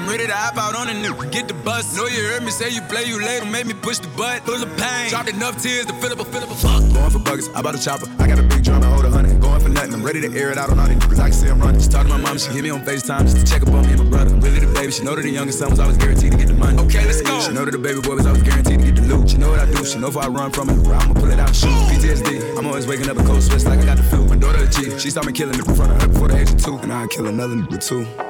I'm 0.00 0.08
ready 0.08 0.26
to 0.26 0.32
hop 0.32 0.56
out 0.56 0.74
on 0.74 0.88
a 0.88 0.94
new, 0.94 1.12
get 1.28 1.46
the 1.46 1.52
bus. 1.52 1.94
Know 1.94 2.06
you 2.06 2.24
heard 2.24 2.42
me 2.42 2.50
say 2.50 2.70
you 2.70 2.80
play, 2.88 3.04
you 3.04 3.20
later, 3.20 3.44
made 3.44 3.66
me 3.66 3.74
push 3.74 3.98
the 3.98 4.08
butt. 4.16 4.40
Full 4.46 4.56
of 4.56 4.76
pain, 4.78 5.10
dropped 5.10 5.28
enough 5.28 5.60
tears 5.62 5.84
to 5.86 5.92
fill 6.00 6.12
up 6.12 6.20
a, 6.20 6.24
fill 6.24 6.42
up 6.42 6.50
a 6.50 6.54
fuck. 6.54 6.80
Going 6.94 7.10
for 7.10 7.18
buggers, 7.18 7.54
I 7.54 7.60
bought 7.60 7.74
a 7.74 7.78
chopper. 7.78 8.08
I 8.18 8.26
got 8.26 8.38
a 8.38 8.42
big 8.42 8.64
drum 8.64 8.82
and 8.82 8.86
hold 8.86 9.04
a 9.04 9.10
hundred. 9.10 9.38
Going 9.42 9.60
for 9.60 9.68
nothing, 9.68 9.92
I'm 9.92 10.02
ready 10.02 10.22
to 10.22 10.32
air 10.32 10.50
it 10.50 10.56
out 10.56 10.70
on 10.70 10.78
all 10.78 10.88
these 10.88 10.96
niggas. 10.96 11.20
I 11.20 11.28
can 11.28 11.32
say 11.34 11.50
I'm 11.50 11.60
running. 11.60 11.80
Just 11.80 11.92
talk 11.92 12.06
to 12.06 12.08
my 12.08 12.16
mom, 12.16 12.38
she 12.38 12.50
hit 12.50 12.62
me 12.62 12.70
on 12.70 12.80
FaceTime 12.80 13.28
just 13.28 13.36
to 13.36 13.44
check 13.44 13.60
up 13.60 13.68
on 13.74 13.84
me 13.84 13.92
and 13.92 14.04
my 14.04 14.08
brother. 14.08 14.32
I'm 14.32 14.40
really 14.40 14.60
the 14.60 14.72
baby, 14.72 14.90
she 14.90 15.04
know 15.04 15.14
that 15.14 15.20
the 15.20 15.28
youngest 15.28 15.58
son 15.58 15.68
was 15.68 15.78
always 15.78 15.98
guaranteed 15.98 16.32
to 16.32 16.38
get 16.38 16.48
the 16.48 16.54
money. 16.54 16.80
Okay, 16.80 17.04
let's 17.04 17.20
go. 17.20 17.38
She 17.40 17.52
know 17.52 17.66
that 17.66 17.72
the 17.72 17.78
baby 17.78 18.00
boy 18.00 18.14
was 18.16 18.24
always 18.24 18.42
guaranteed 18.42 18.80
to 18.80 18.84
get 18.86 18.96
the 18.96 19.02
loot. 19.02 19.28
She 19.28 19.36
know 19.36 19.50
what 19.50 19.60
I 19.60 19.70
do, 19.70 19.84
she 19.84 19.98
know 19.98 20.08
if 20.08 20.16
I 20.16 20.28
run 20.28 20.50
from 20.50 20.70
it, 20.70 20.80
I'ma 20.80 21.12
pull 21.12 21.30
it 21.30 21.38
out 21.38 21.52
and 21.52 21.56
shoot. 21.56 21.76
PTSD, 21.92 22.56
I'm 22.56 22.66
always 22.66 22.86
waking 22.86 23.10
up 23.10 23.18
a 23.18 23.24
cold 23.24 23.42
sweats 23.42 23.66
like 23.66 23.78
I 23.78 23.84
got 23.84 23.98
the 23.98 24.04
flu. 24.04 24.24
My 24.24 24.36
daughter 24.36 24.64
a 24.64 24.70
G, 24.70 24.98
she 24.98 25.10
saw 25.10 25.22
me 25.22 25.32
killing 25.32 25.60
it 25.60 25.68
in 25.68 25.74
front 25.76 25.92
of 25.92 26.00
her 26.00 26.08
before 26.08 26.28
the 26.28 26.40
age 26.40 26.48
of 26.48 26.64
two. 26.64 26.78
And 26.78 26.90
I'd 26.90 27.10
kill 27.10 27.26
another 27.26 27.56
nigga 27.56 27.84
too. 27.84 28.29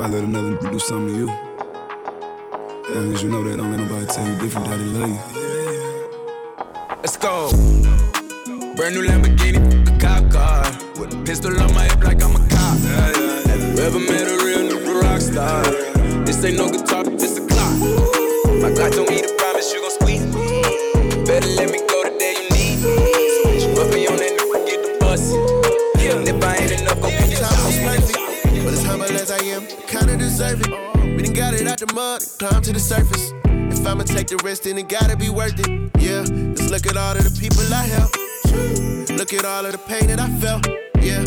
I 0.00 0.08
let 0.08 0.24
another 0.24 0.56
do 0.70 0.78
something 0.78 1.12
to 1.12 1.18
you. 1.18 1.26
Long 2.94 3.12
as 3.12 3.22
you 3.22 3.28
know 3.28 3.44
that, 3.44 3.58
don't 3.58 3.70
let 3.70 3.80
nobody 3.80 4.06
tell 4.06 4.26
you 4.26 4.34
different, 4.38 4.66
daddy 4.66 4.84
love 4.84 5.10
you. 5.10 5.18
Let's 7.02 7.18
go. 7.18 7.50
Brand 8.76 8.94
new 8.94 9.06
Lamborghini, 9.06 9.60
a 9.60 9.98
cop 10.00 10.30
car. 10.32 10.64
With 10.98 11.12
a 11.12 11.22
pistol 11.26 11.52
on 11.60 11.74
my 11.74 11.84
hip 11.84 12.02
like 12.02 12.22
I'm 12.22 12.34
a 12.34 12.38
cop. 12.48 12.78
Have 12.78 13.60
you 13.60 13.84
ever 13.84 13.98
met 13.98 14.26
a 14.26 14.42
real 14.42 14.70
nigga 14.70 15.02
rock 15.02 15.20
star? 15.20 15.64
This 16.24 16.42
ain't 16.44 16.56
no 16.56 16.70
guitar, 16.70 17.04
this 17.04 17.36
a 17.36 17.46
clock. 17.46 17.78
My 18.62 18.70
Glock 18.72 18.94
told 18.94 19.10
me 19.10 19.20
a 19.20 19.28
promise 19.36 19.70
you 19.74 19.82
gon' 19.82 19.90
squeeze. 19.90 20.24
Better 21.26 21.48
let 21.60 21.70
me 21.72 21.79
to 32.70 32.74
the 32.74 32.80
surface. 32.80 33.32
If 33.44 33.86
I'ma 33.86 34.04
take 34.04 34.28
the 34.28 34.36
risk, 34.44 34.62
then 34.62 34.78
it 34.78 34.88
gotta 34.88 35.16
be 35.16 35.28
worth 35.28 35.58
it. 35.58 35.90
Yeah, 35.98 36.22
just 36.54 36.70
look 36.70 36.86
at 36.86 36.96
all 36.96 37.16
of 37.16 37.24
the 37.24 37.34
people 37.40 37.62
I 37.72 37.82
helped. 37.82 39.10
Look 39.10 39.32
at 39.32 39.44
all 39.44 39.66
of 39.66 39.72
the 39.72 39.78
pain 39.78 40.06
that 40.06 40.20
I 40.20 40.28
felt. 40.38 40.66
Yeah, 41.02 41.22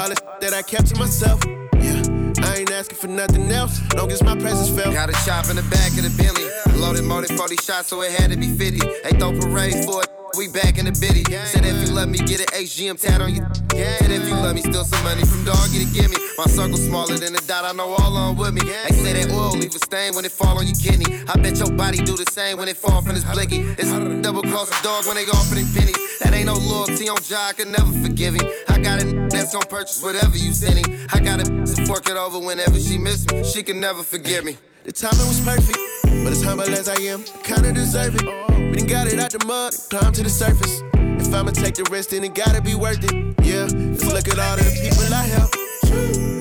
all 0.00 0.08
the 0.08 0.18
that 0.40 0.54
I 0.54 0.62
kept 0.62 0.86
to 0.88 0.96
myself. 0.98 1.40
Yeah, 1.78 2.02
I 2.42 2.58
ain't 2.58 2.72
asking 2.72 2.98
for 2.98 3.06
nothing 3.06 3.50
else, 3.52 3.80
long 3.94 4.10
as 4.10 4.22
my 4.22 4.36
presence 4.36 4.70
felt. 4.70 4.94
Got 4.94 5.10
a 5.10 5.16
shop 5.26 5.48
in 5.50 5.56
the 5.56 5.66
back 5.70 5.90
of 5.98 6.02
the 6.02 6.14
Bentley. 6.18 6.48
Loaded 6.80 7.04
than 7.04 7.36
40 7.36 7.56
shots, 7.56 7.88
so 7.88 8.02
it 8.02 8.12
had 8.12 8.30
to 8.30 8.36
be 8.36 8.48
50. 8.48 8.80
Ain't 9.04 9.18
throw 9.20 9.32
parade 9.38 9.84
for 9.84 10.02
it. 10.02 10.17
We 10.38 10.46
back 10.46 10.78
in 10.78 10.84
the 10.86 10.94
biddy. 11.02 11.26
Said 11.50 11.66
if 11.66 11.82
you 11.82 11.92
love 11.92 12.08
me, 12.08 12.18
get 12.18 12.38
an 12.38 12.46
HGM 12.54 12.94
tat 12.94 13.20
on 13.20 13.34
you. 13.34 13.42
Said 13.74 14.12
if 14.14 14.22
you 14.22 14.38
love 14.38 14.54
me, 14.54 14.62
steal 14.62 14.84
some 14.84 15.02
money 15.02 15.26
from 15.26 15.42
dog, 15.42 15.66
get 15.74 15.82
it, 15.82 15.92
give 15.92 16.08
me. 16.14 16.16
My 16.38 16.46
circle 16.46 16.78
smaller 16.78 17.18
than 17.18 17.34
a 17.34 17.40
dot, 17.50 17.64
I 17.64 17.72
know 17.72 17.90
all 17.98 18.16
on 18.16 18.36
with 18.36 18.54
me. 18.54 18.62
They 18.62 18.94
say 18.94 19.12
that 19.18 19.34
oil 19.34 19.58
leave 19.58 19.74
a 19.74 19.82
stain 19.82 20.14
when 20.14 20.24
it 20.24 20.30
fall 20.30 20.56
on 20.56 20.64
your 20.64 20.78
kidney. 20.78 21.10
I 21.26 21.34
bet 21.42 21.58
your 21.58 21.72
body 21.74 21.98
do 21.98 22.14
the 22.14 22.30
same 22.30 22.56
when 22.56 22.68
it 22.68 22.76
fall 22.76 23.02
from 23.02 23.18
this 23.18 23.24
blicky. 23.24 23.66
It's 23.82 23.90
double 24.22 24.42
cross 24.42 24.70
a 24.70 24.78
dog 24.84 25.06
when 25.06 25.16
they 25.16 25.26
offering 25.26 25.66
pennies. 25.74 25.98
That 26.22 26.32
ain't 26.32 26.46
no 26.46 26.54
loyalty 26.54 27.08
on 27.08 27.18
job, 27.18 27.50
I 27.50 27.52
can 27.58 27.72
never 27.72 27.90
forgive 27.98 28.38
him. 28.38 28.46
I 28.68 28.78
got 28.78 29.02
a 29.02 29.10
that's 29.34 29.52
gonna 29.52 29.66
purchase 29.66 30.00
whatever 30.00 30.38
you 30.38 30.52
send 30.52 30.86
him. 30.86 31.08
I 31.12 31.18
got 31.18 31.42
a 31.42 31.50
to 31.50 31.86
fork 31.86 32.08
it 32.08 32.16
over 32.16 32.38
whenever 32.38 32.78
she 32.78 32.96
miss 32.96 33.26
me. 33.26 33.42
She 33.42 33.64
can 33.64 33.80
never 33.80 34.04
forgive 34.04 34.44
me. 34.44 34.56
The 34.84 34.92
timing 34.92 35.26
was 35.26 35.40
perfect, 35.42 35.78
but 36.22 36.32
as 36.32 36.42
humble 36.42 36.64
as 36.64 36.88
I 36.88 37.00
am, 37.02 37.24
kinda 37.42 37.72
deserve 37.72 38.14
it. 38.16 38.24
We 38.70 38.78
done 38.78 38.86
got 38.86 39.06
it 39.06 39.18
out 39.18 39.30
the 39.30 39.44
mud, 39.46 39.74
climb 39.90 40.12
to 40.12 40.22
the 40.22 40.30
surface. 40.30 40.82
If 40.94 41.34
I'ma 41.34 41.50
take 41.50 41.74
the 41.74 41.84
risk, 41.90 42.10
then 42.10 42.24
it 42.24 42.34
gotta 42.34 42.60
be 42.60 42.74
worth 42.74 43.02
it. 43.04 43.14
Yeah, 43.42 43.66
just 43.66 44.06
look 44.06 44.28
at 44.28 44.38
all 44.38 44.58
of 44.58 44.64
the 44.64 44.74
people 44.82 45.12
I 45.12 45.24
helped. 45.24 45.56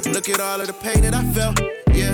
Look 0.07 0.29
at 0.29 0.39
all 0.39 0.61
of 0.61 0.67
the 0.67 0.73
pain 0.73 1.01
that 1.01 1.13
I 1.13 1.23
felt. 1.33 1.59
Yeah, 1.93 2.11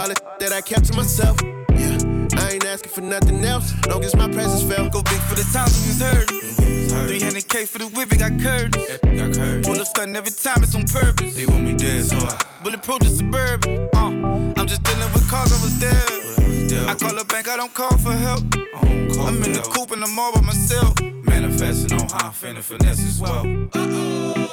all 0.00 0.08
the 0.08 0.16
that 0.40 0.52
I 0.52 0.60
kept 0.60 0.86
to 0.86 0.96
myself. 0.96 1.36
Yeah, 1.72 1.98
I 2.36 2.52
ain't 2.52 2.64
asking 2.64 2.92
for 2.92 3.00
nothing 3.00 3.44
else, 3.44 3.72
long 3.88 4.04
as 4.04 4.14
my 4.16 4.28
presence 4.28 4.62
felt. 4.62 4.92
Go 4.92 5.02
big 5.02 5.20
for 5.28 5.34
the 5.34 5.46
times 5.52 5.74
we 5.80 5.88
was 5.88 6.00
hurt. 6.00 6.28
300k 7.08 7.66
for 7.66 7.78
the 7.78 7.88
whip, 7.88 8.12
it 8.12 8.18
got 8.18 8.32
curved. 8.40 9.64
Pull 9.64 9.80
up 9.80 9.86
stunting 9.86 10.16
every 10.16 10.30
time 10.30 10.62
it's 10.62 10.74
on 10.74 10.84
purpose. 10.84 11.34
They 11.34 11.46
want 11.46 11.64
me 11.64 11.74
dead, 11.74 12.04
so 12.04 12.16
I 12.16 12.38
bulletproof 12.62 13.00
the 13.00 13.10
suburban. 13.10 13.88
Uh, 13.94 14.54
I'm 14.56 14.66
just 14.66 14.82
dealing 14.82 15.12
with 15.12 15.28
cause 15.28 15.52
I 15.52 15.58
was 15.62 15.74
I 16.72 16.94
call 16.94 17.18
a 17.18 17.24
bank, 17.24 17.48
I 17.48 17.56
don't 17.56 17.74
call 17.74 17.96
for 17.98 18.12
help. 18.12 18.42
I'm 18.54 19.42
in 19.42 19.52
the 19.52 19.60
coop 19.74 19.90
and 19.90 20.02
I'm 20.02 20.18
all 20.18 20.32
by 20.32 20.40
myself. 20.40 20.98
Manifesting 21.00 22.00
on 22.00 22.08
how 22.08 22.28
I'm 22.28 22.32
finna 22.32 22.62
finesse 22.62 23.04
as 23.04 23.20
well. 23.20 23.44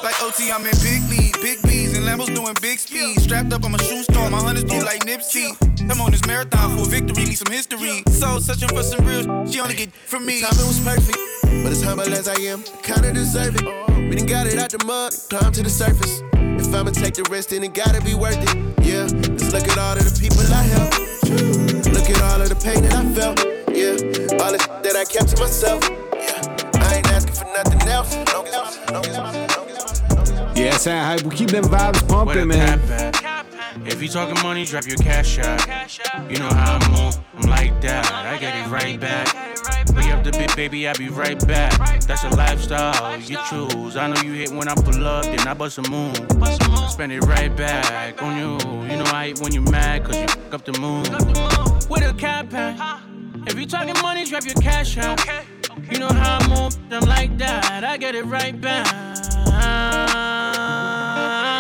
Like 0.04 0.22
OT, 0.22 0.52
I'm 0.52 0.66
in 0.66 0.76
big 0.82 1.02
league, 1.10 1.36
big 1.42 1.62
B's, 1.64 1.98
and 1.98 2.06
Lambos 2.06 2.34
doing 2.34 2.56
big 2.62 2.80
speed. 2.80 3.20
Strapped 3.20 3.54
up, 3.54 3.64
I'm 3.64 3.76
a 3.76 3.80
shoe 3.84 4.04
store, 4.04 4.30
my 4.30 4.40
hunters 4.40 4.66
do 4.66 4.84
like 4.84 5.06
Nipsey. 5.06 5.56
I'm 5.90 6.02
on 6.02 6.12
this 6.12 6.26
marathon 6.26 6.78
for 6.78 6.90
victory, 6.90 7.26
need 7.26 7.38
some 7.38 7.52
history. 7.52 8.04
So 8.10 8.40
searching 8.40 8.70
for 8.70 8.84
some 8.84 9.06
real, 9.06 9.46
she 9.48 9.60
only 9.62 9.76
get 9.76 9.94
from 9.94 10.26
me. 10.26 10.42
Timing 10.42 10.68
was 10.68 10.80
perfect, 10.80 11.18
but 11.64 11.72
as 11.72 11.82
humble 11.82 12.14
as 12.14 12.28
I 12.28 12.40
am, 12.42 12.64
kinda 12.84 13.14
deserve 13.14 13.56
it. 13.56 13.66
We 14.10 14.16
done 14.16 14.26
got 14.26 14.48
it 14.48 14.60
out 14.60 14.72
the 14.72 14.84
mud, 14.86 15.14
climb 15.30 15.52
to 15.54 15.64
the 15.64 15.70
surface. 15.70 16.22
If 16.34 16.74
I'ma 16.76 16.92
take 16.92 17.14
the 17.14 17.24
risk, 17.32 17.50
then 17.50 17.64
it 17.64 17.74
gotta 17.74 18.02
be 18.02 18.16
worth 18.16 18.38
it. 18.38 18.56
Yeah, 18.86 19.04
let's 19.04 19.52
look 19.54 19.68
at 19.68 19.78
all 19.78 19.98
of 19.98 20.04
the 20.04 20.20
people 20.20 20.42
I 20.52 20.64
helped. 20.64 21.61
Look 22.12 22.24
all 22.24 22.42
of 22.42 22.50
the 22.50 22.56
pain 22.56 22.84
that 22.84 22.94
I 22.94 23.06
felt. 23.14 23.40
Yeah, 23.72 24.44
all 24.44 24.52
the 24.52 24.60
shit 24.60 24.84
that 24.84 24.96
I 24.98 25.06
kept 25.06 25.30
to 25.30 25.40
myself. 25.40 25.82
Yeah, 26.12 26.82
I 26.84 26.98
ain't 26.98 27.08
asking 27.08 27.36
for 27.36 27.46
nothing 27.46 27.88
else. 27.88 28.14
Long 28.34 28.48
as, 28.48 28.92
long 28.92 29.06
as, 29.06 29.56
long 29.56 29.70
as, 29.70 30.60
Yeah, 30.60 30.72
Sound 30.76 31.06
Hype. 31.08 31.22
We 31.24 31.34
keep 31.34 31.52
them 31.52 31.64
vibes 31.64 32.06
pumping, 32.10 32.50
man. 32.50 32.82
If 33.86 34.02
you 34.02 34.10
talking 34.10 34.36
money, 34.44 34.66
drop 34.66 34.86
your 34.88 34.98
cash 34.98 35.40
out. 35.40 35.66
You 36.30 36.40
know 36.40 36.50
how 36.50 36.80
I 36.82 36.90
move, 36.90 37.18
I'm 37.38 37.50
like 37.50 37.80
that. 37.82 38.12
I 38.12 38.38
get 38.38 38.58
it 38.58 38.70
right 38.70 39.00
back. 39.00 39.34
Way 39.96 40.12
up 40.12 40.26
the 40.26 40.32
bit, 40.32 40.54
baby, 40.58 40.90
I 40.90 40.94
be 40.94 41.08
right 41.08 41.40
back. 41.48 42.02
That's 42.02 42.26
a 42.26 42.30
lifestyle 42.36 43.18
you 43.22 43.38
choose. 43.50 43.96
I 43.96 44.08
know 44.08 44.22
you 44.22 44.34
hit 44.34 44.52
when 44.52 44.68
I 44.68 44.76
pull 44.76 45.08
up, 45.08 45.24
then 45.24 45.48
I 45.48 45.54
bust 45.54 45.78
a 45.78 45.90
move. 45.90 46.18
Spend 46.90 47.14
it 47.14 47.22
right 47.22 47.56
back 47.56 48.22
on 48.22 48.38
you. 48.38 48.58
You 48.90 48.98
know 48.98 49.06
I 49.06 49.28
hate 49.28 49.40
when 49.40 49.54
you 49.54 49.62
mad, 49.62 50.04
cause 50.04 50.18
you 50.18 50.28
fuck 50.28 50.56
up 50.56 50.66
the 50.66 50.78
mood. 50.78 51.71
With 51.92 52.04
a 52.10 52.14
cap 52.14 52.54
at. 52.54 53.02
If 53.48 53.60
you 53.60 53.66
talking 53.68 54.02
money, 54.02 54.24
drop 54.24 54.46
your 54.46 54.56
cash 54.56 54.98
out. 54.98 55.20
You 55.92 56.00
know 56.00 56.08
how 56.08 56.38
I 56.40 56.48
move, 56.48 56.78
I'm 56.90 57.02
like 57.02 57.38
that. 57.40 57.84
I 57.84 57.98
get 57.98 58.16
it 58.16 58.24
right 58.24 58.60
back. 58.62 58.86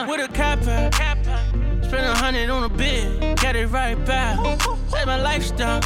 With 0.08 0.22
a 0.22 0.30
cap 0.34 0.66
at. 0.68 0.94
Spend 1.84 2.06
a 2.06 2.16
hundred 2.16 2.50
on 2.50 2.64
a 2.64 2.70
bid, 2.70 3.38
get 3.40 3.58
it 3.58 3.68
right 3.68 3.98
back. 4.06 4.40
That's 4.90 5.06
my 5.06 5.22
lifestyle. 5.22 5.82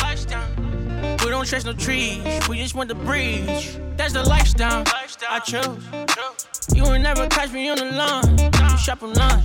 We 1.24 1.32
don't 1.32 1.48
chase 1.48 1.66
no 1.66 1.74
trees, 1.74 2.48
we 2.48 2.60
just 2.60 2.76
want 2.76 2.90
the 2.90 2.96
breeze. 2.96 3.80
That's 3.98 4.14
the 4.14 4.24
lifestyle 4.24 4.84
I 5.28 5.40
chose. 5.40 5.84
You 6.72 6.84
will 6.84 7.00
never 7.00 7.28
catch 7.30 7.52
me 7.52 7.68
on 7.70 7.78
the 7.78 7.86
line. 7.86 8.38
You 8.70 8.78
shop 8.78 9.02
online. 9.02 9.42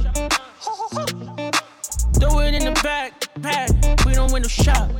Throw 2.20 2.40
it 2.40 2.52
in 2.52 2.64
the 2.66 2.78
back, 2.82 3.14
pack. 3.40 3.70
Shop. 4.48 4.90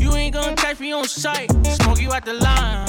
You 0.00 0.14
ain't 0.14 0.34
gonna 0.34 0.56
catch 0.56 0.80
me 0.80 0.92
on 0.92 1.04
sight. 1.04 1.50
Smoke 1.66 2.00
you 2.00 2.12
out 2.12 2.24
the 2.24 2.34
line. 2.34 2.88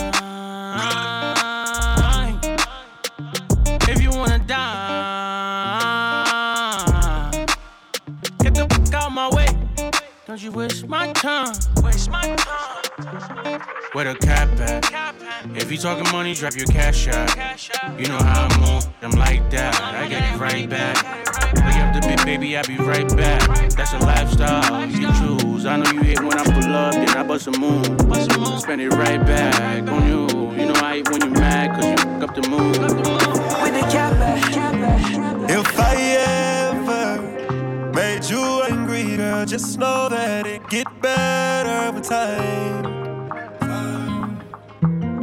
If 3.89 4.01
you 4.01 4.12
wanna 4.12 4.39
die, 4.39 6.02
Don't 10.25 10.41
you 10.41 10.53
waste 10.53 10.88
my 10.88 11.12
time. 11.12 11.53
Waste 11.83 12.09
my 12.09 12.21
time. 12.21 13.62
Where 13.91 14.05
the 14.05 14.15
cap 14.19 14.47
at? 14.57 14.89
If 15.53 15.69
you 15.69 15.77
talking 15.77 16.09
money, 16.13 16.33
drop 16.33 16.55
your 16.55 16.65
cash 16.67 17.09
out. 17.09 17.99
You 17.99 18.07
know 18.07 18.17
how 18.17 18.47
I 18.49 18.59
move, 18.59 18.88
I'm 19.01 19.12
like 19.19 19.51
that. 19.51 19.75
I 19.81 20.07
get 20.07 20.23
it 20.33 20.39
right 20.39 20.69
back. 20.69 20.95
Way 21.55 21.81
up 21.81 21.93
the 21.93 22.07
bit, 22.07 22.23
baby, 22.23 22.57
I 22.57 22.62
be 22.62 22.77
right 22.77 23.07
back. 23.17 23.69
That's 23.71 23.91
a 23.91 23.99
lifestyle 23.99 24.86
you 24.88 25.12
choose. 25.19 25.65
I 25.65 25.75
know 25.75 25.91
you 25.91 26.01
hit 26.01 26.21
when 26.21 26.39
I 26.39 26.43
pull 26.45 26.73
up, 26.73 26.93
then 26.93 27.09
I 27.09 27.23
bust 27.23 27.47
a 27.47 27.59
move. 27.59 27.86
Spend 28.62 28.79
it 28.79 28.91
right 28.91 29.19
back 29.25 29.89
on 29.89 30.07
you. 30.07 30.21
You 30.57 30.67
know 30.67 30.75
I 30.75 30.95
hate 30.95 31.09
when 31.09 31.21
you 31.21 31.31
mad, 31.31 31.75
cause 31.75 31.86
you 31.86 31.97
fuck 31.97 32.29
up 32.29 32.36
the 32.36 32.47
mood. 32.47 32.77
With 32.77 33.73
the 33.73 33.88
cap 33.91 34.13
If 35.49 35.79
I 35.79 35.95
ever 36.71 37.91
made 37.91 38.23
you 38.29 38.62
girl, 39.17 39.45
just 39.45 39.77
know 39.77 40.09
that 40.09 40.45
it 40.47 40.67
get 40.69 40.87
better 41.01 41.91
with 41.91 42.07
time. 42.07 42.83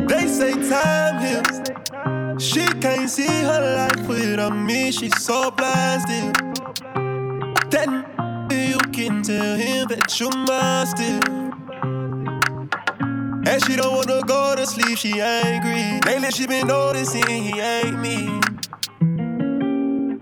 They 0.06 0.26
say 0.26 0.52
time 0.68 1.20
heals. 1.20 1.60
She 2.42 2.64
can't 2.80 3.08
see 3.08 3.26
her 3.26 3.60
life 3.76 4.08
without 4.08 4.56
me. 4.56 4.90
She's 4.92 5.22
so 5.22 5.50
blasted. 5.50 6.34
Then 7.70 8.06
you 8.50 8.78
can 8.92 9.22
tell 9.22 9.56
him 9.56 9.88
that 9.88 10.18
you're 10.18 10.34
mine 10.48 10.86
still. 10.86 11.20
And 13.48 13.64
she 13.64 13.76
don't 13.76 13.94
wanna 13.94 14.22
go 14.22 14.54
to 14.56 14.64
sleep, 14.66 14.96
she 14.96 15.20
angry. 15.20 16.00
Lately 16.06 16.30
she 16.30 16.46
been 16.46 16.66
noticing 16.66 17.26
he 17.26 17.60
ain't 17.60 17.98
me. 18.00 18.40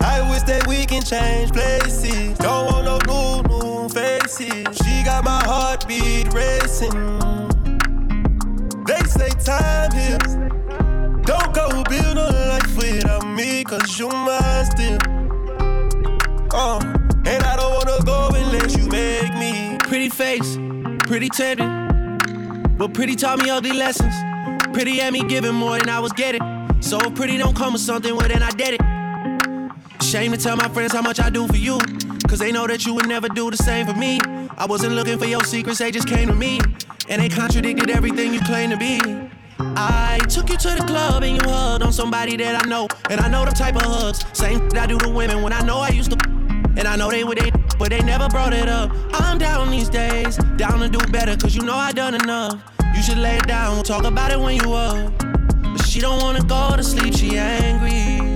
I 0.00 0.28
wish 0.30 0.42
that 0.42 0.66
we 0.66 0.86
can 0.86 1.02
change 1.02 1.52
places. 1.52 2.36
Don't 2.38 2.57
racing. 6.80 7.48
They 8.86 9.00
say 9.08 9.28
time 9.44 9.92
heals. 9.92 10.34
Don't 11.24 11.54
go 11.54 11.82
build 11.84 12.18
a 12.18 12.48
life 12.48 12.76
without 12.76 13.26
me, 13.26 13.64
cause 13.64 13.98
you 13.98 14.08
mine 14.08 14.64
still. 14.66 14.98
Uh, 16.52 16.80
and 17.26 17.42
I 17.42 17.56
don't 17.56 17.74
wanna 17.74 18.02
go 18.04 18.28
unless 18.34 18.76
you 18.76 18.86
make 18.88 19.34
me. 19.34 19.76
Pretty 19.80 20.08
face, 20.08 20.56
pretty 21.06 21.28
tender. 21.28 21.86
But 22.76 22.94
pretty 22.94 23.16
taught 23.16 23.38
me 23.42 23.50
ugly 23.50 23.72
lessons. 23.72 24.14
Pretty 24.72 24.98
had 24.98 25.12
me 25.12 25.24
giving 25.24 25.54
more 25.54 25.78
than 25.78 25.88
I 25.88 26.00
was 26.00 26.12
getting. 26.12 26.42
So 26.80 26.98
pretty 27.10 27.36
don't 27.38 27.56
come 27.56 27.72
with 27.72 27.82
something, 27.82 28.14
well 28.16 28.28
then 28.28 28.42
I 28.42 28.50
did 28.50 28.80
it. 28.80 30.02
Shame 30.02 30.32
to 30.32 30.38
tell 30.38 30.56
my 30.56 30.68
friends 30.68 30.92
how 30.92 31.02
much 31.02 31.20
I 31.20 31.28
do 31.28 31.46
for 31.48 31.56
you. 31.56 31.78
Cause 32.28 32.38
they 32.38 32.52
know 32.52 32.66
that 32.66 32.84
you 32.84 32.92
would 32.94 33.08
never 33.08 33.26
do 33.28 33.50
the 33.50 33.56
same 33.56 33.86
for 33.86 33.94
me. 33.94 34.20
I 34.58 34.66
wasn't 34.66 34.94
looking 34.94 35.18
for 35.18 35.24
your 35.24 35.42
secrets, 35.44 35.78
they 35.78 35.90
just 35.90 36.06
came 36.06 36.28
to 36.28 36.34
me. 36.34 36.60
And 37.08 37.22
they 37.22 37.28
contradicted 37.30 37.88
everything 37.88 38.34
you 38.34 38.40
claim 38.40 38.68
to 38.68 38.76
be. 38.76 39.00
I 39.58 40.20
took 40.28 40.50
you 40.50 40.58
to 40.58 40.68
the 40.68 40.84
club 40.86 41.22
and 41.22 41.36
you 41.36 41.50
hugged 41.50 41.82
on 41.82 41.92
somebody 41.92 42.36
that 42.36 42.64
I 42.64 42.68
know. 42.68 42.86
And 43.08 43.18
I 43.20 43.28
know 43.28 43.46
the 43.46 43.50
type 43.52 43.76
of 43.76 43.82
hugs. 43.82 44.24
Same 44.34 44.68
that 44.68 44.82
I 44.82 44.86
do 44.86 44.98
to 44.98 45.08
women 45.08 45.42
when 45.42 45.54
I 45.54 45.62
know 45.62 45.78
I 45.78 45.88
used 45.88 46.10
to. 46.10 46.18
And 46.76 46.86
I 46.86 46.96
know 46.96 47.10
they 47.10 47.24
were 47.24 47.34
they, 47.34 47.50
but 47.78 47.88
they 47.90 48.00
never 48.02 48.28
brought 48.28 48.52
it 48.52 48.68
up. 48.68 48.92
I'm 49.14 49.38
down 49.38 49.70
these 49.70 49.88
days, 49.88 50.36
down 50.56 50.80
to 50.80 50.88
do 50.88 50.98
better, 51.10 51.34
cause 51.36 51.56
you 51.56 51.62
know 51.62 51.74
I 51.74 51.92
done 51.92 52.14
enough. 52.14 52.60
You 52.94 53.02
should 53.02 53.18
lay 53.18 53.36
it 53.36 53.48
down, 53.48 53.74
we'll 53.74 53.82
talk 53.82 54.04
about 54.04 54.30
it 54.30 54.38
when 54.38 54.56
you 54.62 54.72
up. 54.74 55.18
But 55.18 55.86
she 55.86 55.98
don't 55.98 56.20
wanna 56.22 56.44
go 56.44 56.76
to 56.76 56.84
sleep, 56.84 57.14
she 57.14 57.36
angry. 57.36 58.27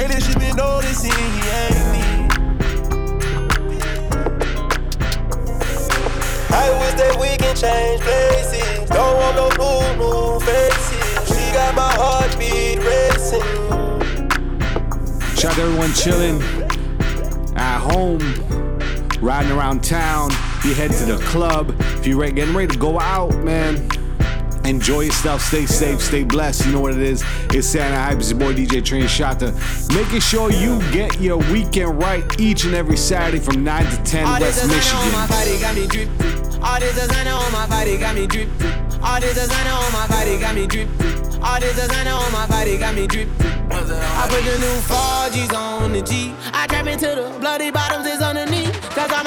Lately 0.00 0.20
she 0.22 0.34
been 0.38 0.56
noticing 0.56 1.10
he 1.12 1.48
ain't 1.60 1.92
me. 1.92 2.00
I 6.48 6.70
wish 6.80 6.94
that 6.94 7.18
we 7.20 7.36
can 7.36 7.54
change 7.54 8.00
places. 8.00 8.88
Don't 8.88 9.16
want 9.18 9.36
no 9.36 9.48
new, 9.60 9.98
new 10.00 10.40
faces. 10.40 11.28
She 11.28 11.52
got 11.52 11.74
my 11.74 11.92
heartbeat 11.92 12.78
racing. 12.78 13.42
Shout 15.36 15.50
out 15.50 15.56
to 15.56 15.62
everyone 15.64 15.92
chilling 15.92 16.40
at 17.58 17.78
home, 17.80 18.20
riding 19.20 19.52
around 19.52 19.84
town. 19.84 20.30
You 20.64 20.72
head 20.72 20.92
to 20.92 21.04
the 21.04 21.18
club, 21.26 21.74
if 21.78 22.06
you're 22.06 22.26
getting 22.30 22.54
ready 22.54 22.72
to 22.72 22.78
go 22.78 22.98
out, 22.98 23.34
man. 23.44 23.86
Enjoy 24.64 25.00
yourself, 25.00 25.42
stay 25.42 25.66
safe, 25.66 26.00
stay 26.00 26.22
blessed. 26.24 26.66
You 26.66 26.72
know 26.72 26.80
what 26.80 26.92
it 26.92 27.00
is. 27.00 27.24
It's 27.50 27.66
Santa 27.66 27.96
Hype, 27.96 28.18
it's 28.18 28.30
your 28.30 28.38
boy 28.38 28.52
DJ 28.54 28.80
Trini 28.82 29.04
Shata. 29.04 29.50
Making 29.94 30.20
sure 30.20 30.50
you 30.52 30.78
get 30.92 31.20
your 31.20 31.38
weekend 31.38 31.98
right 32.00 32.24
each 32.40 32.64
and 32.64 32.74
every 32.74 32.96
Saturday 32.96 33.38
from 33.40 33.64
9 33.64 33.86
to 33.86 34.02
10 34.04 34.26
All 34.26 34.38
this 34.38 34.56
West 34.68 34.70
designer 34.70 34.98
on 35.00 35.12
my 35.12 35.26
Michigan. 35.26 35.36
body 35.36 35.60
got 35.60 35.74
me 35.74 35.86
drip. 35.86 36.62
All 36.62 36.78
this 36.80 36.94
designer 36.94 37.30
on 37.32 37.52
my 37.52 37.66
body 37.66 37.96
got 37.98 38.14
me 38.14 38.26
drip 38.26 38.48
drip. 38.58 39.02
All 39.02 39.20
this 39.20 39.34
designer 39.34 39.70
on 39.70 39.92
my 39.92 40.06
body 40.06 40.38
got 40.38 40.54
me 40.54 40.66
drip 40.66 40.88
drip. 40.98 41.42
All 41.42 41.58
this 41.58 41.74
designer 41.74 42.10
on 42.12 42.32
my 42.32 42.46
body 42.46 42.76
got 42.78 42.94
me 42.94 43.06
drip 43.06 43.28
drip. 43.38 43.54
I 43.72 44.26
put 44.28 44.44
the 44.44 44.58
new 44.58 44.76
4Gs 44.90 45.54
on 45.56 45.92
the 45.92 46.02
G. 46.02 46.34
I 46.52 46.66
trap 46.66 46.86
into 46.86 47.06
the 47.06 47.36
bloody 47.40 47.70
bottoms 47.70 48.06
is 48.06 48.20
underneath. 48.20 48.72
Cause 48.90 49.10
I'm 49.10 49.26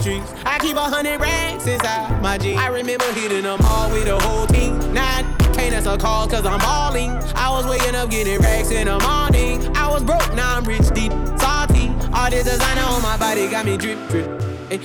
streets. 0.00 0.32
I 0.44 0.58
keep 0.58 0.76
a 0.76 0.80
hundred 0.80 1.20
racks 1.20 1.66
inside 1.66 2.22
my 2.22 2.38
jeans. 2.38 2.58
I 2.58 2.68
remember 2.68 3.04
hitting 3.12 3.42
them 3.42 3.58
all 3.64 3.90
with 3.90 4.08
a 4.08 4.18
whole 4.18 4.46
team. 4.46 4.78
I 4.96 5.22
can't 5.54 5.74
answer 5.74 5.96
calls 5.96 6.30
cause 6.30 6.46
I'm 6.46 6.58
balling. 6.60 7.10
I 7.34 7.50
was 7.50 7.66
waking 7.66 7.94
up 7.94 8.10
getting 8.10 8.38
racks 8.40 8.70
in 8.70 8.86
the 8.86 8.98
morning. 8.98 9.76
I 9.76 9.88
was 9.90 10.02
broke, 10.02 10.34
now 10.34 10.56
I'm 10.56 10.64
rich, 10.64 10.88
deep, 10.94 11.12
salty. 11.38 11.88
All 12.12 12.30
this 12.30 12.44
designer 12.44 12.82
on 12.82 13.02
my 13.02 13.16
body 13.16 13.48
got 13.48 13.64
me 13.64 13.76
drip, 13.76 13.98
drip. 14.08 14.28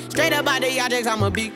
Straight 0.10 0.34
up 0.34 0.48
out 0.48 0.62
the 0.62 0.80
objects, 0.80 1.08
I'm 1.08 1.24
a 1.24 1.32
big. 1.32 1.54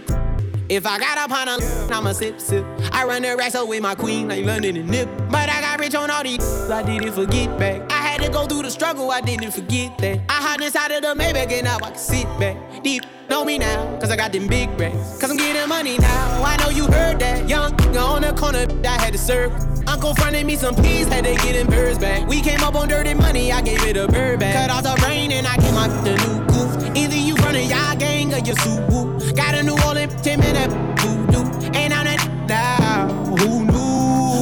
If 0.70 0.86
I 0.86 0.99
got 0.99 1.18
up 1.18 1.32
on 1.32 1.47
a, 1.47 1.91
I'ma 1.91 2.12
sip, 2.12 2.39
sip. 2.39 2.64
I 2.91 3.03
run 3.03 3.24
the 3.24 3.36
racks 3.36 3.55
up 3.55 3.68
with 3.68 3.82
my 3.82 3.95
queen 3.95 4.28
like 4.28 4.45
London 4.45 4.78
and 4.78 4.88
Nip. 4.88 5.10
But 5.30 5.49
I 5.49 5.62
got 5.62 5.80
rich 5.80 5.95
on 5.95 6.12
all 6.12 6.24
these, 6.24 6.70
I 6.70 6.84
did 6.84 7.03
it 7.05 7.14
for 7.14 7.26
get 7.26 7.57
back. 7.57 7.91
I 7.91 7.99
had 8.20 8.28
to 8.28 8.32
go 8.32 8.45
through 8.45 8.63
the 8.63 8.72
struggle, 8.72 9.11
I 9.11 9.22
didn't 9.22 9.51
forget 9.51 9.97
that. 9.99 10.20
I 10.30 10.34
hide 10.34 10.61
inside 10.61 10.91
of 10.91 11.01
the 11.01 11.22
Maybach 11.22 11.51
and 11.51 11.63
now 11.63 11.78
I 11.78 11.91
can 11.91 11.95
sit 11.95 12.26
back. 12.39 12.84
Deep, 12.84 13.03
know 13.30 13.45
me 13.45 13.57
now, 13.57 13.97
cause 13.99 14.11
I 14.11 14.17
got 14.17 14.32
them 14.32 14.47
big 14.47 14.70
racks. 14.80 15.17
Cause 15.20 15.32
I'm 15.32 15.38
getting 15.38 15.67
money 15.70 15.97
now. 15.97 16.43
I 16.43 16.57
know 16.57 16.70
you 16.70 16.86
heard 16.86 17.20
that. 17.20 17.47
Young 17.47 17.74
on 17.95 18.22
the 18.22 18.34
corner, 18.34 18.67
I 18.86 19.01
had 19.01 19.13
to 19.13 19.20
serve. 19.20 19.53
Uncle 19.88 20.13
fronted 20.15 20.45
me 20.45 20.55
some 20.55 20.76
peas, 20.76 21.07
had 21.07 21.24
to 21.24 21.34
get 21.36 21.53
them 21.53 21.67
birds 21.67 21.97
back. 21.97 22.28
We 22.28 22.41
came 22.41 22.61
up 22.61 22.76
on 22.76 22.89
dirty 22.89 23.13
money, 23.13 23.51
I 23.51 23.61
gave 23.61 23.84
it 23.84 23.95
a 23.95 24.07
bird 24.07 24.39
back. 24.39 24.53
Cut 24.55 24.70
off 24.70 24.84
the 24.84 25.01
rain 25.07 25.32
and 25.32 25.47
I 25.47 25.55
came 25.57 25.76
out 25.76 25.89
the 26.03 26.15
new 26.17 26.45
goof. 26.47 26.97
Either 26.97 27.15
you 27.15 27.36
running 27.36 27.70
y'all 27.70 27.95
gang 27.95 28.34
or 28.34 28.39
you 28.39 28.53
Subaru. 28.53 29.36
Got 29.36 29.55
a 29.55 29.63
New 29.63 29.78
Orleans 29.88 30.22
10 30.22 30.39
minute 30.39 30.89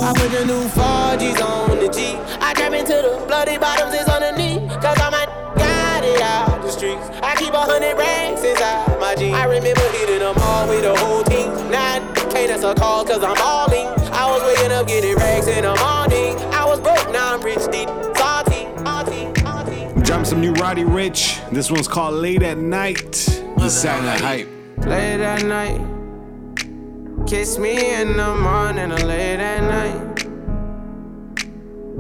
I 0.08 0.14
put 0.14 0.32
the 0.32 0.46
new 0.46 0.64
4Gs 0.70 1.42
on 1.44 1.80
the 1.80 1.90
G. 1.90 2.16
I 2.40 2.54
trap 2.54 2.72
into 2.72 2.96
the 2.96 3.26
bloody 3.28 3.58
bottoms 3.58 3.94
it's 3.94 4.08
on 4.08 4.22
the 4.22 4.32
knee. 4.32 4.66
Cause 4.80 4.98
I'm 5.02 5.14
a 5.14 5.28
got 5.60 6.02
it 6.06 6.22
out 6.22 6.62
the 6.62 6.72
streets. 6.72 7.10
I 7.22 7.36
keep 7.36 7.54
a 7.54 7.60
hundred 7.60 7.98
racks 7.98 8.42
inside 8.42 9.02
my 9.02 9.16
jeans. 9.16 9.36
I 9.36 9.44
remember 9.44 9.82
hitting 9.92 10.20
them 10.20 10.36
all 10.40 10.66
with 10.70 10.84
the 10.84 10.96
whole 10.96 11.26
team. 11.26 11.50
Now 11.70 12.00
can't 12.32 12.50
answer 12.50 12.74
call 12.74 13.04
cause 13.04 13.22
I'm 13.22 13.36
all 13.42 13.70
in. 13.74 13.86
I 14.14 14.32
was 14.32 14.42
waking 14.44 14.72
up 14.72 14.88
getting 14.88 15.14
racks 15.16 15.48
in 15.48 15.64
the 15.64 15.76
morning. 15.76 16.40
I 16.54 16.64
was 16.64 16.80
broke, 16.80 17.12
now 17.12 17.34
I'm 17.34 17.42
rich, 17.42 17.66
deep, 17.70 17.90
salty, 18.16 18.64
salty. 18.86 19.28
salty. 19.42 20.04
Jump 20.04 20.26
some 20.26 20.40
new 20.40 20.54
Roddy 20.54 20.84
Ricch. 20.86 21.38
This 21.52 21.70
one's 21.70 21.90
called 21.90 22.14
Late 22.14 22.44
at 22.44 22.58
Night. 22.58 23.12
The 23.58 23.70
Saturday 23.70 24.24
Hype. 24.24 24.48
Late 24.86 25.20
at 25.20 25.44
night. 25.44 25.97
Kiss 27.26 27.58
me 27.58 27.94
in 27.94 28.16
the 28.16 28.36
morning 28.36 28.92
or 28.92 29.06
late 29.06 29.40
at 29.40 29.64
night. 29.64 30.28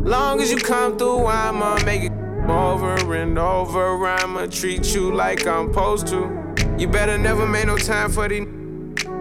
Long 0.06 0.40
as 0.40 0.52
you 0.52 0.58
come 0.58 0.98
through, 0.98 1.26
I'ma 1.26 1.84
make 1.84 2.04
it 2.04 2.12
over 2.50 3.16
and 3.16 3.38
over. 3.38 4.08
I'ma 4.08 4.46
treat 4.46 4.96
you 4.96 5.14
like 5.14 5.46
I'm 5.46 5.74
supposed 5.74 6.08
to. 6.08 6.56
You 6.78 6.88
better 6.88 7.18
never 7.18 7.46
make 7.46 7.68
no 7.68 7.78
time 7.78 8.12
for 8.12 8.30
these. 8.30 8.48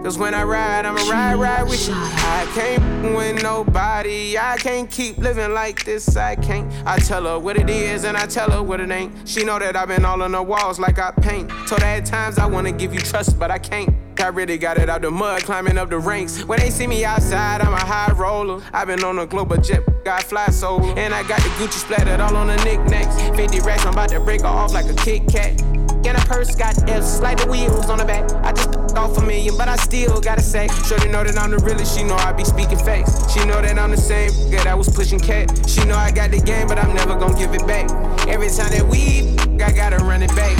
Cause 0.03 0.17
when 0.17 0.33
I 0.33 0.43
ride, 0.43 0.85
I'ma 0.85 1.01
ride, 1.09 1.35
ride 1.35 1.63
with 1.63 1.87
you. 1.89 1.93
I 1.93 2.49
can't 2.53 3.15
with 3.15 3.43
nobody. 3.43 4.37
I 4.37 4.55
can't 4.57 4.89
keep 4.89 5.17
living 5.17 5.53
like 5.53 5.83
this. 5.83 6.15
I 6.15 6.35
can't. 6.35 6.71
I 6.85 6.99
tell 6.99 7.25
her 7.25 7.37
what 7.37 7.57
it 7.57 7.69
is 7.69 8.05
and 8.05 8.15
I 8.15 8.27
tell 8.27 8.49
her 8.51 8.63
what 8.63 8.79
it 8.79 8.89
ain't. 8.89 9.27
She 9.27 9.43
know 9.43 9.59
that 9.59 9.75
I've 9.75 9.89
been 9.89 10.05
all 10.05 10.21
on 10.21 10.31
the 10.31 10.41
walls 10.41 10.79
like 10.79 10.99
I 10.99 11.11
paint. 11.11 11.49
Told 11.67 11.81
her 11.81 11.87
at 11.87 12.05
times 12.05 12.37
I 12.37 12.45
wanna 12.45 12.71
give 12.71 12.93
you 12.93 13.01
trust, 13.01 13.37
but 13.37 13.51
I 13.51 13.57
can't. 13.57 14.06
I 14.19 14.27
really 14.27 14.57
got 14.57 14.77
it 14.77 14.89
out 14.89 15.01
the 15.01 15.11
mud, 15.11 15.43
climbing 15.43 15.77
up 15.77 15.89
the 15.89 15.99
ranks. 15.99 16.43
When 16.43 16.59
they 16.59 16.69
see 16.69 16.87
me 16.87 17.05
outside, 17.05 17.61
I'm 17.61 17.73
a 17.73 17.77
high 17.77 18.11
roller. 18.13 18.61
I've 18.73 18.87
been 18.87 19.03
on 19.03 19.19
a 19.19 19.25
global 19.25 19.57
jet, 19.57 20.03
got 20.03 20.23
fly 20.23 20.47
solo. 20.47 20.93
And 20.95 21.13
I 21.13 21.23
got 21.27 21.39
the 21.41 21.49
Gucci 21.49 21.79
splattered 21.79 22.19
all 22.19 22.35
on 22.35 22.47
the 22.47 22.55
knickknacks. 22.63 23.15
50 23.37 23.59
racks, 23.61 23.85
I'm 23.85 23.93
about 23.93 24.09
to 24.09 24.19
break 24.19 24.41
her 24.41 24.47
off 24.47 24.73
like 24.73 24.85
a 24.85 24.93
Kit 24.95 25.27
Kat. 25.27 25.61
And 25.61 26.17
a 26.17 26.21
purse 26.21 26.55
got 26.55 26.77
F's, 26.89 27.19
like 27.19 27.37
the 27.37 27.49
wheels 27.49 27.89
on 27.89 27.97
the 27.97 28.05
back. 28.05 28.31
I 28.43 28.53
just 28.53 28.77
off 28.95 29.17
a 29.17 29.21
million, 29.21 29.57
but 29.57 29.67
I 29.67 29.75
still 29.75 30.21
gotta 30.21 30.41
say. 30.41 30.67
Shorty 30.85 31.09
know 31.09 31.23
that 31.23 31.37
I'm 31.37 31.51
the 31.51 31.57
realest, 31.57 31.97
she 31.97 32.03
know 32.03 32.15
I 32.15 32.31
be 32.31 32.43
speaking 32.43 32.77
facts. 32.77 33.31
She 33.33 33.45
know 33.45 33.61
that 33.61 33.77
I'm 33.77 33.91
the 33.91 33.97
same 33.97 34.31
that 34.51 34.77
was 34.77 34.89
pushing 34.89 35.19
cat. 35.19 35.51
She 35.67 35.83
know 35.85 35.95
I 35.95 36.11
got 36.11 36.31
the 36.31 36.39
game, 36.39 36.67
but 36.67 36.77
I'm 36.77 36.93
never 36.93 37.15
gonna 37.15 37.37
give 37.37 37.53
it 37.53 37.65
back. 37.67 37.89
Every 38.27 38.49
time 38.49 38.71
that 38.71 38.85
we, 38.85 39.35
I 39.63 39.71
gotta 39.71 39.97
run 39.97 40.23
it 40.23 40.35
back. 40.35 40.57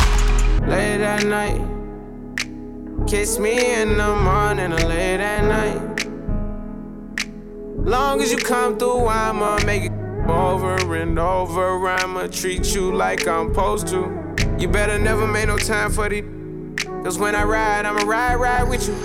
Late 0.68 1.02
at 1.02 1.26
night. 1.26 1.77
Kiss 3.06 3.40
me 3.40 3.74
in 3.74 3.98
the 3.98 4.16
morning 4.16 4.74
or 4.74 4.88
late 4.88 5.22
at 5.22 5.44
night. 5.46 6.08
Long 7.78 8.22
as 8.22 8.32
you 8.32 8.38
come 8.38 8.78
through, 8.78 9.08
I'ma 9.08 9.60
make 9.66 9.84
it 9.84 9.92
over 10.28 10.96
and 10.96 11.18
over. 11.18 11.88
I'ma 11.88 12.28
treat 12.28 12.76
you 12.76 12.94
like 12.94 13.28
I'm 13.28 13.54
supposed 13.54 13.88
to. 13.90 14.36
You 14.60 14.68
better 14.68 14.98
never 15.00 15.26
make 15.26 15.48
no 15.48 15.58
time 15.58 15.92
for 15.92 16.10
the. 16.10 16.22
Cause 17.04 17.18
when 17.18 17.36
I 17.36 17.44
ride, 17.44 17.86
I'ma 17.86 18.04
ride, 18.04 18.36
ride 18.36 18.68
with 18.68 18.88
you. 18.88 18.96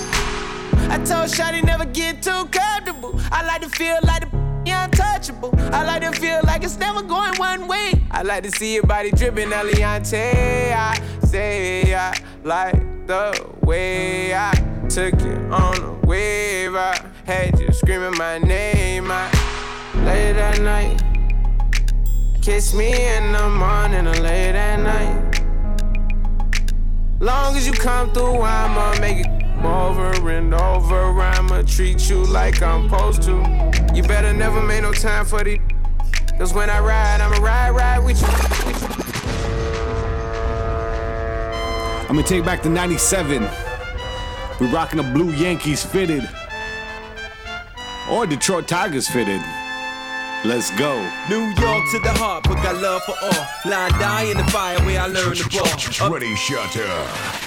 I 0.91 0.97
told 0.97 1.31
Shotty 1.31 1.63
never 1.65 1.85
get 1.85 2.23
too 2.23 2.47
comfortable. 2.51 3.15
I 3.31 3.45
like 3.47 3.61
to 3.63 3.69
feel 3.69 3.99
like 4.03 4.29
the 4.31 4.43
untouchable. 4.67 5.55
I 5.73 5.85
like 5.85 6.03
to 6.03 6.13
feel 6.21 6.41
like 6.45 6.65
it's 6.65 6.79
never 6.79 7.03
going 7.03 7.37
one 7.37 7.69
way. 7.69 8.05
I 8.11 8.23
like 8.23 8.43
to 8.45 8.51
see 8.51 8.75
your 8.75 8.85
body 8.85 9.11
dripping, 9.11 9.51
Eliante. 9.51 10.73
I 10.75 11.01
say 11.25 11.95
I 11.95 12.19
like 12.43 13.02
the 13.13 13.47
way 13.61 14.35
I 14.35 14.53
took 14.89 15.21
you 15.21 15.37
on 15.53 15.77
a 15.83 16.07
wave. 16.07 16.75
I 16.75 16.99
had 17.27 17.59
you 17.61 17.71
screaming 17.71 18.17
my 18.17 18.39
name. 18.39 19.11
I 19.11 19.29
late 19.97 20.37
at 20.37 20.59
night. 20.63 21.03
Kiss 22.41 22.73
me 22.73 22.91
in 23.17 23.33
the 23.33 23.51
morning 23.51 24.07
or 24.07 24.15
late 24.15 24.55
at 24.55 24.81
night. 24.81 25.45
Long 27.21 27.55
as 27.55 27.67
you 27.67 27.75
come 27.75 28.11
through, 28.15 28.41
I'ma 28.41 28.99
make 28.99 29.27
it 29.27 29.63
over 29.63 30.31
and 30.31 30.55
over. 30.55 31.21
I'ma 31.21 31.63
treat 31.67 32.09
you 32.09 32.25
like 32.25 32.63
I'm 32.63 32.89
supposed 32.89 33.23
to. 33.25 33.35
You 33.95 34.05
better 34.05 34.33
never 34.33 34.63
make 34.63 34.81
no 34.81 34.93
time 34.95 35.27
for 35.27 35.45
the. 35.45 35.61
Cause 36.39 36.55
when 36.55 36.71
I 36.71 36.81
ride, 36.81 37.21
I'ma 37.21 37.45
ride, 37.45 37.73
ride 37.73 37.99
with 37.99 38.23
you. 38.23 39.02
I'm 42.13 42.17
gonna 42.17 42.29
take 42.29 42.45
back 42.45 42.61
to 42.65 42.69
97. 42.69 43.49
We're 44.61 44.67
rocking 44.67 44.99
a 44.99 45.03
blue 45.03 45.31
Yankees 45.31 45.83
fitted. 45.83 46.29
Or 48.11 48.27
Detroit 48.27 48.69
Tigers 48.69 49.09
fitted. 49.09 49.41
Let's 50.45 50.71
go. 50.77 51.01
New 51.31 51.41
York 51.41 51.85
to 51.93 52.01
the 52.01 52.13
heart, 52.13 52.45
but 52.45 52.63
got 52.63 52.77
love 52.83 53.03
for 53.05 53.15
all. 53.23 53.47
Line 53.65 53.93
die 53.93 54.25
in 54.25 54.37
the 54.37 54.45
fire 54.51 54.79
where 54.81 55.01
I 55.01 55.07
learned 55.07 55.39
the 55.39 55.99
ball. 55.99 56.07
Up 56.07 56.13
Ready, 56.13 56.37
Shutter. 56.37 57.42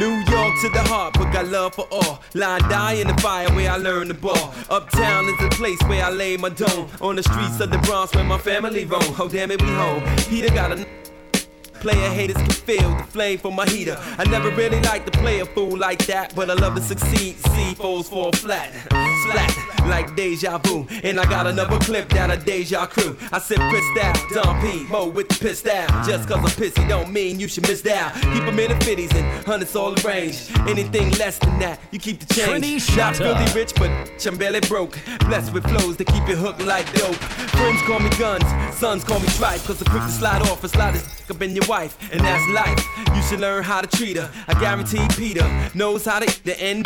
New 0.00 0.16
York 0.32 0.54
to 0.62 0.70
the 0.70 0.82
heart, 0.88 1.12
but 1.12 1.30
got 1.30 1.46
love 1.48 1.74
for 1.74 1.86
all. 1.90 2.22
Line 2.32 2.62
die 2.70 2.94
in 2.94 3.06
the 3.06 3.12
fire 3.20 3.50
where 3.50 3.70
I 3.70 3.76
learned 3.76 4.08
the 4.08 4.14
ball. 4.14 4.54
Uptown 4.70 5.26
is 5.26 5.38
the 5.38 5.50
place 5.50 5.78
where 5.82 6.02
I 6.02 6.08
lay 6.08 6.38
my 6.38 6.48
dome. 6.48 6.88
On 7.02 7.16
the 7.16 7.22
streets 7.22 7.60
of 7.60 7.70
the 7.70 7.76
Bronx 7.80 8.14
where 8.14 8.24
my 8.24 8.38
family 8.38 8.86
roam. 8.86 9.02
Oh 9.18 9.28
damn 9.28 9.50
it, 9.50 9.60
we 9.60 9.68
home. 9.68 10.02
Peter 10.30 10.48
got 10.54 10.72
a 10.72 10.86
Player 11.80 12.10
haters 12.10 12.36
can 12.36 12.50
feel 12.50 12.96
the 12.96 13.04
flame 13.04 13.38
from 13.38 13.56
my 13.56 13.66
heater. 13.66 13.96
I 14.18 14.24
never 14.24 14.50
really 14.50 14.80
like 14.82 15.06
to 15.06 15.10
play 15.10 15.40
a 15.40 15.46
fool 15.46 15.78
like 15.78 16.04
that, 16.06 16.34
but 16.34 16.50
I 16.50 16.54
love 16.54 16.74
to 16.74 16.82
succeed. 16.82 17.36
See 17.38 17.74
foes 17.74 18.08
fall 18.08 18.32
flat, 18.32 18.70
flat 19.32 19.70
like 19.90 20.14
deja 20.14 20.58
vu. 20.58 20.86
And 21.02 21.18
I 21.18 21.24
got 21.24 21.46
another 21.46 21.78
clip 21.80 22.08
down 22.08 22.30
a 22.30 22.36
deja 22.36 22.86
crew. 22.86 23.16
I 23.32 23.38
said 23.38 23.58
pissed 23.58 24.04
out, 24.04 24.16
Don 24.32 24.60
P, 24.60 24.84
Mo 24.84 25.08
with 25.08 25.28
the 25.28 25.34
pissed 25.34 25.66
out. 25.66 25.88
Just 26.06 26.28
cause 26.28 26.38
I'm 26.38 26.44
pissy 26.44 26.88
don't 26.88 27.12
mean 27.12 27.40
you 27.40 27.48
should 27.48 27.66
miss 27.68 27.84
out. 27.86 28.14
Keep 28.14 28.44
them 28.44 28.58
in 28.58 28.70
the 28.70 28.84
fifties 28.84 29.12
and 29.14 29.44
hundreds 29.44 29.74
all 29.76 29.94
arranged. 30.04 30.50
Anything 30.68 31.10
less 31.12 31.38
than 31.38 31.58
that, 31.58 31.80
you 31.90 31.98
keep 31.98 32.20
the 32.20 32.34
change. 32.34 32.96
Not 32.96 33.16
Shutter. 33.16 33.34
filthy 33.34 33.58
rich, 33.58 33.74
but 33.74 33.90
I'm 34.26 34.36
barely 34.38 34.60
broke. 34.60 34.98
Blessed 35.20 35.52
with 35.52 35.64
flows 35.64 35.96
that 35.96 36.06
keep 36.06 36.26
you 36.28 36.36
hooked 36.36 36.62
like 36.62 36.90
dope. 36.92 37.16
Friends 37.16 37.82
call 37.82 38.00
me 38.00 38.10
guns, 38.10 38.44
sons 38.76 39.04
call 39.04 39.20
me 39.20 39.28
tripe. 39.28 39.60
Cause 39.62 39.80
I'm 39.82 39.90
quick 39.90 40.02
to 40.02 40.10
slide 40.10 40.42
off 40.42 40.62
and 40.62 40.72
slide 40.72 40.94
his 40.94 41.02
dick 41.02 41.30
up 41.30 41.42
in 41.42 41.54
your 41.54 41.66
wife. 41.70 41.96
And 42.12 42.20
that's 42.20 42.46
life. 42.48 42.84
You 43.14 43.22
should 43.22 43.38
learn 43.38 43.62
how 43.62 43.80
to 43.80 43.86
treat 43.86 44.16
her. 44.16 44.28
I 44.48 44.58
guarantee 44.58 45.06
Peter 45.16 45.46
knows 45.72 46.04
how 46.04 46.18
to 46.18 46.26
eat 46.26 46.42
the 46.44 46.60
end. 46.60 46.84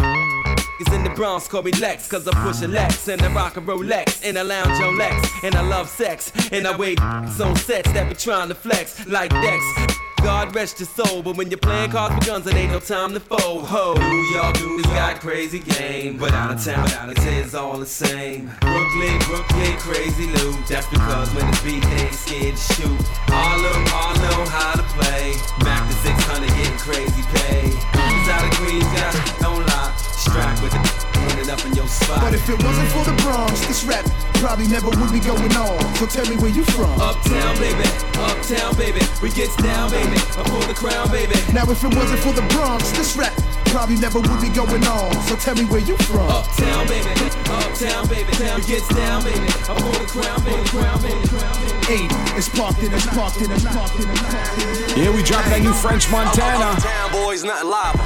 Is 0.80 0.92
in 0.92 1.04
the 1.04 1.10
Bronx, 1.10 1.48
call 1.48 1.62
me 1.62 1.70
Lex, 1.80 2.08
cause 2.08 2.28
I 2.28 2.32
push 2.44 2.60
a 2.60 2.68
Lex 2.68 3.08
and 3.08 3.22
I 3.22 3.32
rock 3.32 3.56
a 3.56 3.60
Rolex 3.60 4.20
and 4.24 4.36
I 4.36 4.42
lounge 4.42 4.78
on 4.82 4.98
Lex 4.98 5.16
and 5.44 5.54
I 5.54 5.62
love 5.62 5.88
sex 5.88 6.32
and 6.50 6.66
I 6.66 6.76
wait 6.76 7.00
on 7.00 7.28
sets 7.56 7.92
that 7.92 8.08
be 8.08 8.14
trying 8.14 8.48
to 8.48 8.54
flex 8.54 9.06
like 9.06 9.30
Dex. 9.30 9.93
God 10.24 10.54
rest 10.54 10.80
your 10.80 10.86
soul, 10.86 11.22
but 11.22 11.36
when 11.36 11.50
you're 11.50 11.58
playing 11.58 11.90
cards 11.90 12.14
with 12.14 12.26
guns, 12.26 12.46
it 12.46 12.54
ain't 12.54 12.72
no 12.72 12.80
time 12.80 13.12
to 13.12 13.20
fold. 13.20 13.66
Ho, 13.66 13.92
New 13.92 14.22
York 14.34 14.56
dudes 14.56 14.86
got 14.86 15.20
crazy 15.20 15.58
game, 15.58 16.16
but 16.16 16.32
out 16.32 16.50
of 16.50 16.64
town, 16.64 16.88
out 16.92 17.10
of 17.10 17.16
it's 17.26 17.52
all 17.52 17.76
the 17.76 17.84
same. 17.84 18.50
Brooklyn, 18.62 19.18
Brooklyn, 19.28 19.76
crazy 19.76 20.26
loot. 20.28 20.56
That's 20.66 20.86
because 20.88 21.28
when 21.34 21.46
it's 21.46 21.62
beat, 21.62 21.82
they 21.82 22.04
ain't 22.04 22.14
scared 22.14 22.56
to 22.56 22.74
shoot. 22.74 23.00
Harlem, 23.28 23.84
all 23.92 24.14
know 24.16 24.48
how 24.48 24.72
to 24.72 24.82
play. 24.96 25.34
Back 25.60 25.86
to 25.88 25.94
600, 25.94 26.48
getting 26.48 26.78
crazy 26.78 27.22
pay. 27.36 27.68
Who's 27.68 28.28
out 28.32 28.48
of 28.48 28.58
Queens, 28.58 28.84
got 28.96 29.40
don't 29.40 29.66
lie. 29.66 29.94
Strapped 29.98 30.62
with 30.62 30.72
the 30.72 31.13
running 31.28 31.50
up 31.50 31.64
in 31.64 31.72
your 31.74 31.88
spot. 31.88 32.20
But 32.20 32.34
if 32.34 32.48
it 32.48 32.62
wasn't 32.62 32.88
for 32.92 33.04
the 33.04 33.16
Bronx, 33.22 33.60
this 33.66 33.84
rap 33.84 34.04
probably 34.44 34.68
never 34.68 34.90
would 34.90 35.12
be 35.12 35.20
going 35.20 35.52
on. 35.56 35.80
So 35.96 36.06
tell 36.06 36.26
me 36.28 36.36
where 36.36 36.50
you 36.50 36.64
from. 36.64 36.90
Uptown, 37.00 37.56
baby, 37.56 37.88
uptown, 38.20 38.76
baby. 38.76 39.00
We 39.22 39.30
gets 39.30 39.56
down, 39.56 39.90
baby. 39.90 40.18
I 40.36 40.42
pull 40.44 40.60
the 40.68 40.74
crown, 40.74 41.10
baby. 41.10 41.36
Now 41.52 41.64
if 41.70 41.82
it 41.82 41.94
wasn't 41.94 42.20
for 42.20 42.32
the 42.32 42.44
Bronx, 42.52 42.90
this 42.92 43.16
rap 43.16 43.32
probably 43.72 43.96
never 43.96 44.20
would 44.20 44.40
be 44.40 44.50
going 44.50 44.84
on. 44.84 45.12
So 45.26 45.36
tell 45.36 45.54
me 45.54 45.64
where 45.64 45.80
you 45.80 45.96
from. 46.06 46.28
Uptown, 46.28 46.86
baby, 46.86 47.10
uptown, 47.48 48.06
baby. 48.08 48.30
We 48.30 48.62
gets 48.62 48.88
down, 48.94 49.24
baby. 49.24 49.48
I 49.66 49.72
pull 49.74 49.92
the 49.96 50.06
crown, 50.06 50.38
baby, 50.44 50.62
crown, 50.68 51.00
baby, 51.02 51.26
crown, 51.28 51.54
baby. 51.64 52.04
80, 52.06 52.38
it's 52.38 52.48
parked 52.48 52.82
in, 52.82 52.92
it's 52.92 53.06
parked 53.06 53.40
in, 53.40 53.50
it's 53.50 53.64
parked 53.64 53.96
in, 53.96 54.08
it's 54.08 54.22
parked 54.22 54.60
in. 54.62 55.02
Yeah, 55.02 55.10
we 55.10 55.22
dropped 55.22 55.48
that 55.50 55.60
new 55.60 55.72
French 55.72 56.10
Montana. 56.10 56.76
Uptown 56.76 57.12
boys, 57.12 57.42
nothing 57.44 57.70
live. 57.70 57.96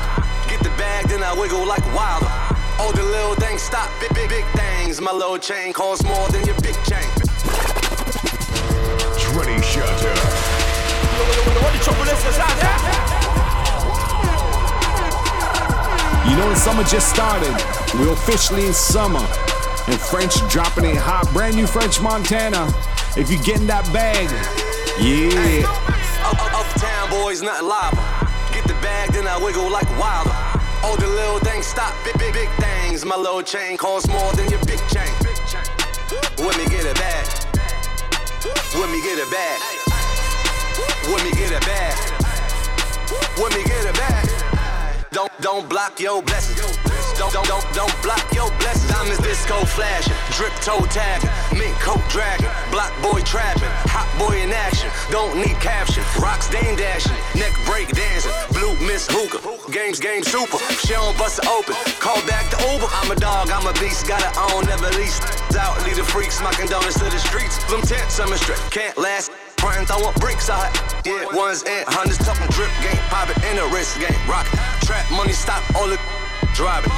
Get 0.49 0.62
the 0.62 0.71
bag, 0.81 1.09
then 1.09 1.23
I 1.23 1.35
wiggle 1.39 1.66
like 1.66 1.85
wilder. 1.95 2.47
All 2.79 2.93
the 2.93 3.03
little 3.03 3.35
things 3.35 3.62
stop, 3.62 3.89
big, 4.01 4.14
big, 4.14 4.29
big 4.29 4.45
things. 4.55 5.01
My 5.01 5.12
little 5.12 5.39
chain 5.39 5.72
costs 5.72 6.05
more 6.05 6.29
than 6.29 6.45
your 6.45 6.57
big 6.61 6.76
chain. 6.85 7.09
Shutter. 9.62 10.09
You 16.29 16.37
know, 16.37 16.49
the 16.49 16.57
summer 16.57 16.85
just 16.85 17.09
started. 17.09 17.55
We're 17.95 18.12
officially 18.12 18.66
in 18.66 18.72
summer. 18.72 19.24
And 19.87 19.99
French 20.01 20.35
dropping 20.49 20.85
it 20.85 20.97
hot. 20.97 21.29
Brand 21.33 21.57
new 21.57 21.66
French 21.66 22.01
Montana. 22.01 22.66
If 23.16 23.31
you 23.31 23.43
getting 23.43 23.66
that 23.66 23.85
bag, 23.93 24.29
yeah. 25.01 25.66
Up, 26.24 26.41
up, 26.41 26.66
uptown 26.66 27.11
boys, 27.11 27.43
nothing 27.43 27.68
lava. 27.68 27.97
Get 28.53 28.64
the 28.64 28.74
bag, 28.81 29.11
then 29.12 29.26
I 29.26 29.39
wiggle 29.43 29.70
like 29.70 29.89
wilder. 29.99 30.47
All 30.85 30.97
the 30.97 31.07
little 31.07 31.39
things 31.41 31.66
stop, 31.66 31.93
big, 32.05 32.18
big, 32.18 32.33
big 32.33 32.49
things. 32.61 33.05
My 33.05 33.16
little 33.16 33.43
chain 33.43 33.76
costs 33.76 34.09
more 34.09 34.33
than 34.33 34.49
your 34.49 34.62
big 34.64 34.81
chain. 34.89 35.12
Let 36.39 36.57
me 36.57 36.66
get 36.66 36.85
it 36.87 36.97
back. 36.97 37.26
Let 38.74 38.91
me 38.91 39.03
get 39.03 39.18
it 39.18 39.31
back. 39.31 39.61
Let 41.09 41.24
me 41.24 41.31
get 41.33 41.53
it 41.53 41.61
back. 41.66 41.97
Let 43.39 43.55
me 43.57 43.64
get 43.64 43.85
it 43.87 43.95
back. 43.95 45.11
Don't 45.11 45.33
don't 45.41 45.68
block 45.68 46.01
your 46.01 46.22
blessings. 46.22 46.97
Don't 47.19 47.33
don't 47.35 47.51
don't 47.51 47.66
don't 47.75 47.97
block 48.03 48.23
your 48.33 48.47
blessings. 48.62 48.87
Diamonds 48.95 49.19
disco 49.19 49.59
flashing, 49.66 50.14
drip 50.39 50.55
toe 50.62 50.87
tagging, 50.87 51.29
mink 51.59 51.75
coat 51.83 51.99
dragging, 52.09 52.47
block 52.71 52.95
boy 53.03 53.21
trapping, 53.27 53.66
hot 53.91 54.07
boy 54.14 54.39
in 54.39 54.55
action. 54.55 54.87
Don't 55.11 55.35
need 55.35 55.59
caption. 55.59 56.07
Rocks 56.23 56.49
dame 56.49 56.79
dashing, 56.79 57.19
neck 57.35 57.53
break 57.66 57.91
dancing, 57.91 58.31
blue 58.55 58.79
miss 58.87 59.11
hookah. 59.11 59.43
Games 59.73 59.99
game 59.99 60.23
super. 60.23 60.62
She 60.87 60.95
don't 60.95 61.19
bust 61.19 61.43
it 61.43 61.51
open. 61.51 61.75
Call 61.99 62.23
back 62.31 62.47
the 62.55 62.59
Uber. 62.71 62.87
I'm 63.03 63.11
a 63.11 63.19
dog, 63.19 63.51
I'm 63.51 63.66
a 63.66 63.75
beast. 63.83 64.07
Gotta 64.07 64.31
own, 64.55 64.64
never 64.71 64.87
lease. 64.95 65.19
Out, 65.59 65.75
lead 65.83 65.99
the 65.99 66.07
freaks, 66.07 66.39
smocking 66.39 66.71
donuts 66.71 67.03
to 67.03 67.11
the 67.11 67.19
streets. 67.19 67.59
Them 67.66 67.83
tents, 67.83 68.21
I'm 68.21 68.31
a 68.31 68.39
strip. 68.39 68.62
Can't 68.71 68.97
last. 68.97 69.33
Frontin' 69.59 69.87
throwin' 69.87 70.14
bricks 70.23 70.49
out. 70.49 70.71
Yeah, 71.05 71.27
ones 71.35 71.64
and 71.66 71.83
hundreds 71.91 72.23
talking 72.23 72.47
drip 72.55 72.71
game, 72.79 73.03
pop 73.11 73.29
it 73.29 73.43
in 73.51 73.57
the 73.59 73.66
wrist 73.75 73.99
game, 73.99 74.14
rock. 74.31 74.47
Trap 74.87 75.11
money, 75.11 75.33
stop 75.33 75.66
all 75.75 75.89
the 75.89 75.99
driving. 76.59 76.91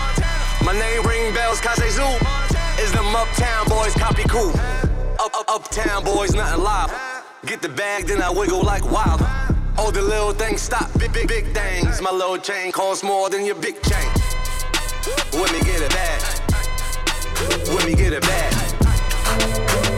My 0.65 0.73
name 0.73 1.03
ring 1.07 1.35
bells, 1.35 1.61
Kaze 1.61 1.93
Zoo. 1.93 2.03
Is 2.81 2.91
them 2.93 3.15
uptown 3.15 3.69
boys, 3.69 3.93
copy 3.93 4.23
cool. 4.23 4.53
Up, 5.21 5.35
up, 5.37 5.45
uptown 5.49 6.03
boys, 6.03 6.35
nothing 6.35 6.65
live. 6.65 6.91
Get 7.45 7.61
the 7.61 7.69
bag, 7.69 8.07
then 8.07 8.23
I 8.23 8.31
wiggle 8.31 8.63
like 8.63 8.91
wild. 8.91 9.21
All 9.77 9.93
the 9.93 10.01
little 10.01 10.33
things 10.33 10.63
stop, 10.63 10.89
big, 10.99 11.13
big, 11.13 11.29
big 11.29 11.53
things. 11.53 12.01
My 12.01 12.11
little 12.11 12.39
chain 12.39 12.73
costs 12.73 13.05
more 13.05 13.29
than 13.29 13.45
your 13.45 13.55
big 13.55 13.83
chain. 13.83 14.11
Let 15.35 15.53
me 15.53 15.61
get 15.61 15.83
it 15.83 15.91
back. 15.91 16.23
Let 17.69 17.85
me 17.85 17.95
get 17.95 18.15
it 18.15 18.23
back. 18.23 18.53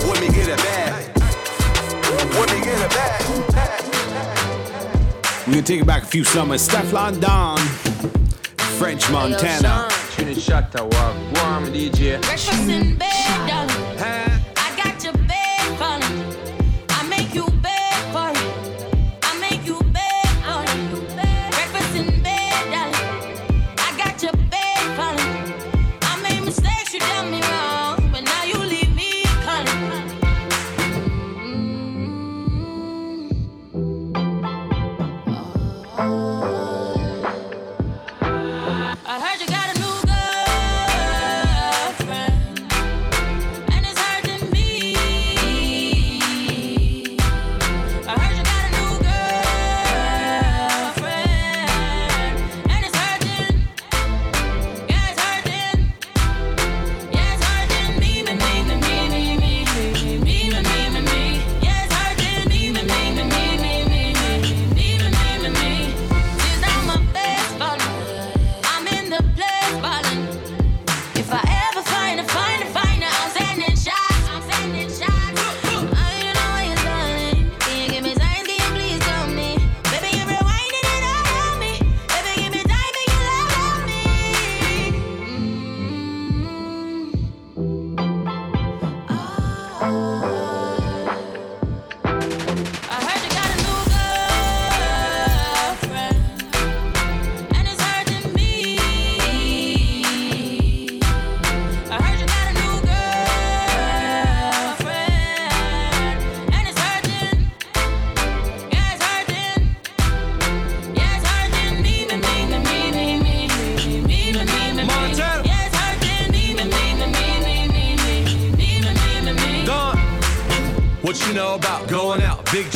Let 0.08 0.20
me 0.20 0.26
get 0.26 0.48
it 0.48 0.58
back. 0.58 1.16
Let 2.34 2.50
me 2.50 2.64
get 2.64 2.80
it 2.80 2.90
back. 2.90 3.20
We're 5.46 5.54
gonna 5.54 5.62
take 5.62 5.82
it 5.82 5.86
back 5.86 6.02
a 6.02 6.06
few 6.06 6.24
summers. 6.24 6.62
Stefan 6.62 7.20
Don, 7.20 7.58
French 8.78 9.10
Montana. 9.10 9.88
Tune 10.16 10.34
shut, 10.34 10.74
warm 10.74 11.64
DJ. 11.72 12.20
Breakfast 12.22 12.68
in 12.68 12.96
bed. 12.96 13.81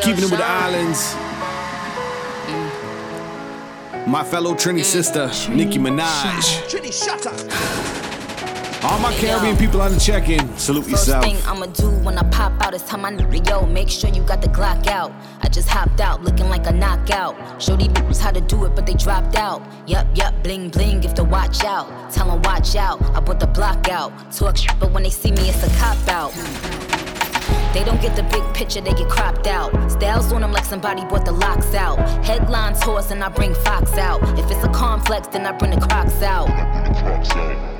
Keeping 0.00 0.24
it 0.24 0.30
with 0.30 0.38
the 0.38 0.44
islands. 0.44 1.14
Mm. 2.46 4.06
My 4.08 4.24
fellow 4.24 4.54
Trini 4.54 4.80
mm. 4.80 4.84
sister, 4.84 5.26
Nicki 5.50 5.78
Minaj. 5.78 6.62
Trini, 6.68 6.92
shut 6.92 7.26
up. 7.26 7.82
All 8.84 8.98
my 8.98 9.12
Caribbean 9.14 9.56
people 9.56 9.80
on 9.80 9.92
the 9.92 10.00
check-in, 10.00 10.40
salute 10.58 10.82
First 10.86 11.06
yourself. 11.06 11.24
thing 11.24 11.36
I'ma 11.46 11.66
do 11.66 11.88
when 12.04 12.18
I 12.18 12.28
pop 12.30 12.52
out 12.60 12.74
is 12.74 12.82
tell 12.82 12.98
my 12.98 13.12
nigga, 13.12 13.48
yo, 13.48 13.64
make 13.64 13.88
sure 13.88 14.10
you 14.10 14.24
got 14.24 14.42
the 14.42 14.48
Glock 14.48 14.88
out. 14.88 15.12
I 15.40 15.48
just 15.48 15.68
hopped 15.68 16.00
out 16.00 16.24
looking 16.24 16.48
like 16.48 16.66
a 16.66 16.72
knockout. 16.72 17.62
Show 17.62 17.76
these 17.76 17.88
bitches 17.88 18.18
how 18.18 18.32
to 18.32 18.40
do 18.40 18.64
it, 18.64 18.74
but 18.74 18.84
they 18.84 18.94
dropped 18.94 19.36
out. 19.36 19.62
Yup, 19.86 20.08
yup, 20.16 20.34
bling 20.42 20.68
bling, 20.70 21.04
if 21.04 21.14
to 21.14 21.22
watch 21.22 21.62
out. 21.62 21.86
Tell 22.12 22.28
'em 22.28 22.42
watch 22.42 22.74
out, 22.74 23.00
I 23.14 23.20
put 23.20 23.38
the 23.38 23.46
block 23.46 23.88
out. 23.88 24.10
Talk 24.32 24.56
shit, 24.56 24.74
but 24.80 24.90
when 24.90 25.04
they 25.04 25.10
see 25.10 25.30
me, 25.30 25.48
it's 25.48 25.62
a 25.62 25.70
cop 25.78 26.08
out. 26.08 26.32
They 27.72 27.84
don't 27.84 28.00
get 28.02 28.14
the 28.16 28.22
big 28.24 28.42
picture, 28.54 28.80
they 28.80 28.92
get 28.92 29.08
cropped 29.08 29.46
out. 29.46 29.70
Styles 29.90 30.32
on 30.32 30.42
them 30.42 30.52
like 30.52 30.64
somebody 30.64 31.02
bought 31.06 31.24
the 31.24 31.32
locks 31.32 31.74
out. 31.74 31.98
Headlines 32.24 32.82
horse 32.82 33.10
and 33.10 33.24
I 33.24 33.30
bring 33.30 33.54
Fox 33.54 33.94
out. 33.94 34.22
If 34.38 34.50
it's 34.50 34.64
a 34.64 34.68
complex, 34.68 35.28
then 35.28 35.46
I 35.46 35.52
bring 35.52 35.70
the 35.70 35.80
crocs 35.80 36.22
out. 36.22 36.48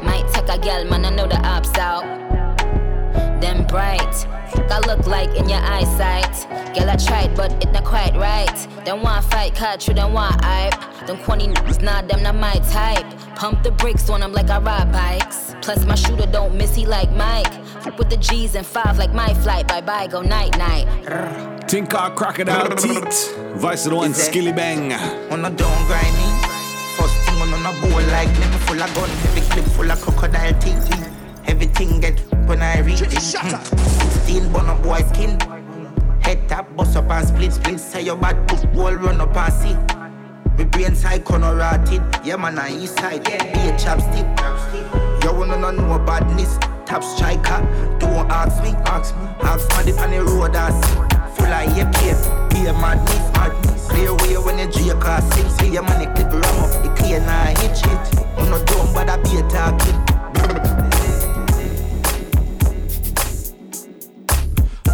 Might 0.02 0.26
take 0.32 0.48
a 0.48 0.58
gal, 0.58 0.84
man, 0.86 1.04
I 1.04 1.10
know 1.10 1.26
the 1.26 1.38
ops 1.46 1.76
out. 1.76 2.41
Them 3.42 3.66
bright. 3.66 4.14
I 4.70 4.78
look 4.86 5.06
like 5.08 5.36
in 5.36 5.48
your 5.48 5.58
eyesight? 5.58 6.46
Girl, 6.74 6.88
I 6.88 6.96
tried, 6.96 7.36
but 7.36 7.52
it 7.62 7.72
not 7.72 7.84
quite 7.84 8.14
right. 8.14 8.84
Them 8.84 9.02
want 9.02 9.24
fight, 9.24 9.52
catch 9.54 9.88
you, 9.88 9.94
them 9.94 10.12
want 10.12 10.42
hype. 10.44 10.78
Them 11.08 11.18
corny 11.24 11.48
niggas, 11.48 11.82
nah, 11.82 12.02
them 12.02 12.22
not 12.22 12.36
my 12.36 12.54
type. 12.70 13.04
Pump 13.34 13.64
the 13.64 13.72
brakes 13.72 14.08
on 14.08 14.20
them 14.20 14.32
like 14.32 14.48
I 14.48 14.60
ride 14.60 14.92
bikes. 14.92 15.56
Plus, 15.60 15.84
my 15.84 15.96
shooter 15.96 16.26
don't 16.26 16.54
miss, 16.56 16.76
he 16.76 16.86
like 16.86 17.10
Mike. 17.12 17.52
Fuck 17.82 17.98
with 17.98 18.10
the 18.10 18.16
G's 18.16 18.54
and 18.54 18.64
five 18.64 18.96
like 18.96 19.12
my 19.12 19.34
flight. 19.42 19.66
Bye 19.66 19.80
bye, 19.80 20.06
go 20.06 20.22
night 20.22 20.56
night. 20.56 20.86
Tinker 21.66 22.12
Crocodile 22.14 22.76
Teeth. 22.76 23.36
Vice 23.56 23.84
the 23.84 23.96
one, 23.96 24.12
Skillibeng. 24.12 24.92
On 25.32 25.44
a 25.44 25.50
don't 25.50 25.86
grind 25.88 26.14
me. 26.16 26.28
First 26.96 27.16
thing 27.26 27.42
on 27.42 27.66
a 27.66 27.72
bowl 27.80 28.00
like 28.12 28.28
me, 28.38 28.46
me 28.52 28.58
full 28.66 28.80
of 28.80 28.94
gun, 28.94 29.08
heavy 29.08 29.40
clip 29.50 29.64
full 29.64 29.90
of 29.90 30.00
crocodile 30.00 30.58
teeth. 30.60 31.08
Everything 31.46 32.00
get 32.00 32.31
when 32.46 32.62
I 32.62 32.80
reach 32.80 33.02
it. 33.02 33.10
Steel 33.12 34.48
bun 34.50 34.68
up 34.68 34.82
boy 34.82 35.00
skin. 35.12 35.38
Head 36.20 36.48
tap, 36.48 36.74
bust 36.76 36.96
up 36.96 37.10
and 37.10 37.26
split 37.26 37.52
split. 37.52 37.80
Say 37.80 38.02
your 38.02 38.16
bad 38.16 38.48
push 38.48 38.64
wall 38.74 38.94
run 38.94 39.20
up 39.20 39.36
and 39.36 39.52
see. 39.52 39.76
Me 40.56 40.64
brain 40.64 40.94
side 40.94 41.24
corner 41.24 41.54
rotted. 41.56 42.02
Yeah 42.24 42.36
man, 42.36 42.58
I 42.58 42.70
east 42.76 42.98
side. 42.98 43.24
Be 43.24 43.30
a 43.30 43.72
chapstick. 43.76 44.28
You 45.24 45.32
wanna 45.32 45.56
know 45.58 45.70
no 45.70 45.98
badness. 46.04 46.58
Top 46.86 47.02
striker. 47.02 47.60
Don't 47.98 48.30
ask 48.30 48.62
me. 48.62 48.70
Ask 48.86 49.16
me. 49.16 49.26
Ask 49.42 49.70
somebody 49.70 49.92
on 49.98 50.10
the 50.10 50.22
road 50.24 50.56
I 50.56 50.70
see. 50.80 50.94
Full 51.36 51.52
of 51.52 51.76
your 51.76 51.90
case. 51.92 52.26
Be 52.50 52.66
a 52.66 52.72
madness. 52.74 53.32
Madness. 53.32 53.88
Clear 53.88 54.14
way 54.14 54.36
when 54.36 54.58
you 54.58 54.70
G 54.70 54.90
class 55.00 55.24
six. 55.34 55.48
See 55.56 55.72
your 55.72 55.82
money 55.82 56.06
clip 56.06 56.32
ram 56.32 56.58
up. 56.60 56.84
It 56.84 56.96
clear 56.96 57.20
now 57.20 57.46
hit 57.60 57.76
shit. 57.76 58.26
I'm 58.36 58.50
not 58.50 58.66
dumb 58.66 58.92
but 58.94 59.08
I 59.08 59.16
be 59.22 59.38
a 59.38 59.42
talking. 59.48 60.81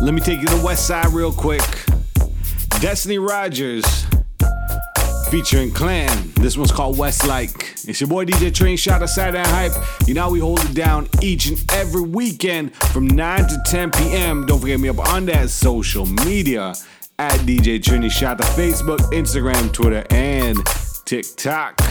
Let 0.01 0.15
me 0.15 0.21
take 0.21 0.41
you 0.41 0.47
to 0.47 0.55
the 0.55 0.65
west 0.65 0.87
side 0.87 1.09
real 1.09 1.33
quick. 1.33 1.63
Destiny 2.81 3.19
Rogers 3.19 4.07
featuring 5.29 5.73
Clan. 5.73 6.33
This 6.37 6.57
one's 6.57 6.71
called 6.71 6.97
Westlake. 6.97 7.75
It's 7.85 8.01
your 8.01 8.09
boy 8.09 8.25
DJ 8.25 8.53
Trini 8.53 8.79
Shot 8.79 9.03
of 9.03 9.11
Saturday 9.11 9.43
Night 9.43 9.73
Hype. 9.73 10.09
You 10.09 10.15
know 10.15 10.31
we 10.31 10.39
hold 10.39 10.61
it 10.61 10.75
down 10.75 11.09
each 11.21 11.49
and 11.49 11.65
every 11.73 12.03
weekend 12.03 12.75
from 12.77 13.09
9 13.09 13.49
to 13.49 13.63
10 13.67 13.91
p.m. 13.91 14.47
Don't 14.47 14.61
forget 14.61 14.79
me 14.79 14.89
up 14.89 15.01
on 15.01 15.27
that 15.27 15.51
social 15.51 16.07
media 16.07 16.75
at 17.19 17.41
DJ 17.41 17.81
Trini 17.81 18.11
Shot, 18.11 18.39
the 18.39 18.45
Facebook, 18.45 18.99
Instagram, 19.13 19.73
Twitter, 19.73 20.07
and 20.11 20.57
TikTok. 21.07 21.88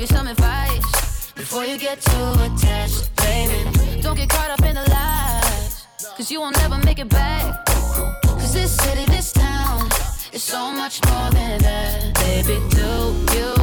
Give 0.00 0.10
you 0.10 0.16
some 0.16 0.28
advice 0.28 1.32
before 1.32 1.64
you 1.64 1.76
get 1.76 2.00
too 2.00 2.32
attached, 2.40 3.14
baby. 3.16 4.00
Don't 4.00 4.16
get 4.16 4.30
caught 4.30 4.50
up 4.50 4.64
in 4.64 4.74
the 4.74 4.88
lies, 4.88 5.86
cause 6.16 6.30
you 6.30 6.40
won't 6.40 6.56
never 6.56 6.78
make 6.78 6.98
it 6.98 7.08
back. 7.10 7.66
Cause 7.66 8.54
this 8.54 8.74
city, 8.76 9.04
this 9.06 9.30
town 9.32 9.90
is 10.32 10.42
so 10.42 10.70
much 10.72 11.04
more 11.04 11.30
than 11.32 11.60
that. 11.60 12.14
Baby, 12.14 12.60
do 12.70 13.36
you 13.36 13.59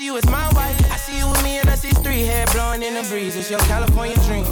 see 0.00 0.06
you 0.06 0.16
as 0.16 0.26
my 0.30 0.48
wife. 0.56 0.80
I 0.90 0.96
see 0.96 1.18
you 1.18 1.28
with 1.28 1.42
me 1.44 1.58
and 1.58 1.68
us 1.68 1.84
is 1.84 1.96
three 1.98 2.24
hair 2.24 2.46
blowing 2.54 2.82
in 2.82 2.94
the 2.94 3.04
breeze. 3.10 3.36
It's 3.36 3.50
your 3.50 3.60
California 3.68 4.16
dream. 4.24 4.46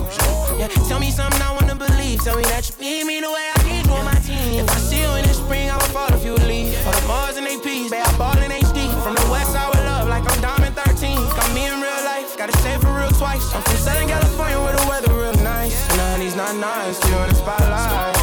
Yeah, 0.61 0.69
tell 0.89 1.01
me 1.01 1.11
something 1.11 1.41
I 1.41 1.53
wanna 1.57 1.75
believe. 1.75 2.21
Tell 2.23 2.37
me 2.37 2.45
that 2.53 2.69
you 2.69 2.75
need 2.85 3.05
me 3.11 3.21
the 3.21 3.33
way 3.33 3.45
I 3.57 3.59
need 3.65 3.87
you 3.87 3.93
on 3.93 4.05
my 4.05 4.19
team. 4.29 4.61
If 4.61 4.69
I 4.69 4.79
see 4.89 5.01
you 5.01 5.13
in 5.17 5.25
the 5.25 5.33
spring, 5.33 5.71
I 5.71 5.77
would 5.81 5.93
fall 5.97 6.13
if 6.13 6.23
you 6.25 6.33
would 6.33 6.49
leave. 6.55 6.77
For 6.85 6.93
the 6.93 7.05
Mars 7.09 7.37
and 7.39 7.47
APs, 7.47 7.91
babe, 7.91 8.05
I 8.05 8.13
ball 8.21 8.39
in 8.45 8.51
HD. 8.53 8.93
From 9.05 9.15
the 9.15 9.27
west 9.33 9.53
side 9.53 9.69
with 9.73 9.85
love, 9.89 10.09
like 10.09 10.25
I'm 10.31 10.41
Diamond 10.43 10.77
13. 10.77 11.17
Got 11.17 11.51
me 11.57 11.65
in 11.65 11.81
real 11.81 12.03
life, 12.13 12.29
gotta 12.37 12.53
it 12.53 12.81
for 12.85 12.93
real 12.93 13.13
twice. 13.23 13.45
I'm 13.55 13.63
from 13.63 13.77
Southern 13.77 14.09
California 14.09 14.61
where 14.61 14.77
the 14.77 14.85
weather 14.85 15.13
real 15.15 15.37
nice. 15.41 15.77
And 15.89 16.37
not 16.37 16.55
nice, 16.57 16.99
you 17.09 17.17
in 17.25 17.29
the 17.31 17.35
spotlight. 17.35 18.18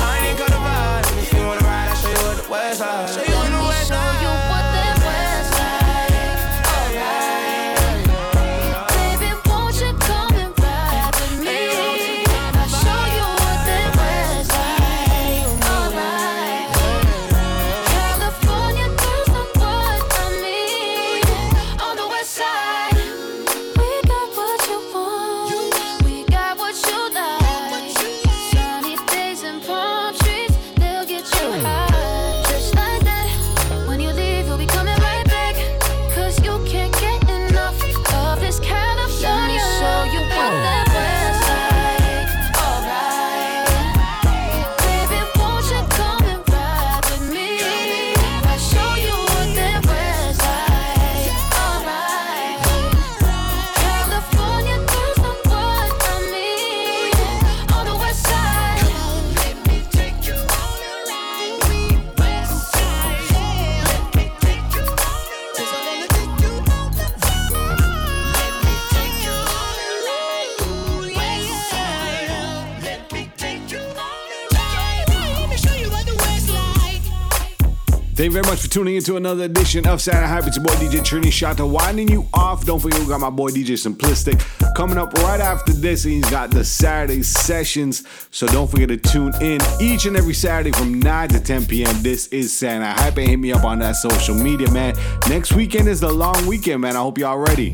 Tuning 78.76 78.98
into 78.98 79.16
another 79.16 79.46
edition 79.46 79.88
of 79.88 80.02
Saturday 80.02 80.28
Hype. 80.28 80.48
It's 80.48 80.58
your 80.58 80.66
boy 80.66 80.74
DJ 80.74 81.00
Trini 81.00 81.28
Shata 81.28 81.66
winding 81.66 82.10
you 82.10 82.28
off. 82.34 82.66
Don't 82.66 82.82
forget 82.82 83.00
we 83.00 83.06
got 83.06 83.22
my 83.22 83.30
boy 83.30 83.50
DJ 83.50 83.78
Simplistic 83.78 84.38
coming 84.76 84.98
up 84.98 85.14
right 85.14 85.40
after 85.40 85.72
this, 85.72 86.04
and 86.04 86.16
he's 86.16 86.30
got 86.30 86.52
the 86.52 86.66
Saturday 86.66 87.24
sessions. 87.24 88.04
So 88.32 88.46
don't 88.48 88.70
forget 88.70 88.90
to 88.90 88.98
tune 88.98 89.34
in 89.42 89.62
each 89.80 90.08
and 90.08 90.18
every 90.18 90.34
Saturday 90.34 90.74
from 90.74 91.00
9 91.00 91.30
to 91.30 91.40
10 91.40 91.68
p.m. 91.68 92.04
This 92.04 92.28
is 92.28 92.52
Saturday 92.52 92.92
Hype, 93.02 93.18
and 93.18 93.30
hit 93.30 93.40
me 93.40 93.54
up 93.54 93.64
on 93.64 93.80
that 93.80 93.96
social 93.96 94.36
media, 94.36 94.70
man. 94.72 94.94
Next 95.30 95.54
weekend 95.54 95.88
is 95.88 96.02
the 96.02 96.12
long 96.12 96.46
weekend, 96.46 96.82
man. 96.82 96.98
I 96.98 97.00
hope 97.00 97.18
y'all 97.18 97.38
ready. 97.38 97.74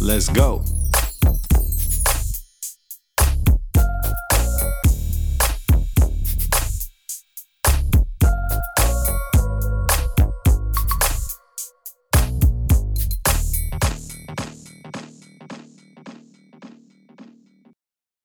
Let's 0.00 0.28
go. 0.28 0.62